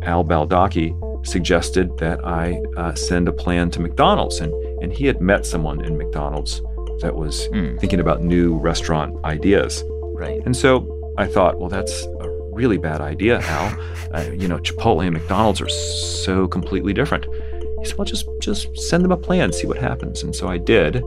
Al 0.05 0.25
Baldocchi, 0.25 0.95
suggested 1.27 1.97
that 1.99 2.25
I 2.25 2.61
uh, 2.77 2.95
send 2.95 3.29
a 3.29 3.33
plan 3.33 3.71
to 3.71 3.81
McDonald's. 3.81 4.41
And, 4.41 4.53
and 4.83 4.93
he 4.93 5.07
had 5.07 5.21
met 5.21 5.47
someone 5.47 5.85
in 5.85 5.97
McDonald's 5.97 6.61
that 7.01 7.17
was 7.17 7.49
mm. 7.49 7.79
thinking 7.81 8.01
about 8.01 8.23
new 8.23 8.57
restaurant 8.57 9.17
ideas. 9.25 9.83
Right. 10.17 10.41
And 10.45 10.57
so 10.57 11.15
I 11.19 11.27
thought, 11.27 11.59
well, 11.59 11.69
that's 11.69 12.05
a 12.21 12.29
really 12.53 12.79
bad 12.79 13.01
idea, 13.01 13.41
Al. 13.41 13.79
uh, 14.13 14.31
you 14.31 14.47
know, 14.47 14.59
Chipotle 14.59 15.05
and 15.05 15.13
McDonald's 15.13 15.61
are 15.61 15.69
so 15.69 16.47
completely 16.47 16.93
different. 16.93 17.27
He 17.81 17.87
said, 17.87 17.99
well, 17.99 18.05
just 18.05 18.27
just 18.41 18.77
send 18.79 19.05
them 19.05 19.13
a 19.13 19.17
plan, 19.17 19.53
see 19.53 19.67
what 19.67 19.77
happens. 19.77 20.23
And 20.23 20.35
so 20.35 20.49
I 20.49 20.59
did. 20.59 21.03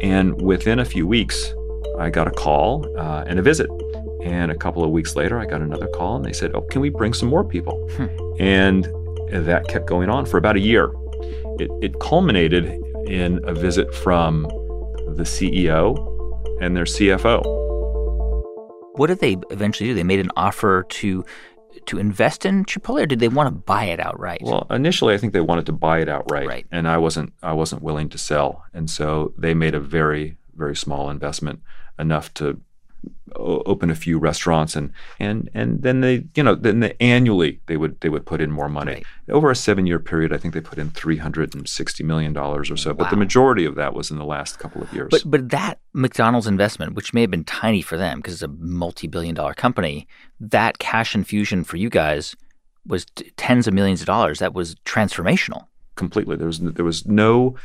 And 0.00 0.40
within 0.40 0.78
a 0.78 0.84
few 0.84 1.06
weeks, 1.06 1.54
I 1.98 2.10
got 2.10 2.26
a 2.26 2.30
call 2.30 2.86
uh, 2.98 3.24
and 3.26 3.38
a 3.38 3.42
visit. 3.42 3.70
And 4.26 4.50
a 4.50 4.56
couple 4.56 4.82
of 4.82 4.90
weeks 4.90 5.14
later, 5.14 5.38
I 5.38 5.46
got 5.46 5.60
another 5.62 5.86
call, 5.86 6.16
and 6.16 6.24
they 6.24 6.32
said, 6.32 6.50
"Oh, 6.54 6.62
can 6.62 6.80
we 6.80 6.88
bring 6.88 7.12
some 7.14 7.28
more 7.28 7.44
people?" 7.44 7.76
Hmm. 7.96 8.06
And 8.40 8.84
that 9.30 9.68
kept 9.68 9.86
going 9.86 10.08
on 10.10 10.26
for 10.26 10.36
about 10.36 10.56
a 10.56 10.60
year. 10.60 10.90
It, 11.60 11.70
it 11.80 12.00
culminated 12.00 12.64
in 13.06 13.40
a 13.44 13.54
visit 13.54 13.94
from 13.94 14.42
the 15.14 15.22
CEO 15.24 15.96
and 16.60 16.76
their 16.76 16.84
CFO. 16.84 17.40
What 18.98 19.06
did 19.08 19.20
they 19.20 19.36
eventually 19.50 19.90
do? 19.90 19.94
They 19.94 20.02
made 20.02 20.20
an 20.20 20.30
offer 20.36 20.84
to 20.88 21.24
to 21.84 21.98
invest 21.98 22.44
in 22.44 22.64
Chipotle, 22.64 23.02
or 23.02 23.06
did 23.06 23.20
they 23.20 23.28
want 23.28 23.46
to 23.48 23.52
buy 23.52 23.84
it 23.84 24.00
outright? 24.00 24.40
Well, 24.42 24.66
initially, 24.70 25.14
I 25.14 25.18
think 25.18 25.32
they 25.34 25.40
wanted 25.40 25.66
to 25.66 25.72
buy 25.72 26.00
it 26.00 26.08
outright, 26.08 26.48
Right. 26.48 26.66
and 26.72 26.88
I 26.88 26.98
wasn't. 26.98 27.32
I 27.42 27.52
wasn't 27.52 27.82
willing 27.82 28.08
to 28.08 28.18
sell, 28.18 28.64
and 28.74 28.90
so 28.90 29.34
they 29.38 29.54
made 29.54 29.74
a 29.74 29.80
very, 29.80 30.36
very 30.56 30.74
small 30.74 31.10
investment, 31.10 31.60
enough 31.98 32.32
to 32.34 32.60
open 33.34 33.90
a 33.90 33.94
few 33.94 34.18
restaurants, 34.18 34.74
and 34.76 34.92
and 35.20 35.50
and 35.52 35.82
then 35.82 36.00
they, 36.00 36.24
you 36.34 36.42
know, 36.42 36.54
then 36.54 36.80
they, 36.80 36.94
annually 37.00 37.60
they 37.66 37.76
would 37.76 38.00
they 38.00 38.08
would 38.08 38.24
put 38.24 38.40
in 38.40 38.50
more 38.50 38.68
money 38.68 38.92
Right. 38.94 39.04
over 39.30 39.50
a 39.50 39.56
seven 39.56 39.86
year 39.86 39.98
period. 39.98 40.32
I 40.32 40.38
think 40.38 40.54
they 40.54 40.60
put 40.60 40.78
in 40.78 40.90
three 40.90 41.18
hundred 41.18 41.54
and 41.54 41.68
sixty 41.68 42.02
million 42.04 42.32
dollars 42.32 42.70
or 42.70 42.76
so, 42.76 42.94
but 42.94 43.10
the 43.10 43.16
majority 43.16 43.64
of 43.64 43.74
that 43.74 43.92
was 43.94 44.10
in 44.10 44.16
the 44.18 44.24
last 44.24 44.58
couple 44.58 44.82
of 44.82 44.92
years. 44.92 45.08
But 45.10 45.22
but 45.30 45.48
that 45.50 45.80
McDonald's 45.92 46.46
investment, 46.46 46.94
which 46.94 47.12
may 47.12 47.20
have 47.22 47.30
been 47.30 47.44
tiny 47.44 47.82
for 47.82 47.96
them 47.96 48.18
because 48.18 48.34
it's 48.34 48.42
a 48.42 48.48
multi-billion-dollar 48.48 49.54
company, 49.54 50.06
that 50.40 50.78
cash 50.78 51.14
infusion 51.14 51.64
for 51.64 51.76
you 51.76 51.90
guys 51.90 52.34
was 52.86 53.04
t- 53.16 53.30
tens 53.36 53.66
of 53.66 53.74
millions 53.74 54.00
of 54.00 54.06
dollars. 54.06 54.38
That 54.38 54.54
was 54.54 54.76
transformational. 54.86 55.66
completely. 55.96 56.36
There 56.36 56.46
was 56.46 56.60
there 56.60 56.84
was 56.84 57.06
no. 57.06 57.56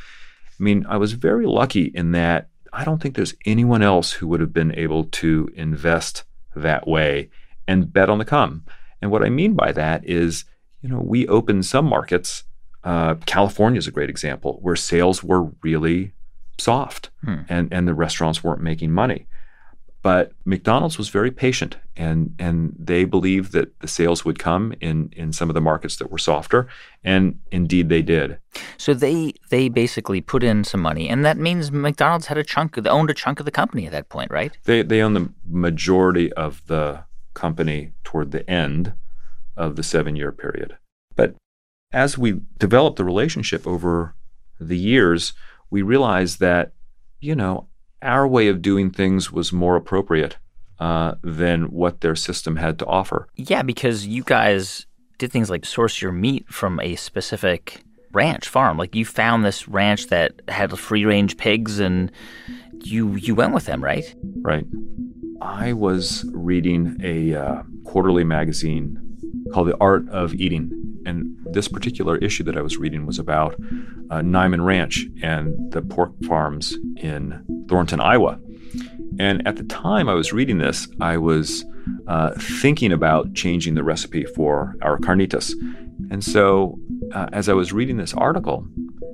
I 0.59 0.63
mean, 0.63 0.85
I 0.87 0.97
was 0.97 1.13
very 1.13 1.47
lucky 1.47 1.85
in 1.95 2.11
that 2.11 2.49
I 2.73 2.83
don't 2.85 3.01
think 3.01 3.15
there's 3.15 3.35
anyone 3.45 3.81
else 3.81 4.13
who 4.13 4.27
would 4.27 4.39
have 4.39 4.53
been 4.53 4.73
able 4.75 5.05
to 5.05 5.49
invest 5.55 6.23
that 6.55 6.87
way 6.87 7.29
and 7.67 7.91
bet 7.91 8.09
on 8.09 8.17
the 8.17 8.25
come. 8.25 8.63
And 9.01 9.11
what 9.11 9.23
I 9.23 9.29
mean 9.29 9.53
by 9.53 9.71
that 9.73 10.05
is, 10.07 10.45
you 10.81 10.89
know, 10.89 11.01
we 11.01 11.27
opened 11.27 11.65
some 11.65 11.85
markets. 11.85 12.43
Uh, 12.83 13.15
California 13.25 13.77
is 13.77 13.87
a 13.87 13.91
great 13.91 14.09
example 14.09 14.59
where 14.61 14.75
sales 14.75 15.23
were 15.23 15.51
really 15.61 16.13
soft 16.57 17.09
Hmm. 17.23 17.41
and 17.49 17.73
and 17.73 17.87
the 17.87 17.93
restaurants 17.93 18.43
weren't 18.43 18.61
making 18.61 18.91
money. 18.91 19.25
But 20.03 20.31
McDonald's 20.45 20.97
was 20.97 21.09
very 21.09 21.29
patient, 21.29 21.77
and 21.95 22.33
and 22.39 22.75
they 22.77 23.05
believed 23.05 23.51
that 23.51 23.79
the 23.81 23.87
sales 23.87 24.25
would 24.25 24.39
come 24.39 24.73
in 24.81 25.11
in 25.15 25.31
some 25.31 25.49
of 25.49 25.53
the 25.53 25.61
markets 25.61 25.97
that 25.97 26.11
were 26.11 26.17
softer, 26.17 26.67
and 27.03 27.39
indeed 27.51 27.89
they 27.89 28.01
did. 28.01 28.39
So 28.77 28.95
they 28.95 29.33
they 29.49 29.69
basically 29.69 30.19
put 30.19 30.43
in 30.43 30.63
some 30.63 30.81
money, 30.81 31.07
and 31.07 31.23
that 31.23 31.37
means 31.37 31.71
McDonald's 31.71 32.27
had 32.27 32.39
a 32.39 32.43
chunk, 32.43 32.77
of, 32.77 32.87
owned 32.87 33.11
a 33.11 33.13
chunk 33.13 33.39
of 33.39 33.45
the 33.45 33.51
company 33.51 33.85
at 33.85 33.91
that 33.91 34.09
point, 34.09 34.31
right? 34.31 34.57
They 34.63 34.81
they 34.81 35.01
own 35.01 35.13
the 35.13 35.31
majority 35.47 36.33
of 36.33 36.63
the 36.65 37.03
company 37.35 37.93
toward 38.03 38.31
the 38.31 38.49
end 38.49 38.93
of 39.55 39.75
the 39.75 39.83
seven 39.83 40.15
year 40.15 40.31
period. 40.31 40.77
But 41.15 41.35
as 41.91 42.17
we 42.17 42.41
developed 42.57 42.97
the 42.97 43.05
relationship 43.05 43.67
over 43.67 44.15
the 44.59 44.77
years, 44.77 45.33
we 45.69 45.83
realized 45.83 46.39
that 46.39 46.73
you 47.19 47.35
know 47.35 47.67
our 48.01 48.27
way 48.27 48.47
of 48.47 48.61
doing 48.61 48.91
things 48.91 49.31
was 49.31 49.53
more 49.53 49.75
appropriate 49.75 50.37
uh, 50.79 51.15
than 51.23 51.71
what 51.71 52.01
their 52.01 52.15
system 52.15 52.55
had 52.55 52.79
to 52.79 52.85
offer. 52.85 53.27
Yeah, 53.35 53.61
because 53.61 54.07
you 54.07 54.23
guys 54.23 54.85
did 55.17 55.31
things 55.31 55.49
like 55.49 55.65
source 55.65 56.01
your 56.01 56.11
meat 56.11 56.47
from 56.49 56.79
a 56.79 56.95
specific 56.95 57.83
ranch 58.11 58.47
farm. 58.47 58.77
Like 58.77 58.95
you 58.95 59.05
found 59.05 59.45
this 59.45 59.67
ranch 59.67 60.07
that 60.07 60.33
had 60.47 60.77
free 60.77 61.05
range 61.05 61.37
pigs, 61.37 61.79
and 61.79 62.11
you 62.83 63.15
you 63.15 63.35
went 63.35 63.53
with 63.53 63.65
them, 63.65 63.83
right? 63.83 64.13
Right. 64.41 64.65
I 65.41 65.73
was 65.73 66.25
reading 66.33 66.97
a 67.03 67.35
uh, 67.35 67.63
quarterly 67.85 68.23
magazine 68.23 68.99
called 69.53 69.67
The 69.67 69.77
Art 69.79 70.07
of 70.09 70.33
Eating. 70.35 70.71
And 71.05 71.35
this 71.51 71.67
particular 71.67 72.17
issue 72.17 72.43
that 72.43 72.57
I 72.57 72.61
was 72.61 72.77
reading 72.77 73.05
was 73.05 73.19
about 73.19 73.53
uh, 74.09 74.21
Niman 74.21 74.65
Ranch 74.65 75.05
and 75.21 75.71
the 75.71 75.81
pork 75.81 76.11
farms 76.27 76.77
in 76.97 77.65
Thornton, 77.67 77.99
Iowa. 77.99 78.39
And 79.19 79.45
at 79.47 79.57
the 79.57 79.63
time 79.63 80.07
I 80.07 80.13
was 80.13 80.31
reading 80.31 80.57
this, 80.57 80.87
I 80.99 81.17
was 81.17 81.65
uh, 82.07 82.31
thinking 82.37 82.91
about 82.91 83.33
changing 83.33 83.75
the 83.75 83.83
recipe 83.83 84.23
for 84.23 84.75
our 84.81 84.97
carnitas. 84.97 85.53
And 86.09 86.23
so, 86.23 86.79
uh, 87.13 87.27
as 87.33 87.49
I 87.49 87.53
was 87.53 87.73
reading 87.73 87.97
this 87.97 88.13
article, 88.13 88.65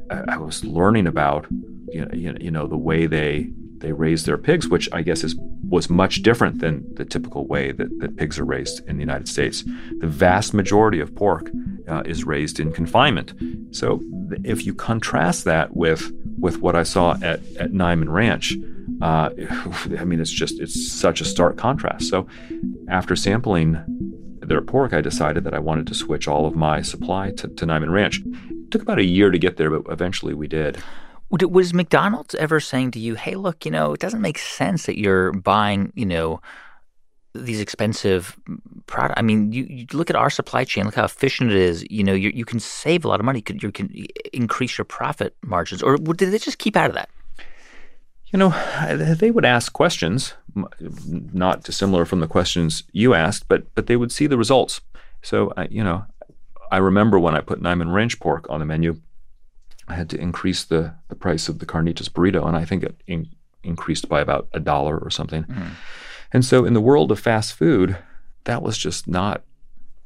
I, 0.10 0.36
I 0.36 0.38
was 0.38 0.64
learning 0.64 1.08
about 1.08 1.48
you 1.90 2.06
know, 2.06 2.12
you 2.14 2.32
know, 2.32 2.38
you 2.40 2.52
know 2.52 2.68
the 2.68 2.78
way 2.78 3.08
they 3.08 3.50
they 3.80 3.92
raise 3.92 4.26
their 4.26 4.38
pigs, 4.38 4.68
which 4.68 4.90
I 4.92 5.02
guess 5.02 5.24
is 5.24 5.36
was 5.68 5.90
much 5.90 6.22
different 6.22 6.60
than 6.60 6.86
the 6.96 7.06
typical 7.06 7.48
way 7.48 7.72
that, 7.72 8.00
that 8.00 8.18
pigs 8.18 8.40
are 8.40 8.46
raised 8.46 8.88
in 8.88 8.98
the 8.98 9.02
United 9.02 9.28
States. 9.28 9.64
The 10.00 10.08
vast 10.08 10.54
majority 10.54 11.00
of 11.00 11.16
pork 11.16 11.52
uh, 11.88 12.04
is 12.06 12.24
raised 12.26 12.60
in 12.60 12.72
confinement. 12.72 13.34
So 13.72 14.02
if 14.44 14.66
you 14.66 14.74
contrast 14.74 15.46
that 15.46 15.76
with 15.76 16.12
with 16.40 16.60
what 16.60 16.76
I 16.76 16.84
saw 16.84 17.14
at 17.16 17.40
at 17.58 17.72
Niman 17.72 18.10
Ranch, 18.10 18.56
uh, 19.02 19.30
I 20.00 20.06
mean 20.06 20.20
it's 20.20 20.32
just 20.32 20.60
it's 20.60 20.92
such 20.92 21.22
a 21.22 21.26
stark 21.26 21.58
contrast. 21.58 22.10
So 22.10 22.28
after 22.90 23.16
sampling 23.16 23.84
their 24.42 24.62
pork, 24.62 24.94
I 24.94 25.02
decided 25.02 25.44
that 25.44 25.54
I 25.54 25.60
wanted 25.60 25.88
to 25.88 25.94
switch 25.94 26.28
all 26.28 26.46
of 26.46 26.56
my 26.56 26.82
supply 26.82 27.32
to, 27.32 27.48
to 27.48 27.66
Niman 27.66 27.92
Ranch. 27.92 28.22
It 28.26 28.72
took 28.72 28.82
about 28.82 29.00
a 29.00 29.06
year 29.06 29.30
to 29.30 29.40
get 29.40 29.58
there, 29.58 29.70
but 29.70 29.92
eventually 29.92 30.34
we 30.34 30.48
did. 30.48 30.78
Was 31.30 31.74
McDonald's 31.74 32.36
ever 32.36 32.62
saying 32.62 32.92
to 32.92 33.00
you, 33.00 33.16
"Hey, 33.16 33.36
look, 33.36 33.66
you 33.66 33.72
know, 33.72 33.94
it 33.94 34.00
doesn't 34.00 34.22
make 34.22 34.38
sense 34.38 34.86
that 34.86 34.98
you're 34.98 35.34
buying, 35.34 35.92
you 35.94 36.06
know, 36.06 36.42
these 37.46 37.60
expensive 37.60 38.38
products. 38.86 39.16
I 39.18 39.22
mean, 39.22 39.52
you, 39.52 39.66
you 39.70 39.86
look 39.94 40.10
at 40.10 40.16
our 40.16 40.30
supply 40.30 40.64
chain. 40.64 40.86
Look 40.86 40.96
how 40.96 41.06
efficient 41.06 41.52
it 41.52 41.58
is. 41.58 41.86
You 41.90 42.04
know, 42.04 42.14
you, 42.14 42.32
you 42.34 42.46
can 42.46 42.60
save 42.60 43.06
a 43.06 43.08
lot 43.08 43.20
of 43.20 43.26
money. 43.26 43.40
You 43.40 43.44
can, 43.44 43.60
you 43.60 43.72
can 43.72 44.08
increase 44.34 44.78
your 44.78 44.86
profit 44.86 45.36
margins. 45.42 45.84
Or 45.84 45.98
did 45.98 46.32
they 46.32 46.38
just 46.38 46.58
keep 46.58 46.76
out 46.76 46.90
of 46.90 46.96
that? 46.96 47.10
You 48.28 48.40
know, 48.40 48.50
they 49.16 49.32
would 49.32 49.46
ask 49.46 49.72
questions, 49.72 50.34
not 50.54 51.64
dissimilar 51.64 52.04
from 52.06 52.20
the 52.20 52.28
questions 52.28 52.84
you 52.92 53.14
asked, 53.14 53.48
but 53.48 53.74
but 53.74 53.88
they 53.88 53.96
would 53.96 54.12
see 54.12 54.28
the 54.28 54.38
results. 54.38 54.82
So, 55.22 55.54
uh, 55.56 55.68
you 55.70 55.82
know, 55.82 56.06
I 56.70 56.78
remember 56.78 57.20
when 57.20 57.36
I 57.36 57.40
put 57.40 57.62
Niman 57.62 57.94
Ranch 57.94 58.20
pork 58.20 58.46
on 58.50 58.60
the 58.60 58.66
menu, 58.66 59.00
I 59.88 59.96
had 59.96 60.10
to 60.10 60.18
increase 60.20 60.66
the, 60.66 60.94
the 61.08 61.16
price 61.16 61.48
of 61.48 61.60
the 61.60 61.66
carnitas 61.66 62.10
burrito, 62.10 62.46
and 62.46 62.58
I 62.58 62.66
think 62.66 62.84
it 62.84 63.02
in, 63.08 63.30
increased 63.64 64.10
by 64.10 64.20
about 64.20 64.50
a 64.54 64.60
dollar 64.60 64.98
or 64.98 65.10
something. 65.10 65.46
And 66.34 66.44
so, 66.44 66.66
in 66.66 66.74
the 66.74 66.82
world 66.82 67.12
of 67.12 67.20
fast 67.20 67.54
food, 67.54 67.98
that 68.44 68.62
was 68.62 68.78
just 68.78 69.08
not 69.08 69.44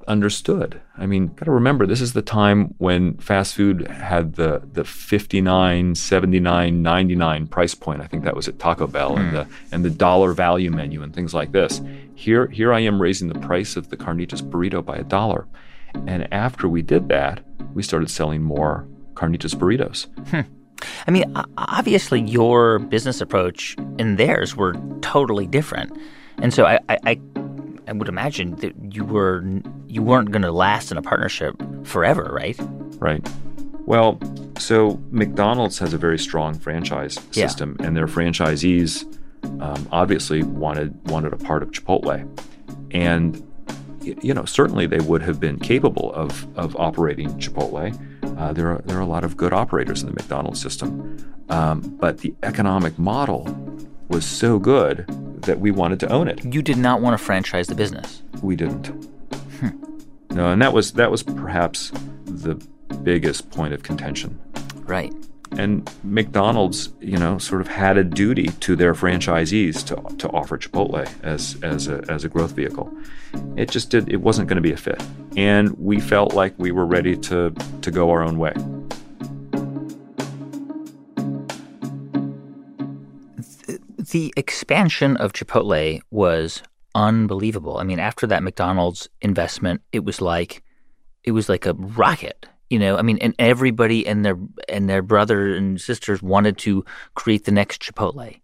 understood. 0.07 0.81
I 0.97 1.05
mean, 1.05 1.27
got 1.27 1.45
to 1.45 1.51
remember 1.51 1.85
this 1.85 2.01
is 2.01 2.13
the 2.13 2.21
time 2.21 2.73
when 2.77 3.17
fast 3.17 3.55
food 3.55 3.87
had 3.87 4.35
the 4.35 4.61
the 4.73 4.83
59, 4.83 5.95
79, 5.95 6.81
99 6.81 7.47
price 7.47 7.75
point. 7.75 8.01
I 8.01 8.07
think 8.07 8.23
that 8.23 8.35
was 8.35 8.47
at 8.47 8.59
Taco 8.59 8.87
Bell 8.87 9.17
and 9.17 9.29
hmm. 9.29 9.35
the 9.35 9.47
and 9.71 9.85
the 9.85 9.89
dollar 9.89 10.33
value 10.33 10.71
menu 10.71 11.03
and 11.03 11.13
things 11.13 11.33
like 11.33 11.51
this. 11.51 11.81
Here 12.15 12.47
here 12.47 12.73
I 12.73 12.79
am 12.81 13.01
raising 13.01 13.29
the 13.29 13.39
price 13.39 13.75
of 13.75 13.89
the 13.89 13.97
carnitas 13.97 14.41
burrito 14.41 14.83
by 14.83 14.97
a 14.97 15.03
dollar. 15.03 15.47
And 16.07 16.31
after 16.33 16.69
we 16.69 16.81
did 16.81 17.09
that, 17.09 17.41
we 17.73 17.83
started 17.83 18.09
selling 18.09 18.41
more 18.41 18.87
carnitas 19.13 19.55
burritos. 19.55 20.07
Hmm. 20.29 20.41
I 21.07 21.11
mean, 21.11 21.23
obviously, 21.57 22.21
your 22.21 22.79
business 22.79 23.21
approach 23.21 23.75
and 23.99 24.17
theirs 24.17 24.55
were 24.55 24.75
totally 25.01 25.47
different, 25.47 25.95
and 26.37 26.53
so 26.53 26.65
I, 26.65 26.79
I, 26.89 27.19
I, 27.87 27.91
would 27.93 28.07
imagine 28.07 28.55
that 28.57 28.73
you 28.93 29.03
were 29.03 29.43
you 29.87 30.01
weren't 30.01 30.31
going 30.31 30.43
to 30.43 30.51
last 30.51 30.91
in 30.91 30.97
a 30.97 31.01
partnership 31.01 31.55
forever, 31.83 32.31
right? 32.33 32.57
Right. 32.99 33.27
Well, 33.85 34.19
so 34.57 35.01
McDonald's 35.11 35.79
has 35.79 35.93
a 35.93 35.97
very 35.97 36.19
strong 36.19 36.53
franchise 36.57 37.17
Yeah. 37.33 37.47
system, 37.47 37.75
and 37.79 37.97
their 37.97 38.07
franchisees 38.07 39.05
um, 39.61 39.87
obviously 39.91 40.43
wanted 40.43 40.95
wanted 41.09 41.33
a 41.33 41.37
part 41.37 41.63
of 41.63 41.71
Chipotle, 41.71 42.27
and 42.91 43.43
you 44.03 44.33
know 44.33 44.45
certainly 44.45 44.85
they 44.87 44.99
would 44.99 45.21
have 45.21 45.39
been 45.39 45.59
capable 45.59 46.13
of 46.13 46.47
of 46.57 46.75
operating 46.77 47.29
Chipotle. 47.39 47.97
Uh, 48.37 48.53
there 48.53 48.71
are 48.71 48.81
there 48.85 48.97
are 48.97 49.01
a 49.01 49.05
lot 49.05 49.23
of 49.23 49.37
good 49.37 49.53
operators 49.53 50.01
in 50.01 50.07
the 50.07 50.13
McDonald's 50.13 50.61
system, 50.61 51.17
um, 51.49 51.81
but 51.99 52.19
the 52.19 52.33
economic 52.43 52.97
model 52.97 53.47
was 54.07 54.25
so 54.25 54.59
good 54.59 55.05
that 55.43 55.59
we 55.59 55.71
wanted 55.71 55.99
to 55.99 56.09
own 56.09 56.27
it. 56.27 56.43
You 56.45 56.61
did 56.61 56.77
not 56.77 57.01
want 57.01 57.17
to 57.17 57.23
franchise 57.23 57.67
the 57.67 57.75
business. 57.75 58.23
We 58.41 58.55
didn't. 58.55 58.91
No, 60.31 60.49
and 60.49 60.61
that 60.61 60.71
was 60.71 60.93
that 60.93 61.11
was 61.11 61.23
perhaps 61.23 61.91
the 62.25 62.55
biggest 63.03 63.51
point 63.51 63.73
of 63.73 63.83
contention. 63.83 64.39
Right. 64.85 65.13
And 65.57 65.89
McDonald's, 66.03 66.89
you 67.01 67.17
know, 67.17 67.37
sort 67.37 67.61
of 67.61 67.67
had 67.67 67.97
a 67.97 68.03
duty 68.03 68.47
to 68.61 68.75
their 68.75 68.93
franchisees 68.93 69.85
to, 69.87 70.15
to 70.17 70.29
offer 70.29 70.57
Chipotle 70.57 71.07
as 71.23 71.61
as 71.61 71.87
a, 71.87 72.03
as 72.07 72.23
a 72.23 72.29
growth 72.29 72.51
vehicle. 72.51 72.91
It 73.57 73.69
just 73.69 73.89
did 73.89 74.09
it 74.09 74.21
wasn't 74.21 74.47
going 74.47 74.55
to 74.55 74.61
be 74.61 74.71
a 74.71 74.77
fit, 74.77 75.01
and 75.35 75.77
we 75.77 75.99
felt 75.99 76.33
like 76.33 76.53
we 76.57 76.71
were 76.71 76.85
ready 76.85 77.17
to 77.17 77.51
to 77.81 77.91
go 77.91 78.09
our 78.09 78.23
own 78.23 78.37
way. 78.37 78.53
The 84.11 84.33
expansion 84.35 85.15
of 85.17 85.31
Chipotle 85.33 86.01
was 86.11 86.63
unbelievable. 86.95 87.77
I 87.77 87.83
mean, 87.83 87.99
after 87.99 88.27
that 88.27 88.43
McDonald's 88.43 89.09
investment, 89.21 89.81
it 89.91 90.03
was 90.03 90.21
like 90.21 90.63
it 91.23 91.31
was 91.31 91.49
like 91.49 91.65
a 91.65 91.73
rocket. 91.73 92.47
You 92.71 92.79
know, 92.79 92.95
I 92.95 93.01
mean, 93.01 93.17
and 93.17 93.35
everybody 93.37 94.07
and 94.07 94.23
their 94.23 94.37
and 94.69 94.89
their 94.89 95.01
brother 95.01 95.53
and 95.53 95.79
sisters 95.79 96.21
wanted 96.21 96.57
to 96.59 96.85
create 97.15 97.43
the 97.43 97.51
next 97.51 97.81
Chipotle. 97.81 98.39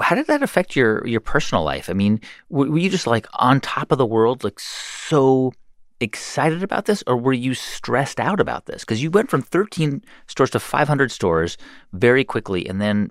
How 0.00 0.14
did 0.14 0.28
that 0.28 0.44
affect 0.44 0.76
your 0.76 1.04
your 1.04 1.18
personal 1.18 1.64
life? 1.64 1.90
I 1.90 1.92
mean, 1.92 2.20
were, 2.48 2.70
were 2.70 2.78
you 2.78 2.88
just 2.88 3.08
like 3.08 3.26
on 3.32 3.60
top 3.60 3.90
of 3.90 3.98
the 3.98 4.06
world, 4.06 4.44
like 4.44 4.60
so 4.60 5.52
excited 5.98 6.62
about 6.62 6.84
this 6.84 7.02
or 7.08 7.16
were 7.16 7.32
you 7.32 7.52
stressed 7.52 8.20
out 8.20 8.38
about 8.38 8.66
this? 8.66 8.82
Because 8.82 9.02
you 9.02 9.10
went 9.10 9.28
from 9.28 9.42
13 9.42 10.04
stores 10.28 10.50
to 10.50 10.60
500 10.60 11.10
stores 11.10 11.56
very 11.92 12.22
quickly 12.22 12.68
and 12.68 12.80
then 12.80 13.10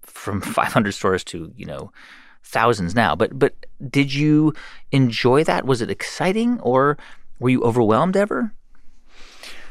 from 0.00 0.40
500 0.58 0.92
stores 0.92 1.22
to, 1.24 1.52
you 1.54 1.66
know, 1.66 1.92
thousands 2.42 2.94
now. 2.94 3.14
But 3.14 3.38
but 3.38 3.66
did 3.90 4.14
you 4.14 4.54
enjoy 4.90 5.44
that? 5.44 5.66
Was 5.66 5.82
it 5.82 5.90
exciting 5.90 6.60
or 6.60 6.96
were 7.40 7.50
you 7.50 7.62
overwhelmed 7.62 8.16
ever? 8.16 8.54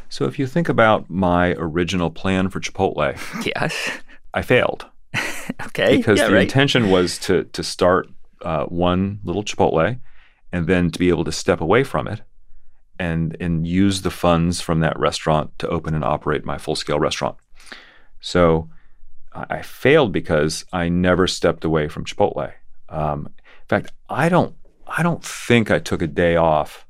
So 0.10 0.26
if 0.26 0.40
you 0.40 0.48
think 0.48 0.70
about 0.70 1.10
my 1.10 1.54
original 1.54 2.10
plan 2.10 2.50
for 2.50 2.60
Chipotle, 2.60 3.18
yes, 3.56 3.90
I 4.34 4.42
failed. 4.42 4.86
okay, 5.68 5.98
because 5.98 6.20
yeah, 6.20 6.28
the 6.28 6.34
right. 6.34 6.44
intention 6.44 6.90
was 6.90 7.18
to 7.20 7.44
to 7.46 7.64
start 7.64 8.08
uh, 8.42 8.66
one 8.66 9.20
little 9.24 9.44
Chipotle, 9.44 10.00
and 10.52 10.68
then 10.68 10.92
to 10.92 11.00
be 11.00 11.10
able 11.10 11.24
to 11.24 11.32
step 11.32 11.62
away 11.62 11.84
from 11.84 12.08
it, 12.08 12.22
and 13.00 13.36
and 13.40 13.68
use 13.68 14.02
the 14.02 14.12
funds 14.12 14.62
from 14.62 14.80
that 14.82 14.98
restaurant 15.00 15.58
to 15.60 15.68
open 15.68 15.94
and 15.94 16.04
operate 16.04 16.46
my 16.46 16.58
full 16.58 16.76
scale 16.76 17.00
restaurant. 17.00 17.38
So 18.20 18.70
I, 19.34 19.46
I 19.50 19.62
failed 19.62 20.12
because 20.12 20.66
I 20.72 20.90
never 20.90 21.28
stepped 21.28 21.64
away 21.64 21.88
from 21.88 22.06
Chipotle. 22.06 22.54
Um, 22.90 23.28
in 23.28 23.68
fact, 23.68 23.92
I 24.10 24.30
don't 24.30 24.56
I 24.86 25.04
don't 25.04 25.24
think 25.24 25.72
I 25.72 25.80
took 25.80 26.02
a 26.02 26.08
day 26.08 26.36
off 26.36 26.86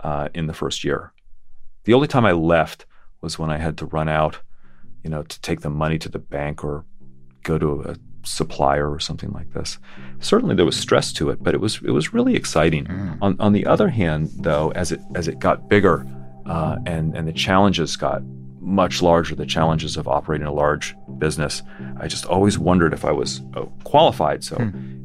uh, 0.00 0.28
in 0.34 0.46
the 0.46 0.54
first 0.54 0.84
year. 0.84 1.12
The 1.84 1.94
only 1.94 2.08
time 2.08 2.24
I 2.24 2.32
left 2.32 2.86
was 3.20 3.38
when 3.38 3.50
I 3.50 3.58
had 3.58 3.78
to 3.78 3.86
run 3.86 4.08
out, 4.08 4.40
you 5.02 5.10
know, 5.10 5.22
to 5.22 5.40
take 5.40 5.60
the 5.60 5.70
money 5.70 5.98
to 5.98 6.08
the 6.08 6.18
bank 6.18 6.64
or 6.64 6.84
go 7.42 7.58
to 7.58 7.82
a 7.82 7.96
supplier 8.24 8.90
or 8.90 9.00
something 9.00 9.32
like 9.32 9.52
this. 9.52 9.78
Certainly 10.20 10.56
there 10.56 10.66
was 10.66 10.76
stress 10.76 11.12
to 11.14 11.30
it, 11.30 11.42
but 11.42 11.54
it 11.54 11.60
was 11.60 11.80
it 11.84 11.90
was 11.90 12.12
really 12.12 12.34
exciting. 12.34 12.84
Mm. 12.84 13.18
On 13.22 13.36
on 13.40 13.52
the 13.52 13.66
other 13.66 13.88
hand, 13.88 14.30
though, 14.36 14.70
as 14.72 14.92
it 14.92 15.00
as 15.14 15.28
it 15.28 15.38
got 15.38 15.68
bigger 15.68 16.06
uh, 16.46 16.76
and 16.86 17.16
and 17.16 17.26
the 17.26 17.32
challenges 17.32 17.96
got 17.96 18.22
much 18.60 19.00
larger, 19.00 19.34
the 19.34 19.46
challenges 19.46 19.96
of 19.96 20.06
operating 20.06 20.46
a 20.46 20.52
large 20.52 20.94
business, 21.18 21.62
I 22.00 22.06
just 22.06 22.26
always 22.26 22.58
wondered 22.58 22.92
if 22.92 23.04
I 23.04 23.12
was 23.12 23.40
uh, 23.54 23.62
qualified. 23.84 24.44
So 24.44 24.56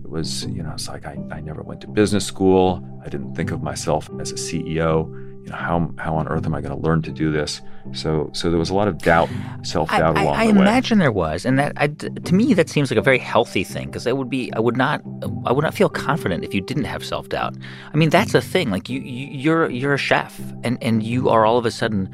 it 0.04 0.10
was, 0.10 0.46
you 0.46 0.62
know, 0.62 0.72
it's 0.74 0.90
like 0.90 1.06
I, 1.06 1.18
I 1.32 1.40
never 1.40 1.62
went 1.62 1.80
to 1.82 1.88
business 1.88 2.26
school. 2.26 2.86
I 3.06 3.10
didn't 3.10 3.36
think 3.36 3.52
of 3.52 3.64
myself 3.64 4.10
as 4.20 4.32
a 4.32 4.36
CEO. 4.36 5.08
You 5.44 5.50
know, 5.50 5.56
how 5.56 5.92
how 5.98 6.16
on 6.16 6.28
earth 6.30 6.46
am 6.46 6.56
I 6.56 6.62
going 6.62 6.74
to 6.74 6.82
learn 6.82 7.02
to 7.02 7.12
do 7.12 7.32
this? 7.32 7.62
So 7.92 8.30
so 8.34 8.50
there 8.50 8.60
was 8.60 8.70
a 8.70 8.74
lot 8.74 8.88
of 8.88 8.98
doubt, 8.98 9.30
self 9.64 9.92
I, 9.92 10.00
doubt 10.00 10.18
I, 10.18 10.24
along 10.24 10.36
I 10.36 10.48
the 10.48 10.54
way. 10.54 10.60
I 10.60 10.62
imagine 10.62 11.00
there 11.00 11.12
was, 11.12 11.46
and 11.46 11.60
that 11.60 11.74
I, 11.76 11.88
to 11.88 12.34
me 12.34 12.54
that 12.54 12.70
seems 12.70 12.90
like 12.90 12.98
a 12.98 13.02
very 13.02 13.20
healthy 13.20 13.66
thing 13.66 13.88
because 13.88 14.08
I 14.08 14.14
would 14.14 14.30
be 14.30 14.54
I 14.54 14.60
would 14.60 14.78
not 14.78 15.02
I 15.46 15.52
would 15.52 15.64
not 15.64 15.74
feel 15.74 15.90
confident 15.90 16.46
if 16.46 16.54
you 16.54 16.62
didn't 16.62 16.86
have 16.86 17.04
self 17.04 17.28
doubt. 17.28 17.58
I 17.94 17.98
mean 17.98 18.10
that's 18.10 18.32
the 18.32 18.42
thing. 18.42 18.70
Like 18.72 18.90
you, 18.90 19.02
you 19.02 19.28
you're 19.28 19.70
you're 19.70 19.94
a 19.94 19.98
chef, 19.98 20.40
and 20.64 20.82
and 20.82 21.04
you 21.04 21.28
are 21.28 21.46
all 21.46 21.58
of 21.58 21.66
a 21.66 21.72
sudden 21.72 22.10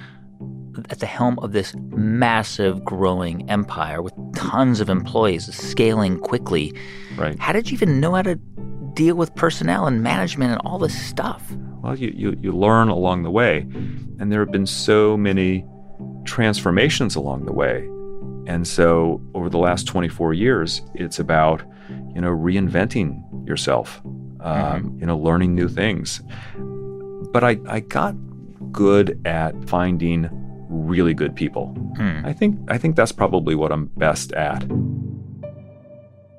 at 0.90 1.00
the 1.00 1.06
helm 1.06 1.38
of 1.40 1.52
this 1.52 1.76
massive 1.92 2.84
growing 2.84 3.48
empire 3.50 4.02
with 4.02 4.14
tons 4.36 4.80
of 4.80 4.90
employees 4.90 5.54
scaling 5.54 6.20
quickly. 6.20 6.74
Right. 7.16 7.38
How 7.38 7.54
did 7.54 7.70
you 7.70 7.76
even 7.76 8.00
know 8.00 8.16
how 8.16 8.24
to 8.24 8.36
deal 8.94 9.16
with 9.16 9.34
personnel 9.36 9.86
and 9.86 10.02
management 10.02 10.52
and 10.52 10.62
all 10.66 10.80
this 10.80 11.00
stuff? 11.00 11.44
Well, 11.82 11.98
you, 11.98 12.14
you, 12.16 12.38
you 12.42 12.52
learn 12.52 12.90
along 12.90 13.24
the 13.24 13.32
way. 13.32 13.60
And 14.20 14.32
there 14.32 14.40
have 14.42 14.52
been 14.52 14.66
so 14.66 15.16
many 15.16 15.66
transformations 16.26 17.16
along 17.16 17.46
the 17.46 17.54
way. 17.54 17.88
And 18.48 18.68
so 18.68 19.22
over 19.34 19.50
the 19.50 19.58
last 19.58 19.86
24 19.86 20.34
years, 20.34 20.82
it's 20.94 21.20
about, 21.20 21.62
you 22.14 22.22
know, 22.22 22.32
reinventing 22.32 23.48
yourself, 23.48 24.02
um, 24.42 24.98
you 25.00 25.06
know, 25.06 25.18
learning 25.18 25.56
new 25.56 25.70
things. 25.70 26.22
But 27.32 27.44
I, 27.44 27.60
I 27.68 27.80
got 27.82 28.16
good 28.72 29.20
at 29.26 29.54
finding 29.70 30.30
really 30.70 31.14
good 31.14 31.36
people. 31.36 31.68
Hmm. 31.98 32.26
I 32.26 32.34
think 32.34 32.60
I 32.70 32.78
think 32.78 32.96
that's 32.96 33.12
probably 33.12 33.56
what 33.56 33.72
I'm 33.72 33.88
best 33.98 34.32
at. 34.34 34.64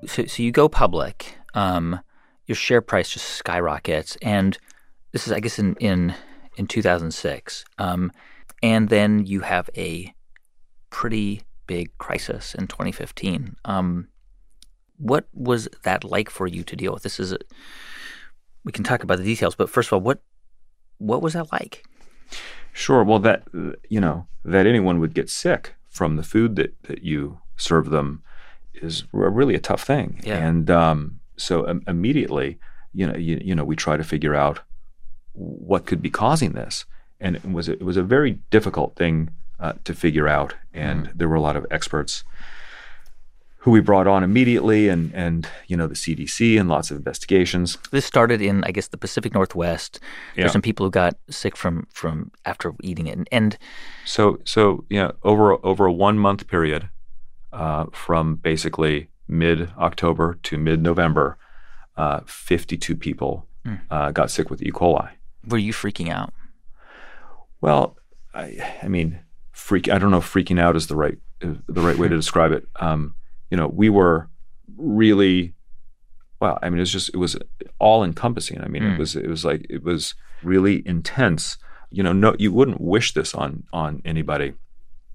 so, 0.07 0.25
so 0.27 0.43
you 0.43 0.53
go 0.53 0.69
public, 0.69 1.37
um, 1.55 2.01
your 2.47 2.57
share 2.57 2.81
price 2.81 3.11
just 3.11 3.27
skyrockets, 3.27 4.17
and 4.23 4.59
this 5.13 5.27
is, 5.27 5.33
I 5.33 5.41
guess, 5.41 5.59
in 5.59 5.75
in 5.77 6.15
in 6.57 6.67
2006, 6.67 7.65
um, 7.79 8.13
and 8.63 8.89
then 8.89 9.25
you 9.27 9.41
have 9.41 9.71
a 9.77 10.13
pretty 10.91 11.43
big 11.67 11.97
crisis 11.99 12.55
in 12.55 12.67
2015. 12.67 13.57
Um, 13.65 14.09
what 14.97 15.29
was 15.33 15.69
that 15.85 16.05
like 16.05 16.29
for 16.29 16.47
you 16.47 16.63
to 16.65 16.77
deal 16.77 16.93
with? 16.93 17.03
This 17.03 17.19
is, 17.19 17.33
a, 17.33 17.39
we 18.65 18.73
can 18.73 18.85
talk 18.85 19.03
about 19.03 19.19
the 19.19 19.25
details, 19.25 19.55
but 19.55 19.71
first 19.71 19.89
of 19.89 19.95
all, 19.95 20.01
what 20.01 20.23
what 20.99 21.23
was 21.23 21.33
that 21.33 21.51
like? 21.51 21.83
Sure. 22.73 23.03
Well, 23.03 23.19
that 23.21 23.45
you 23.89 24.01
know 24.01 24.27
that 24.45 24.67
anyone 24.67 25.01
would 25.01 25.15
get 25.15 25.31
sick 25.31 25.75
from 25.89 26.17
the 26.17 26.23
food 26.23 26.57
that 26.57 26.75
that 26.85 27.03
you 27.03 27.41
serve 27.57 27.91
them 27.91 28.23
is 28.75 29.05
really 29.13 29.55
a 29.55 29.61
tough 29.61 29.83
thing. 29.83 30.21
Yeah. 30.23 30.37
And 30.37 30.71
um, 30.71 31.21
so 31.37 31.67
um, 31.69 31.83
immediately, 31.87 32.59
you 32.93 33.07
know, 33.07 33.17
you, 33.17 33.41
you 33.43 33.55
know, 33.55 33.65
we 33.65 33.77
try 33.77 33.97
to 33.97 34.05
figure 34.05 34.35
out 34.35 34.61
what 35.33 35.87
could 35.87 36.03
be 36.03 36.11
causing 36.11 36.53
this, 36.53 36.85
and 37.21 37.37
it 37.37 37.51
was 37.51 37.69
a, 37.69 37.73
it 37.73 37.83
was 37.83 37.97
a 37.97 38.03
very 38.03 38.39
difficult 38.51 38.97
thing 38.97 39.31
uh, 39.59 39.75
to 39.85 39.95
figure 39.95 40.29
out. 40.29 40.55
And 40.73 41.11
there 41.15 41.29
were 41.29 41.37
a 41.37 41.41
lot 41.41 41.57
of 41.57 41.67
experts 41.71 42.25
who 43.59 43.71
we 43.71 43.81
brought 43.81 44.07
on 44.07 44.25
immediately, 44.25 44.89
and 44.89 45.15
and 45.15 45.47
you 45.67 45.77
know 45.77 45.87
the 45.87 45.95
CDC 45.95 46.59
and 46.59 46.69
lots 46.69 46.91
of 46.91 46.97
investigations. 46.97 47.79
This 47.91 48.07
started 48.07 48.41
in, 48.41 48.65
I 48.65 48.71
guess, 48.71 48.89
the 48.89 48.97
Pacific 48.97 49.35
Northwest. 49.35 50.01
Yeah. 50.35 50.43
There's 50.43 50.53
some 50.53 50.63
people 50.63 50.87
who 50.87 50.91
got 50.91 51.17
sick 51.29 51.57
from 51.57 51.87
from 51.93 52.31
after 52.45 52.73
eating 52.83 53.07
it, 53.07 53.19
and, 53.19 53.29
and 53.31 53.59
So 54.05 54.39
so 54.45 54.85
yeah, 54.89 55.13
over 55.23 55.65
over 55.65 55.87
a 55.87 55.93
one 55.93 56.19
month 56.19 56.47
period, 56.49 56.89
uh, 57.53 57.87
from 57.93 58.37
basically 58.37 59.09
mid 59.29 59.71
October 59.79 60.39
to 60.45 60.57
mid 60.57 60.83
November, 60.83 61.37
uh, 61.97 62.21
fifty 62.27 62.79
two 62.79 62.97
people 62.97 63.47
uh, 63.91 64.11
got 64.11 64.31
sick 64.31 64.49
with 64.49 64.63
E. 64.63 64.71
coli. 64.71 65.11
Were 65.47 65.59
you 65.59 65.73
freaking 65.73 66.09
out? 66.11 66.33
Well, 67.61 67.97
I 68.35 68.59
I 68.83 68.89
mean, 68.89 69.21
freak. 69.53 69.89
I 69.89 69.99
don't 69.99 70.11
know 70.11 70.19
if 70.19 70.33
freaking 70.33 70.61
out 70.61 70.77
is 70.77 70.87
the 70.87 70.97
right 70.97 71.19
is 71.41 71.57
the 71.69 71.81
right 71.81 71.99
way 71.99 72.09
to 72.09 72.17
describe 72.23 72.53
it. 72.53 72.67
Um, 72.77 73.15
you 73.51 73.57
know, 73.57 73.69
we 73.69 73.89
were 73.89 74.29
really 74.77 75.55
well. 76.41 76.59
I 76.63 76.71
mean, 76.71 76.81
it's 76.81 76.91
just 76.91 77.11
it 77.11 77.17
was 77.17 77.37
all 77.79 78.05
encompassing. 78.05 78.61
I 78.63 78.69
mean, 78.69 78.83
Mm. 78.83 78.95
it 78.95 78.99
was 78.99 79.17
it 79.17 79.29
was 79.29 79.45
like 79.45 79.67
it 79.69 79.83
was 79.83 80.15
really 80.43 80.83
intense. 80.87 81.59
You 81.91 82.03
know, 82.03 82.13
no, 82.13 82.35
you 82.39 82.53
wouldn't 82.53 82.81
wish 82.81 83.13
this 83.15 83.35
on 83.35 83.65
on 83.73 84.01
anybody. 84.05 84.55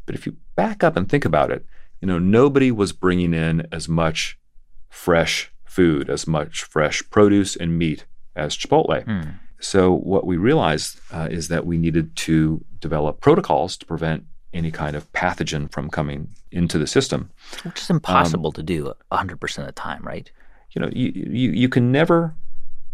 But 0.05 0.15
if 0.15 0.25
you 0.25 0.35
back 0.55 0.83
up 0.83 0.95
and 0.95 1.09
think 1.09 1.25
about 1.25 1.49
it, 1.51 1.65
you 2.01 2.07
know, 2.07 2.19
nobody 2.19 2.69
was 2.71 2.91
bringing 2.91 3.33
in 3.33 3.67
as 3.71 3.89
much 3.89 4.37
fresh 4.89 5.51
food, 5.65 6.09
as 6.09 6.27
much 6.27 6.63
fresh 6.63 7.01
produce 7.09 7.55
and 7.55 7.77
meat 7.77 8.05
as 8.35 8.55
Chipotle. 8.55 9.03
Hmm. 9.03 9.29
So 9.65 9.91
what 10.13 10.25
we 10.27 10.37
realized 10.37 10.99
uh, 11.11 11.27
is 11.31 11.47
that 11.47 11.65
we 11.65 11.77
needed 11.77 12.15
to 12.27 12.63
develop 12.79 13.19
protocols 13.19 13.77
to 13.77 13.85
prevent 13.85 14.23
any 14.53 14.71
kind 14.71 14.95
of 14.95 15.11
pathogen 15.11 15.71
from 15.71 15.89
coming 15.89 16.29
into 16.51 16.77
the 16.77 16.87
system. 16.87 17.29
Which 17.63 17.81
is 17.81 17.89
impossible 17.89 18.51
to 18.53 18.63
do 18.63 18.93
100% 19.11 19.57
of 19.57 19.65
the 19.65 19.71
time, 19.71 20.03
right? 20.03 20.31
You 20.73 20.81
know, 20.81 20.89
you 20.93 21.07
you, 21.41 21.49
you 21.63 21.69
can 21.69 21.91
never 21.91 22.35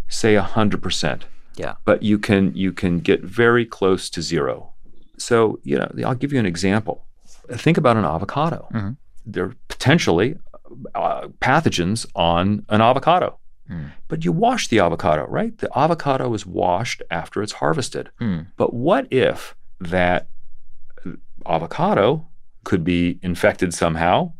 say 0.07 0.35
hundred 0.35 0.81
percent, 0.83 1.25
Yeah. 1.57 1.73
but 1.85 2.03
you 2.03 2.17
can 2.19 2.53
you 2.55 2.71
can 2.81 2.99
get 2.99 3.21
very 3.23 3.65
close 3.65 4.09
to 4.11 4.21
zero. 4.21 4.55
So 5.17 5.59
you 5.63 5.77
know, 5.79 5.89
I'll 6.05 6.19
give 6.23 6.31
you 6.33 6.39
an 6.39 6.45
example. 6.45 6.95
Think 7.65 7.77
about 7.77 7.97
an 7.97 8.05
avocado. 8.05 8.67
Mhm. 8.71 8.97
There 9.25 9.45
are 9.45 9.55
potentially 9.67 10.29
uh, 10.95 11.27
pathogens 11.39 12.05
on 12.15 12.65
an 12.69 12.81
avocado. 12.81 13.37
Mm. 13.71 13.91
But 14.07 14.25
you 14.25 14.31
wash 14.31 14.67
the 14.67 14.79
avocado, 14.79 15.25
right? 15.27 15.57
The 15.57 15.69
avocado 15.77 16.33
is 16.33 16.45
washed 16.45 17.01
after 17.09 17.41
it's 17.41 17.53
harvested. 17.53 18.09
Mm. 18.19 18.47
But 18.57 18.73
what 18.73 19.07
if 19.11 19.55
that 19.79 20.27
avocado 21.45 22.27
could 22.63 22.83
be 22.83 23.19
infected 23.21 23.73
somehow, 23.73 24.33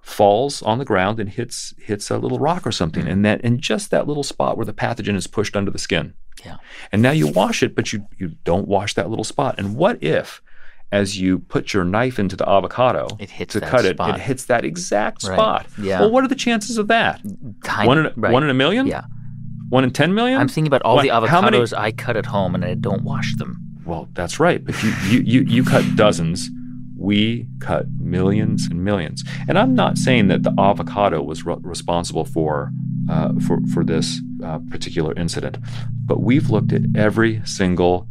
falls 0.00 0.62
on 0.62 0.78
the 0.78 0.84
ground 0.84 1.18
and 1.18 1.30
hits 1.30 1.72
hits 1.78 2.10
a 2.10 2.18
little 2.18 2.38
rock 2.38 2.66
or 2.66 2.72
something, 2.72 3.08
and 3.08 3.24
that 3.24 3.40
in 3.40 3.58
just 3.58 3.90
that 3.90 4.06
little 4.06 4.22
spot 4.22 4.56
where 4.56 4.66
the 4.66 4.74
pathogen 4.74 5.16
is 5.16 5.26
pushed 5.26 5.56
under 5.56 5.70
the 5.70 5.78
skin. 5.78 6.12
Yeah. 6.44 6.56
And 6.92 7.00
now 7.00 7.12
you 7.12 7.28
wash 7.28 7.62
it, 7.62 7.74
but 7.74 7.92
you 7.92 8.06
you 8.18 8.36
don't 8.44 8.68
wash 8.68 8.94
that 8.94 9.08
little 9.08 9.24
spot. 9.24 9.54
And 9.58 9.76
what 9.76 10.02
if 10.02 10.42
as 10.94 11.18
you 11.18 11.38
put 11.54 11.72
your 11.74 11.84
knife 11.84 12.18
into 12.18 12.36
the 12.36 12.48
avocado 12.48 13.02
It 13.18 13.30
hits 13.30 13.52
to 13.54 13.60
that 13.60 13.70
cut 13.70 13.84
it, 13.84 13.96
spot. 13.96 14.14
it 14.14 14.20
hits 14.20 14.44
that 14.46 14.64
exact 14.64 15.24
Right. 15.24 15.34
spot. 15.36 15.66
Yeah. 15.80 16.00
Well, 16.00 16.10
what 16.12 16.22
are 16.24 16.28
the 16.28 16.34
chances 16.46 16.78
of 16.78 16.86
that? 16.88 17.20
Tiny, 17.64 17.88
one 17.88 17.98
in 17.98 18.06
a, 18.06 18.12
right. 18.16 18.32
one 18.32 18.44
in 18.44 18.50
a 18.50 18.54
million? 18.54 18.86
Yeah. 18.86 19.04
One 19.70 19.82
in 19.84 19.90
ten 19.90 20.14
million? 20.14 20.40
I'm 20.40 20.48
thinking 20.48 20.68
about 20.68 20.82
all 20.82 20.96
What- 20.96 21.02
the 21.02 21.08
avocados 21.18 21.76
I 21.76 21.90
cut 21.92 22.16
at 22.16 22.26
home 22.26 22.54
and 22.54 22.64
I 22.64 22.74
don't 22.74 23.02
wash 23.02 23.34
them. 23.36 23.58
Well, 23.84 24.08
that's 24.14 24.38
right. 24.40 24.64
But 24.64 24.80
you, 24.82 24.90
you, 25.10 25.18
you, 25.32 25.40
you 25.54 25.64
cut 25.64 25.84
dozens. 25.96 26.48
We 26.96 27.46
cut 27.60 27.86
millions 28.00 28.66
and 28.70 28.82
millions. 28.84 29.24
And 29.48 29.58
I'm 29.58 29.74
not 29.74 29.98
saying 29.98 30.28
that 30.28 30.42
the 30.42 30.54
avocado 30.58 31.22
was 31.22 31.44
re- 31.44 31.56
responsible 31.60 32.24
for, 32.24 32.70
uh, 33.10 33.32
for, 33.46 33.58
for 33.74 33.84
this 33.84 34.22
uh, 34.42 34.58
particular 34.70 35.12
incident. 35.18 35.58
but 36.06 36.20
we've 36.22 36.48
looked 36.50 36.72
at 36.72 36.82
every 36.96 37.42
single 37.44 38.06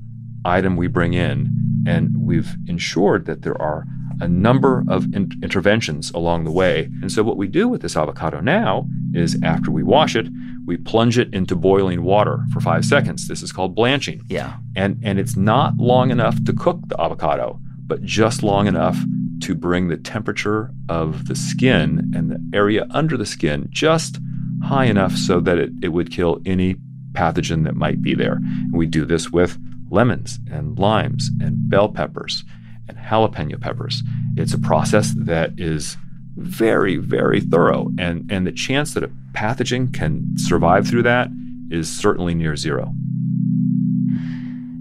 item 0.45 0.75
we 0.75 0.87
bring 0.87 1.13
in 1.13 1.49
and 1.87 2.15
we've 2.17 2.55
ensured 2.67 3.25
that 3.25 3.41
there 3.41 3.59
are 3.61 3.85
a 4.21 4.27
number 4.27 4.83
of 4.87 5.05
in- 5.13 5.31
interventions 5.41 6.11
along 6.11 6.43
the 6.43 6.51
way. 6.51 6.89
And 7.01 7.11
so, 7.11 7.23
what 7.23 7.37
we 7.37 7.47
do 7.47 7.67
with 7.67 7.81
this 7.81 7.97
avocado 7.97 8.39
now 8.39 8.87
is 9.13 9.37
after 9.43 9.71
we 9.71 9.83
wash 9.83 10.15
it, 10.15 10.27
we 10.65 10.77
plunge 10.77 11.17
it 11.17 11.33
into 11.33 11.55
boiling 11.55 12.03
water 12.03 12.43
for 12.51 12.61
five 12.61 12.85
seconds. 12.85 13.27
This 13.27 13.41
is 13.41 13.51
called 13.51 13.75
blanching. 13.75 14.23
Yeah. 14.29 14.57
And, 14.75 14.99
and 15.03 15.19
it's 15.19 15.35
not 15.35 15.77
long 15.77 16.09
enough 16.09 16.41
to 16.45 16.53
cook 16.53 16.79
the 16.87 16.99
avocado, 17.01 17.59
but 17.85 18.01
just 18.03 18.43
long 18.43 18.67
enough 18.67 18.97
to 19.41 19.55
bring 19.55 19.89
the 19.89 19.97
temperature 19.97 20.71
of 20.87 21.27
the 21.27 21.35
skin 21.35 22.11
and 22.15 22.31
the 22.31 22.57
area 22.57 22.87
under 22.91 23.17
the 23.17 23.25
skin 23.25 23.67
just 23.71 24.19
high 24.63 24.85
enough 24.85 25.13
so 25.13 25.41
that 25.41 25.57
it, 25.57 25.71
it 25.81 25.89
would 25.89 26.11
kill 26.11 26.39
any 26.45 26.75
pathogen 27.11 27.65
that 27.65 27.75
might 27.75 28.01
be 28.01 28.15
there. 28.15 28.35
And 28.35 28.73
we 28.73 28.85
do 28.85 29.05
this 29.05 29.31
with 29.31 29.59
lemons 29.93 30.39
and 30.51 30.77
limes 30.77 31.29
and 31.41 31.69
bell 31.69 31.89
peppers 31.89 32.43
and 32.87 32.97
jalapeno 32.97 33.59
peppers. 33.59 34.03
It's 34.35 34.53
a 34.53 34.59
process 34.59 35.13
that 35.15 35.51
is 35.57 35.97
very, 36.35 36.97
very 36.97 37.39
thorough. 37.39 37.89
And, 37.99 38.29
and 38.31 38.45
the 38.45 38.51
chance 38.51 38.93
that 38.93 39.03
a 39.03 39.11
pathogen 39.33 39.93
can 39.93 40.25
survive 40.35 40.87
through 40.87 41.03
that 41.03 41.29
is 41.69 41.89
certainly 41.89 42.33
near 42.33 42.55
zero. 42.55 42.93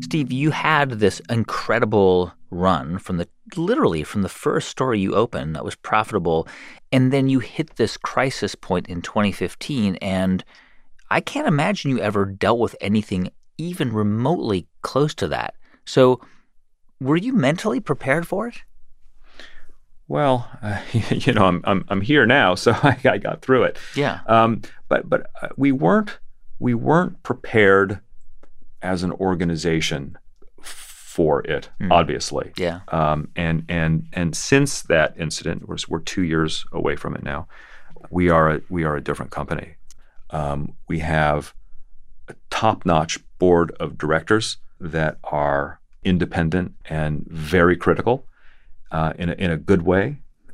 Steve, 0.00 0.32
you 0.32 0.50
had 0.50 0.90
this 0.92 1.20
incredible 1.30 2.32
run 2.50 2.98
from 2.98 3.16
the 3.16 3.28
literally 3.56 4.02
from 4.02 4.22
the 4.22 4.28
first 4.28 4.68
store 4.68 4.94
you 4.94 5.14
opened 5.14 5.54
that 5.54 5.64
was 5.64 5.74
profitable. 5.74 6.46
And 6.90 7.12
then 7.12 7.28
you 7.28 7.38
hit 7.38 7.76
this 7.76 7.96
crisis 7.96 8.54
point 8.54 8.88
in 8.88 9.02
2015. 9.02 9.96
And 9.96 10.44
I 11.10 11.20
can't 11.20 11.46
imagine 11.46 11.90
you 11.90 11.98
ever 12.00 12.24
dealt 12.24 12.58
with 12.58 12.76
anything 12.80 13.30
even 13.58 13.92
remotely 13.92 14.66
close 14.82 15.14
to 15.14 15.28
that. 15.28 15.54
So, 15.84 16.20
were 17.00 17.16
you 17.16 17.32
mentally 17.32 17.80
prepared 17.80 18.26
for 18.26 18.48
it? 18.48 18.62
Well, 20.08 20.50
uh, 20.62 20.80
you 21.10 21.32
know, 21.32 21.46
I'm, 21.46 21.62
I'm 21.64 21.84
I'm 21.88 22.00
here 22.00 22.26
now, 22.26 22.54
so 22.54 22.72
I, 22.82 22.98
I 23.04 23.18
got 23.18 23.42
through 23.42 23.64
it. 23.64 23.78
Yeah. 23.96 24.20
Um, 24.26 24.62
but 24.88 25.08
but 25.08 25.26
uh, 25.40 25.48
we 25.56 25.72
weren't 25.72 26.18
we 26.58 26.74
weren't 26.74 27.22
prepared 27.22 28.00
as 28.82 29.02
an 29.02 29.12
organization 29.12 30.18
for 31.12 31.42
it, 31.42 31.68
mm. 31.80 31.90
obviously. 31.90 32.52
Yeah. 32.56 32.80
Um, 32.88 33.28
and 33.36 33.64
and 33.68 34.06
and 34.12 34.36
since 34.36 34.82
that 34.82 35.14
incident, 35.18 35.68
we're, 35.68 35.76
we're 35.88 36.00
two 36.00 36.22
years 36.22 36.64
away 36.72 36.96
from 36.96 37.14
it 37.14 37.22
now. 37.22 37.48
We 38.10 38.30
are 38.30 38.50
a, 38.50 38.60
we 38.68 38.84
are 38.84 38.96
a 38.96 39.00
different 39.00 39.30
company. 39.30 39.74
Um, 40.30 40.74
we 40.88 41.00
have 41.00 41.54
a 42.28 42.34
top-notch 42.50 43.18
board 43.42 43.72
of 43.80 43.98
directors 43.98 44.58
that 44.78 45.18
are 45.24 45.80
independent 46.04 46.68
and 46.84 47.26
very 47.28 47.76
critical 47.76 48.24
uh, 48.92 49.12
in, 49.18 49.30
a, 49.30 49.32
in 49.32 49.50
a 49.50 49.56
good 49.56 49.82
way, 49.82 50.04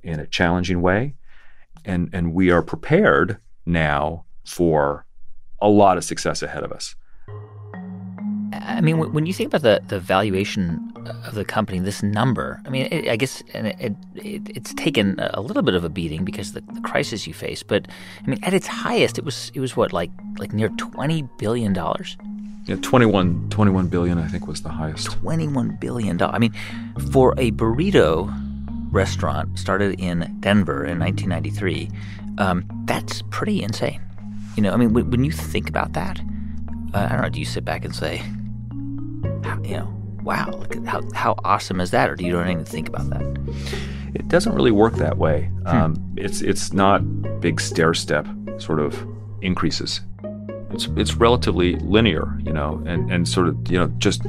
in 0.03 0.19
a 0.19 0.27
challenging 0.27 0.81
way. 0.81 1.15
And, 1.85 2.09
and 2.15 2.33
we 2.33 2.51
are 2.51 2.63
prepared 2.63 3.37
now 3.67 4.25
for 4.43 5.05
a 5.61 5.69
lot 5.69 5.99
of 5.99 6.05
success 6.05 6.43
ahead 6.43 6.65
of 6.65 6.73
us. 6.73 6.97
I 8.55 8.81
mean, 8.81 9.13
when 9.13 9.27
you 9.27 9.35
think 9.35 9.49
about 9.53 9.63
the, 9.63 9.83
the 9.89 10.01
valuation 10.01 10.93
of 11.27 11.35
the 11.35 11.45
company, 11.45 11.81
this 11.81 12.03
number, 12.03 12.59
I 12.65 12.71
mean, 12.71 12.89
it, 12.91 13.09
I 13.09 13.17
guess 13.17 13.43
it, 13.53 13.95
it, 14.15 14.43
it's 14.57 14.73
taken 14.75 15.21
a 15.21 15.43
little 15.43 15.63
bit 15.63 15.75
of 15.75 15.85
a 15.85 15.91
beating 15.91 16.25
because 16.25 16.53
the, 16.53 16.63
the 16.73 16.81
crisis 16.81 17.27
you 17.27 17.35
face. 17.35 17.63
But 17.63 17.87
I 18.25 18.27
mean, 18.31 18.39
at 18.43 18.55
its 18.55 18.67
highest, 18.67 19.19
it 19.19 19.25
was 19.25 19.53
it 19.55 19.61
was 19.61 19.77
what 19.77 19.93
like 19.93 20.11
like 20.39 20.53
near 20.55 20.71
twenty 20.71 21.29
billion 21.39 21.73
dollars. 21.75 22.17
Yeah, 22.69 22.77
21, 22.83 23.49
21 23.49 23.89
billion, 23.89 24.19
I 24.19 24.29
think, 24.29 24.47
was 24.47 24.61
the 24.61 24.69
highest. 24.69 25.07
Twenty-one 25.07 25.79
billion 25.81 26.19
dollars. 26.19 26.35
I 26.35 26.39
mean, 26.39 26.55
for 27.11 27.33
a 27.39 27.51
burrito 27.53 28.31
restaurant 28.93 29.59
started 29.59 29.99
in 29.99 30.37
Denver 30.41 30.85
in 30.85 30.99
1993, 30.99 31.91
um, 32.37 32.65
that's 32.85 33.23
pretty 33.31 33.63
insane. 33.63 34.03
You 34.55 34.63
know, 34.63 34.73
I 34.75 34.77
mean, 34.77 34.93
when, 34.93 35.11
when 35.11 35.25
you 35.25 35.33
think 35.33 35.71
about 35.71 35.95
that, 35.95 36.21
uh, 36.93 36.99
I 36.99 37.09
don't 37.09 37.23
know. 37.23 37.29
Do 37.31 37.39
you 37.41 37.47
sit 37.47 37.65
back 37.65 37.87
and 37.87 37.95
say, 37.97 38.23
you 39.65 39.79
know, 39.79 39.95
wow, 40.23 40.51
look 40.51 40.77
at 40.77 40.85
how, 40.85 41.01
how 41.15 41.37
awesome 41.45 41.81
is 41.81 41.91
that? 41.93 42.11
Or 42.11 42.17
do 42.17 42.27
you 42.27 42.33
don't 42.33 42.51
even 42.51 42.67
think 42.67 42.89
about 42.89 43.09
that? 43.09 43.23
It 44.15 44.29
doesn't 44.29 44.55
really 44.55 44.73
work 44.73 44.97
that 44.97 45.17
way. 45.17 45.45
Hmm. 45.63 45.69
Um, 45.69 46.15
it's 46.19 46.43
it's 46.43 46.75
not 46.75 47.01
big 47.41 47.63
stair 47.63 47.95
step 47.95 48.27
sort 48.59 48.79
of 48.79 49.07
increases. 49.41 50.03
It's 50.71 50.87
it's 50.97 51.15
relatively 51.15 51.77
linear, 51.77 52.39
you 52.41 52.53
know, 52.53 52.83
and, 52.87 53.11
and 53.11 53.29
sort 53.29 53.49
of 53.49 53.71
you 53.71 53.79
know 53.79 53.89
just 53.99 54.23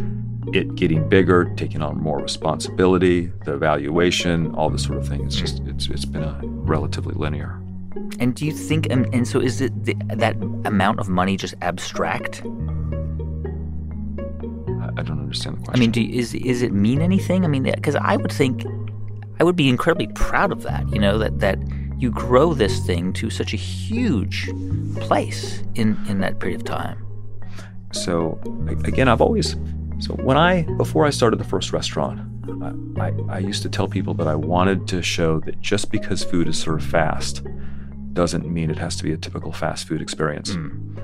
it 0.53 0.75
getting 0.75 1.07
bigger, 1.07 1.45
taking 1.55 1.81
on 1.81 2.01
more 2.01 2.19
responsibility, 2.19 3.31
the 3.45 3.53
evaluation, 3.53 4.53
all 4.55 4.69
this 4.69 4.83
sort 4.83 4.97
of 4.97 5.07
thing. 5.07 5.25
It's 5.25 5.35
just 5.35 5.61
it's 5.65 5.87
it's 5.87 6.05
been 6.05 6.23
a 6.23 6.39
relatively 6.43 7.13
linear. 7.15 7.61
And 8.19 8.35
do 8.35 8.45
you 8.45 8.51
think 8.51 8.87
and, 8.89 9.13
and 9.13 9.27
so 9.27 9.39
is 9.39 9.61
it 9.61 9.85
the, 9.85 9.95
that 10.15 10.35
amount 10.65 10.99
of 10.99 11.09
money 11.09 11.37
just 11.37 11.55
abstract? 11.61 12.41
I 12.41 15.01
don't 15.01 15.19
understand 15.19 15.57
the 15.57 15.65
question. 15.65 15.73
I 15.73 15.79
mean, 15.79 15.91
do, 15.91 16.01
is 16.01 16.33
is 16.33 16.61
it 16.61 16.71
mean 16.71 17.01
anything? 17.01 17.45
I 17.45 17.47
mean, 17.47 17.63
because 17.63 17.95
I 17.95 18.17
would 18.17 18.31
think 18.31 18.65
I 19.39 19.43
would 19.43 19.55
be 19.55 19.69
incredibly 19.69 20.07
proud 20.07 20.51
of 20.51 20.63
that. 20.63 20.89
You 20.91 20.99
know 20.99 21.17
that 21.17 21.39
that 21.39 21.59
you 21.99 22.09
grow 22.11 22.53
this 22.53 22.79
thing 22.85 23.11
to 23.13 23.29
such 23.29 23.53
a 23.53 23.57
huge 23.57 24.49
place 24.95 25.61
in 25.75 25.97
in 26.07 26.19
that 26.21 26.39
period 26.39 26.61
of 26.61 26.65
time. 26.65 27.05
So 27.91 28.39
again, 28.85 29.07
I've 29.07 29.21
always 29.21 29.55
so 29.99 30.13
when 30.15 30.37
I 30.37 30.63
before 30.77 31.05
I 31.05 31.09
started 31.09 31.39
the 31.39 31.43
first 31.43 31.73
restaurant, 31.73 32.21
I, 32.99 33.13
I, 33.29 33.39
used 33.39 33.61
to 33.63 33.69
tell 33.69 33.87
people 33.87 34.13
that 34.15 34.27
I 34.27 34.33
wanted 34.33 34.87
to 34.87 35.01
show 35.01 35.39
that 35.41 35.59
just 35.59 35.91
because 35.91 36.23
food 36.23 36.47
is 36.47 36.57
served 36.57 36.83
fast 36.83 37.43
doesn't 38.13 38.49
mean 38.49 38.71
it 38.71 38.77
has 38.77 38.95
to 38.95 39.03
be 39.03 39.11
a 39.11 39.17
typical 39.17 39.51
fast 39.51 39.87
food 39.87 40.01
experience. 40.01 40.51
Mm. 40.55 40.99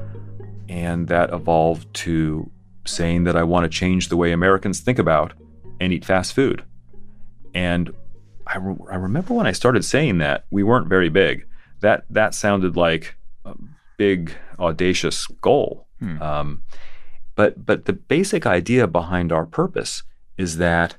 And 0.70 1.08
that 1.08 1.32
evolved 1.32 1.94
to 2.06 2.50
saying 2.86 3.26
that 3.26 3.36
I 3.36 3.44
want 3.44 3.64
to 3.64 3.70
change 3.70 4.10
the 4.10 4.18
way 4.18 4.32
Americans 4.32 4.80
think 4.80 4.98
about 4.98 5.34
and 5.80 5.94
eat 5.94 6.04
fast 6.04 6.34
food. 6.34 6.64
And 7.54 7.94
I, 8.48 8.58
re- 8.58 8.76
I 8.92 8.96
remember 8.96 9.34
when 9.34 9.48
I 9.48 9.52
started 9.52 9.84
saying 9.84 10.20
that, 10.20 10.46
we 10.52 10.64
weren't 10.64 10.88
very 10.88 11.10
big. 11.10 11.46
That 11.82 12.06
that 12.10 12.34
sounded 12.34 12.76
like 12.78 13.16
a 13.44 13.54
big, 13.98 14.34
audacious 14.60 15.28
goal. 15.28 15.88
Hmm. 16.00 16.22
Um, 16.22 16.64
but 17.36 17.66
but 17.66 17.86
the 17.86 17.94
basic 17.94 18.46
idea 18.46 18.88
behind 18.88 19.32
our 19.32 19.46
purpose 19.46 20.04
is 20.38 20.58
that 20.58 20.98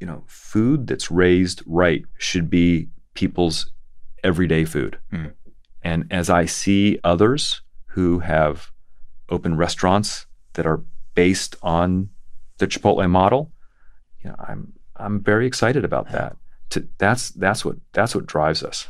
you 0.00 0.06
know 0.06 0.24
food 0.26 0.86
that's 0.86 1.10
raised 1.10 1.62
right 1.66 2.04
should 2.16 2.48
be 2.50 2.88
people's 3.14 3.70
everyday 4.24 4.64
food. 4.64 4.98
Hmm. 5.10 5.26
And 5.82 6.06
as 6.10 6.28
I 6.30 6.46
see 6.46 6.98
others 7.04 7.62
who 7.86 8.20
have 8.20 8.70
opened 9.28 9.58
restaurants 9.58 10.26
that 10.54 10.66
are 10.66 10.82
based 11.14 11.56
on 11.62 12.10
the 12.58 12.66
Chipotle 12.66 13.08
model, 13.08 13.52
you 14.22 14.30
know, 14.30 14.36
I'm 14.38 14.72
I'm 14.96 15.20
very 15.20 15.46
excited 15.46 15.84
about 15.84 16.10
that. 16.12 16.36
To, 16.70 16.86
that's 16.98 17.30
that's 17.30 17.64
what 17.64 17.76
that's 17.92 18.14
what 18.14 18.26
drives 18.26 18.62
us. 18.62 18.88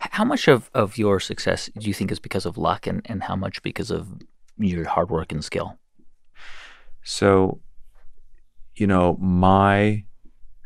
How 0.00 0.24
much 0.24 0.48
of, 0.48 0.70
of 0.74 0.98
your 0.98 1.20
success 1.20 1.70
do 1.78 1.86
you 1.86 1.94
think 1.94 2.12
is 2.12 2.18
because 2.18 2.46
of 2.46 2.58
luck, 2.58 2.86
and, 2.86 3.02
and 3.06 3.22
how 3.22 3.36
much 3.36 3.62
because 3.62 3.90
of 3.90 4.08
your 4.58 4.86
hard 4.86 5.10
work 5.10 5.32
and 5.32 5.44
skill? 5.44 5.78
So, 7.02 7.60
you 8.74 8.86
know, 8.86 9.16
my 9.20 10.04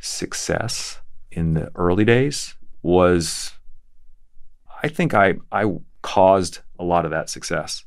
success 0.00 1.00
in 1.30 1.54
the 1.54 1.70
early 1.74 2.04
days 2.04 2.56
was, 2.82 3.52
I 4.82 4.88
think 4.88 5.14
I 5.14 5.34
I 5.52 5.64
caused 6.02 6.60
a 6.78 6.84
lot 6.84 7.04
of 7.04 7.10
that 7.10 7.30
success, 7.30 7.84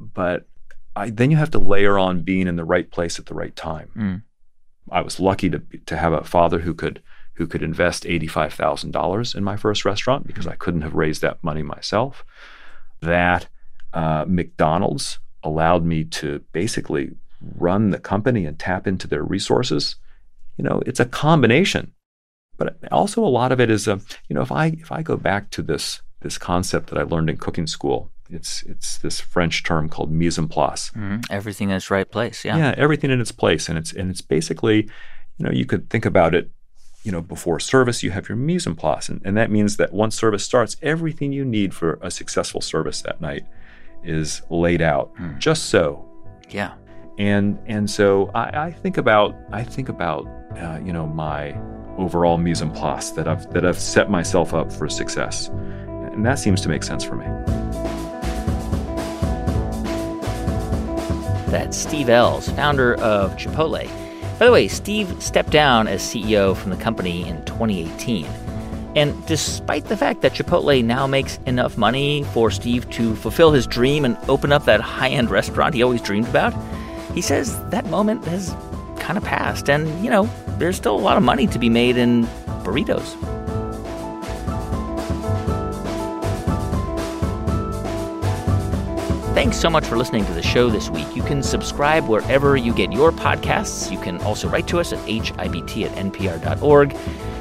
but 0.00 0.48
I, 0.94 1.10
then 1.10 1.30
you 1.30 1.36
have 1.36 1.50
to 1.52 1.58
layer 1.58 1.98
on 1.98 2.22
being 2.22 2.46
in 2.46 2.56
the 2.56 2.64
right 2.64 2.90
place 2.90 3.18
at 3.18 3.26
the 3.26 3.34
right 3.34 3.54
time. 3.54 3.90
Mm. 3.96 4.22
I 4.90 5.00
was 5.02 5.20
lucky 5.20 5.50
to 5.50 5.62
to 5.86 5.96
have 5.96 6.12
a 6.12 6.24
father 6.24 6.60
who 6.60 6.74
could 6.74 7.02
who 7.36 7.46
could 7.46 7.62
invest 7.62 8.06
eighty 8.06 8.26
five 8.26 8.54
thousand 8.54 8.90
dollars 8.90 9.34
in 9.34 9.44
my 9.44 9.56
first 9.56 9.84
restaurant 9.84 10.26
because 10.26 10.46
I 10.46 10.56
couldn't 10.56 10.82
have 10.82 10.94
raised 10.94 11.22
that 11.22 11.42
money 11.42 11.62
myself. 11.62 12.24
That 13.00 13.48
uh, 13.92 14.24
McDonald's 14.26 15.18
allowed 15.42 15.84
me 15.84 16.04
to 16.04 16.42
basically 16.52 17.12
run 17.40 17.90
the 17.90 17.98
company 17.98 18.46
and 18.46 18.58
tap 18.58 18.86
into 18.86 19.06
their 19.06 19.22
resources. 19.22 19.96
You 20.56 20.64
know, 20.64 20.82
it's 20.86 21.00
a 21.00 21.04
combination, 21.04 21.92
but 22.56 22.76
also 22.90 23.22
a 23.22 23.26
lot 23.26 23.52
of 23.52 23.60
it 23.60 23.70
is, 23.70 23.86
a, 23.86 23.94
uh, 23.94 23.98
you 24.28 24.34
know, 24.34 24.42
if 24.42 24.50
I 24.50 24.66
if 24.66 24.90
I 24.90 25.02
go 25.02 25.16
back 25.16 25.50
to 25.50 25.62
this 25.62 26.00
this 26.20 26.38
concept 26.38 26.88
that 26.88 26.98
I 26.98 27.02
learned 27.02 27.30
in 27.30 27.36
cooking 27.36 27.66
school 27.66 28.10
it's 28.30 28.62
it's 28.62 28.98
this 28.98 29.20
French 29.20 29.62
term 29.62 29.88
called 29.88 30.10
mise 30.10 30.38
en 30.38 30.48
place. 30.48 30.90
Mm-hmm. 30.90 31.20
Everything 31.30 31.70
in 31.70 31.76
its 31.76 31.90
right 31.90 32.10
place. 32.10 32.44
Yeah. 32.44 32.56
Yeah, 32.56 32.74
everything 32.76 33.10
in 33.10 33.20
its 33.20 33.32
place, 33.32 33.68
and 33.68 33.78
it's 33.78 33.92
and 33.92 34.10
it's 34.10 34.20
basically, 34.20 34.84
you 35.38 35.44
know, 35.44 35.50
you 35.50 35.66
could 35.66 35.90
think 35.90 36.04
about 36.04 36.34
it. 36.34 36.50
You 37.06 37.12
know, 37.12 37.22
before 37.22 37.60
service, 37.60 38.02
you 38.02 38.10
have 38.10 38.28
your 38.28 38.34
mise 38.34 38.66
en 38.66 38.74
place, 38.74 39.08
and, 39.08 39.20
and 39.24 39.36
that 39.36 39.48
means 39.48 39.76
that 39.76 39.92
once 39.92 40.18
service 40.18 40.42
starts, 40.42 40.76
everything 40.82 41.32
you 41.32 41.44
need 41.44 41.72
for 41.72 42.00
a 42.02 42.10
successful 42.10 42.60
service 42.60 43.00
that 43.02 43.20
night 43.20 43.46
is 44.02 44.42
laid 44.50 44.82
out, 44.82 45.14
mm. 45.14 45.38
just 45.38 45.66
so 45.66 46.04
Yeah. 46.50 46.74
And 47.16 47.60
and 47.66 47.88
so 47.88 48.32
I, 48.34 48.66
I 48.66 48.72
think 48.72 48.98
about 48.98 49.36
I 49.52 49.62
think 49.62 49.88
about 49.88 50.26
uh, 50.56 50.80
you 50.84 50.92
know 50.92 51.06
my 51.06 51.56
overall 51.96 52.38
mise 52.38 52.60
en 52.60 52.72
place 52.72 53.10
that 53.10 53.28
I've 53.28 53.48
that 53.52 53.64
I've 53.64 53.78
set 53.78 54.10
myself 54.10 54.52
up 54.52 54.72
for 54.72 54.88
success, 54.88 55.46
and 55.46 56.26
that 56.26 56.40
seems 56.40 56.60
to 56.62 56.68
make 56.68 56.82
sense 56.82 57.04
for 57.04 57.14
me. 57.14 57.26
That's 61.52 61.76
Steve 61.76 62.08
Ells, 62.08 62.48
founder 62.48 62.96
of 62.96 63.36
Chipotle. 63.36 64.05
By 64.38 64.44
the 64.44 64.52
way, 64.52 64.68
Steve 64.68 65.22
stepped 65.22 65.50
down 65.50 65.88
as 65.88 66.02
CEO 66.02 66.54
from 66.54 66.70
the 66.70 66.76
company 66.76 67.26
in 67.26 67.42
2018. 67.46 68.26
And 68.94 69.26
despite 69.26 69.86
the 69.86 69.96
fact 69.96 70.20
that 70.20 70.34
Chipotle 70.34 70.84
now 70.84 71.06
makes 71.06 71.38
enough 71.46 71.78
money 71.78 72.22
for 72.34 72.50
Steve 72.50 72.88
to 72.90 73.14
fulfill 73.16 73.52
his 73.52 73.66
dream 73.66 74.04
and 74.04 74.16
open 74.28 74.52
up 74.52 74.66
that 74.66 74.80
high 74.80 75.08
end 75.08 75.30
restaurant 75.30 75.74
he 75.74 75.82
always 75.82 76.02
dreamed 76.02 76.28
about, 76.28 76.52
he 77.14 77.22
says 77.22 77.58
that 77.70 77.86
moment 77.86 78.26
has 78.26 78.54
kind 78.98 79.16
of 79.16 79.24
passed. 79.24 79.70
And, 79.70 80.04
you 80.04 80.10
know, 80.10 80.28
there's 80.58 80.76
still 80.76 80.96
a 80.96 81.00
lot 81.00 81.16
of 81.16 81.22
money 81.22 81.46
to 81.46 81.58
be 81.58 81.70
made 81.70 81.96
in 81.96 82.26
burritos. 82.62 83.16
Thanks 89.36 89.58
so 89.58 89.68
much 89.68 89.84
for 89.84 89.98
listening 89.98 90.24
to 90.24 90.32
the 90.32 90.42
show 90.42 90.70
this 90.70 90.88
week. 90.88 91.14
You 91.14 91.22
can 91.22 91.42
subscribe 91.42 92.08
wherever 92.08 92.56
you 92.56 92.72
get 92.72 92.90
your 92.90 93.12
podcasts. 93.12 93.92
You 93.92 93.98
can 93.98 94.18
also 94.22 94.48
write 94.48 94.66
to 94.68 94.80
us 94.80 94.94
at 94.94 94.98
hibt 95.00 95.84
at 95.84 95.92
npr.org. 95.92 96.96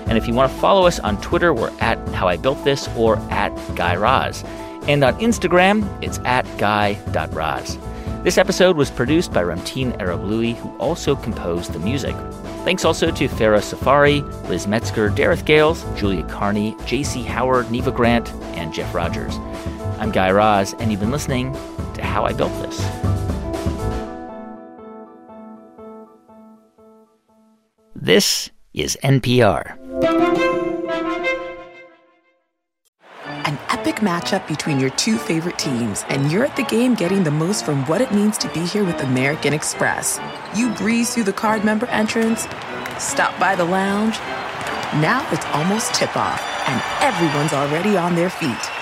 And 0.08 0.18
if 0.18 0.28
you 0.28 0.34
want 0.34 0.52
to 0.52 0.58
follow 0.60 0.86
us 0.88 1.00
on 1.00 1.22
Twitter, 1.22 1.54
we're 1.54 1.72
at 1.80 1.98
How 2.10 2.28
I 2.28 2.36
Built 2.36 2.62
This 2.66 2.90
or 2.98 3.16
at 3.32 3.56
Guy 3.78 3.96
Raz. 3.96 4.44
And 4.90 5.06
on 5.06 5.18
Instagram, 5.22 5.88
it's 6.04 6.20
at 6.26 6.46
guy.raz. 6.58 7.78
This 8.24 8.38
episode 8.38 8.76
was 8.76 8.92
produced 8.92 9.32
by 9.32 9.44
Ramtin 9.44 9.98
Arablouei, 9.98 10.54
who 10.58 10.76
also 10.80 11.16
composed 11.16 11.72
the 11.72 11.80
music. 11.80 12.14
Thanks 12.66 12.84
also 12.84 13.10
to 13.10 13.30
Farah 13.30 13.64
Safari, 13.64 14.20
Liz 14.50 14.68
Metzger, 14.68 15.12
Dareth 15.12 15.46
Gales, 15.46 15.86
Julia 15.98 16.28
Carney, 16.28 16.76
J.C. 16.86 17.24
Howard, 17.24 17.72
Neva 17.72 17.94
Grant, 17.94 18.34
and 18.58 18.74
Jeff 18.74 18.94
Rogers. 18.94 19.38
I'm 20.06 20.12
Guy 20.12 20.30
Raz, 20.30 20.76
and 20.76 20.92
you've 20.92 21.00
been 21.00 21.10
listening 21.10 21.52
to 21.96 22.04
How 22.04 22.26
I 22.26 22.34
Built 22.34 22.52
This. 22.62 22.78
This 27.96 28.52
is 28.76 29.00
NPR. 29.02 29.76
An 33.48 33.58
epic 33.70 33.96
matchup 33.96 34.48
between 34.48 34.80
your 34.80 34.92
two 34.92 35.18
favorite 35.18 35.58
teams, 35.58 36.06
and 36.10 36.32
you're 36.32 36.46
at 36.46 36.56
the 36.56 36.66
game 36.66 36.94
getting 36.94 37.24
the 37.24 37.32
most 37.32 37.66
from 37.66 37.84
what 37.88 38.00
it 38.00 38.14
means 38.14 38.38
to 38.38 38.48
be 38.50 38.64
here 38.64 38.84
with 38.84 39.02
American 39.02 39.56
Express. 39.56 40.20
You 40.56 40.72
breeze 40.76 41.16
through 41.16 41.24
the 41.24 41.34
card 41.34 41.66
member 41.66 41.88
entrance, 41.88 42.42
stop 43.00 43.40
by 43.40 43.56
the 43.56 43.66
lounge. 43.66 44.20
Now 45.02 45.28
it's 45.32 45.48
almost 45.48 45.96
tip 45.96 46.16
off, 46.16 46.44
and 46.68 46.80
everyone's 47.02 47.54
already 47.54 47.98
on 47.98 48.14
their 48.14 48.30
feet. 48.30 48.75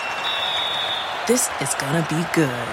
This 1.26 1.49
is 1.61 1.74
gonna 1.76 2.05
be 2.09 2.21
good. 2.36 2.67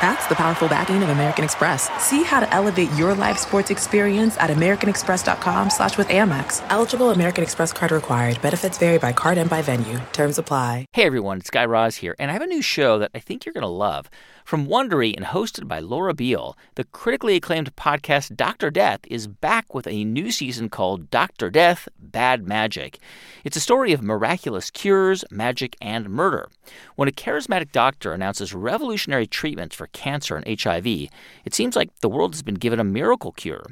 That's 0.00 0.24
the 0.28 0.36
powerful 0.36 0.68
backing 0.68 1.02
of 1.02 1.08
American 1.08 1.44
Express. 1.44 1.90
See 2.00 2.22
how 2.22 2.38
to 2.38 2.54
elevate 2.54 2.90
your 2.92 3.14
live 3.14 3.36
sports 3.36 3.68
experience 3.68 4.38
at 4.38 4.48
americanexpress.com 4.48 5.70
slash 5.70 5.98
with 5.98 6.06
Amex. 6.06 6.64
Eligible 6.70 7.10
American 7.10 7.42
Express 7.42 7.72
card 7.72 7.90
required. 7.90 8.40
Benefits 8.40 8.78
vary 8.78 8.98
by 8.98 9.12
card 9.12 9.38
and 9.38 9.50
by 9.50 9.60
venue. 9.60 9.98
Terms 10.12 10.38
apply. 10.38 10.86
Hey 10.92 11.04
everyone, 11.04 11.38
it's 11.38 11.50
Guy 11.50 11.64
Raz 11.64 11.96
here, 11.96 12.14
and 12.20 12.30
I 12.30 12.34
have 12.34 12.42
a 12.42 12.46
new 12.46 12.62
show 12.62 12.96
that 13.00 13.10
I 13.12 13.18
think 13.18 13.44
you're 13.44 13.52
going 13.52 13.62
to 13.62 13.68
love. 13.68 14.08
From 14.44 14.66
Wondery 14.66 15.14
and 15.14 15.26
hosted 15.26 15.68
by 15.68 15.78
Laura 15.80 16.14
Beil, 16.14 16.56
the 16.74 16.84
critically 16.84 17.36
acclaimed 17.36 17.76
podcast 17.76 18.34
Dr. 18.36 18.70
Death 18.70 19.00
is 19.08 19.26
back 19.28 19.74
with 19.74 19.86
a 19.86 20.02
new 20.02 20.32
season 20.32 20.68
called 20.68 21.10
Dr. 21.10 21.50
Death 21.50 21.88
Bad 22.00 22.48
Magic. 22.48 22.98
It's 23.44 23.56
a 23.56 23.60
story 23.60 23.92
of 23.92 24.02
miraculous 24.02 24.70
cures, 24.70 25.24
magic, 25.30 25.76
and 25.80 26.08
murder. 26.10 26.48
When 26.96 27.08
a 27.08 27.12
charismatic 27.12 27.72
doctor 27.72 28.12
announces 28.12 28.54
revolutionary 28.54 29.26
treatments 29.26 29.76
for 29.76 29.88
cancer 29.88 30.36
and 30.36 30.60
HIV, 30.60 30.86
it 30.86 31.54
seems 31.54 31.76
like 31.76 31.90
the 32.00 32.08
world 32.08 32.34
has 32.34 32.42
been 32.42 32.54
given 32.54 32.80
a 32.80 32.84
miracle 32.84 33.32
cure. 33.32 33.64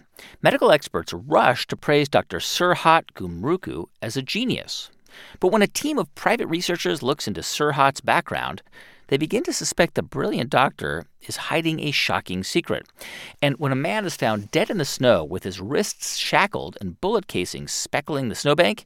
Medical 0.43 0.71
experts 0.71 1.13
rush 1.13 1.67
to 1.67 1.77
praise 1.77 2.09
Dr. 2.09 2.39
Serhat 2.39 3.13
Gumrukcu 3.15 3.87
as 4.03 4.17
a 4.17 4.23
genius. 4.23 4.91
But 5.41 5.53
when 5.53 5.63
a 5.63 5.67
team 5.67 5.99
of 5.99 6.15
private 6.15 6.47
researchers 6.47 7.03
looks 7.03 7.27
into 7.27 7.41
Serhat's 7.41 8.01
background, 8.01 8.63
they 9.09 9.17
begin 9.17 9.43
to 9.45 9.53
suspect 9.53 9.95
the 9.95 10.03
brilliant 10.03 10.51
doctor 10.51 11.07
is 11.23 11.37
hiding 11.37 11.81
a 11.81 11.91
shocking 11.91 12.45
secret. 12.45 12.87
And 13.41 13.57
when 13.59 13.73
a 13.73 13.77
man 13.77 14.05
is 14.05 14.17
found 14.17 14.51
dead 14.51 14.71
in 14.71 14.79
the 14.79 14.85
snow 14.85 15.25
with 15.25 15.45
his 15.45 15.61
wrists 15.61 16.17
shackled 16.17 16.77
and 16.81 17.01
bullet 17.01 17.27
casings 17.27 17.73
speckling 17.73 18.29
the 18.29 18.35
snowbank, 18.35 18.85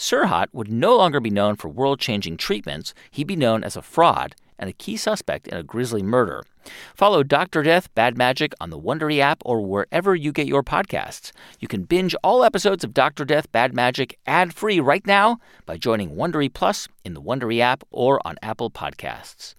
Serhat 0.00 0.46
would 0.54 0.72
no 0.72 0.96
longer 0.96 1.20
be 1.20 1.28
known 1.28 1.56
for 1.56 1.68
world 1.68 2.00
changing 2.00 2.38
treatments. 2.38 2.94
He'd 3.10 3.26
be 3.26 3.36
known 3.36 3.62
as 3.62 3.76
a 3.76 3.82
fraud 3.82 4.34
and 4.58 4.70
a 4.70 4.72
key 4.72 4.96
suspect 4.96 5.46
in 5.46 5.58
a 5.58 5.62
grisly 5.62 6.02
murder. 6.02 6.42
Follow 6.94 7.22
Dr. 7.22 7.62
Death 7.62 7.94
Bad 7.94 8.16
Magic 8.16 8.54
on 8.62 8.70
the 8.70 8.80
Wondery 8.80 9.18
app 9.18 9.42
or 9.44 9.60
wherever 9.60 10.14
you 10.14 10.32
get 10.32 10.46
your 10.46 10.62
podcasts. 10.62 11.32
You 11.58 11.68
can 11.68 11.82
binge 11.82 12.14
all 12.24 12.44
episodes 12.44 12.82
of 12.82 12.94
Dr. 12.94 13.26
Death 13.26 13.52
Bad 13.52 13.74
Magic 13.74 14.18
ad 14.26 14.54
free 14.54 14.80
right 14.80 15.06
now 15.06 15.36
by 15.66 15.76
joining 15.76 16.16
Wondery 16.16 16.50
Plus 16.50 16.88
in 17.04 17.12
the 17.12 17.20
Wondery 17.20 17.60
app 17.60 17.84
or 17.90 18.26
on 18.26 18.38
Apple 18.40 18.70
Podcasts. 18.70 19.54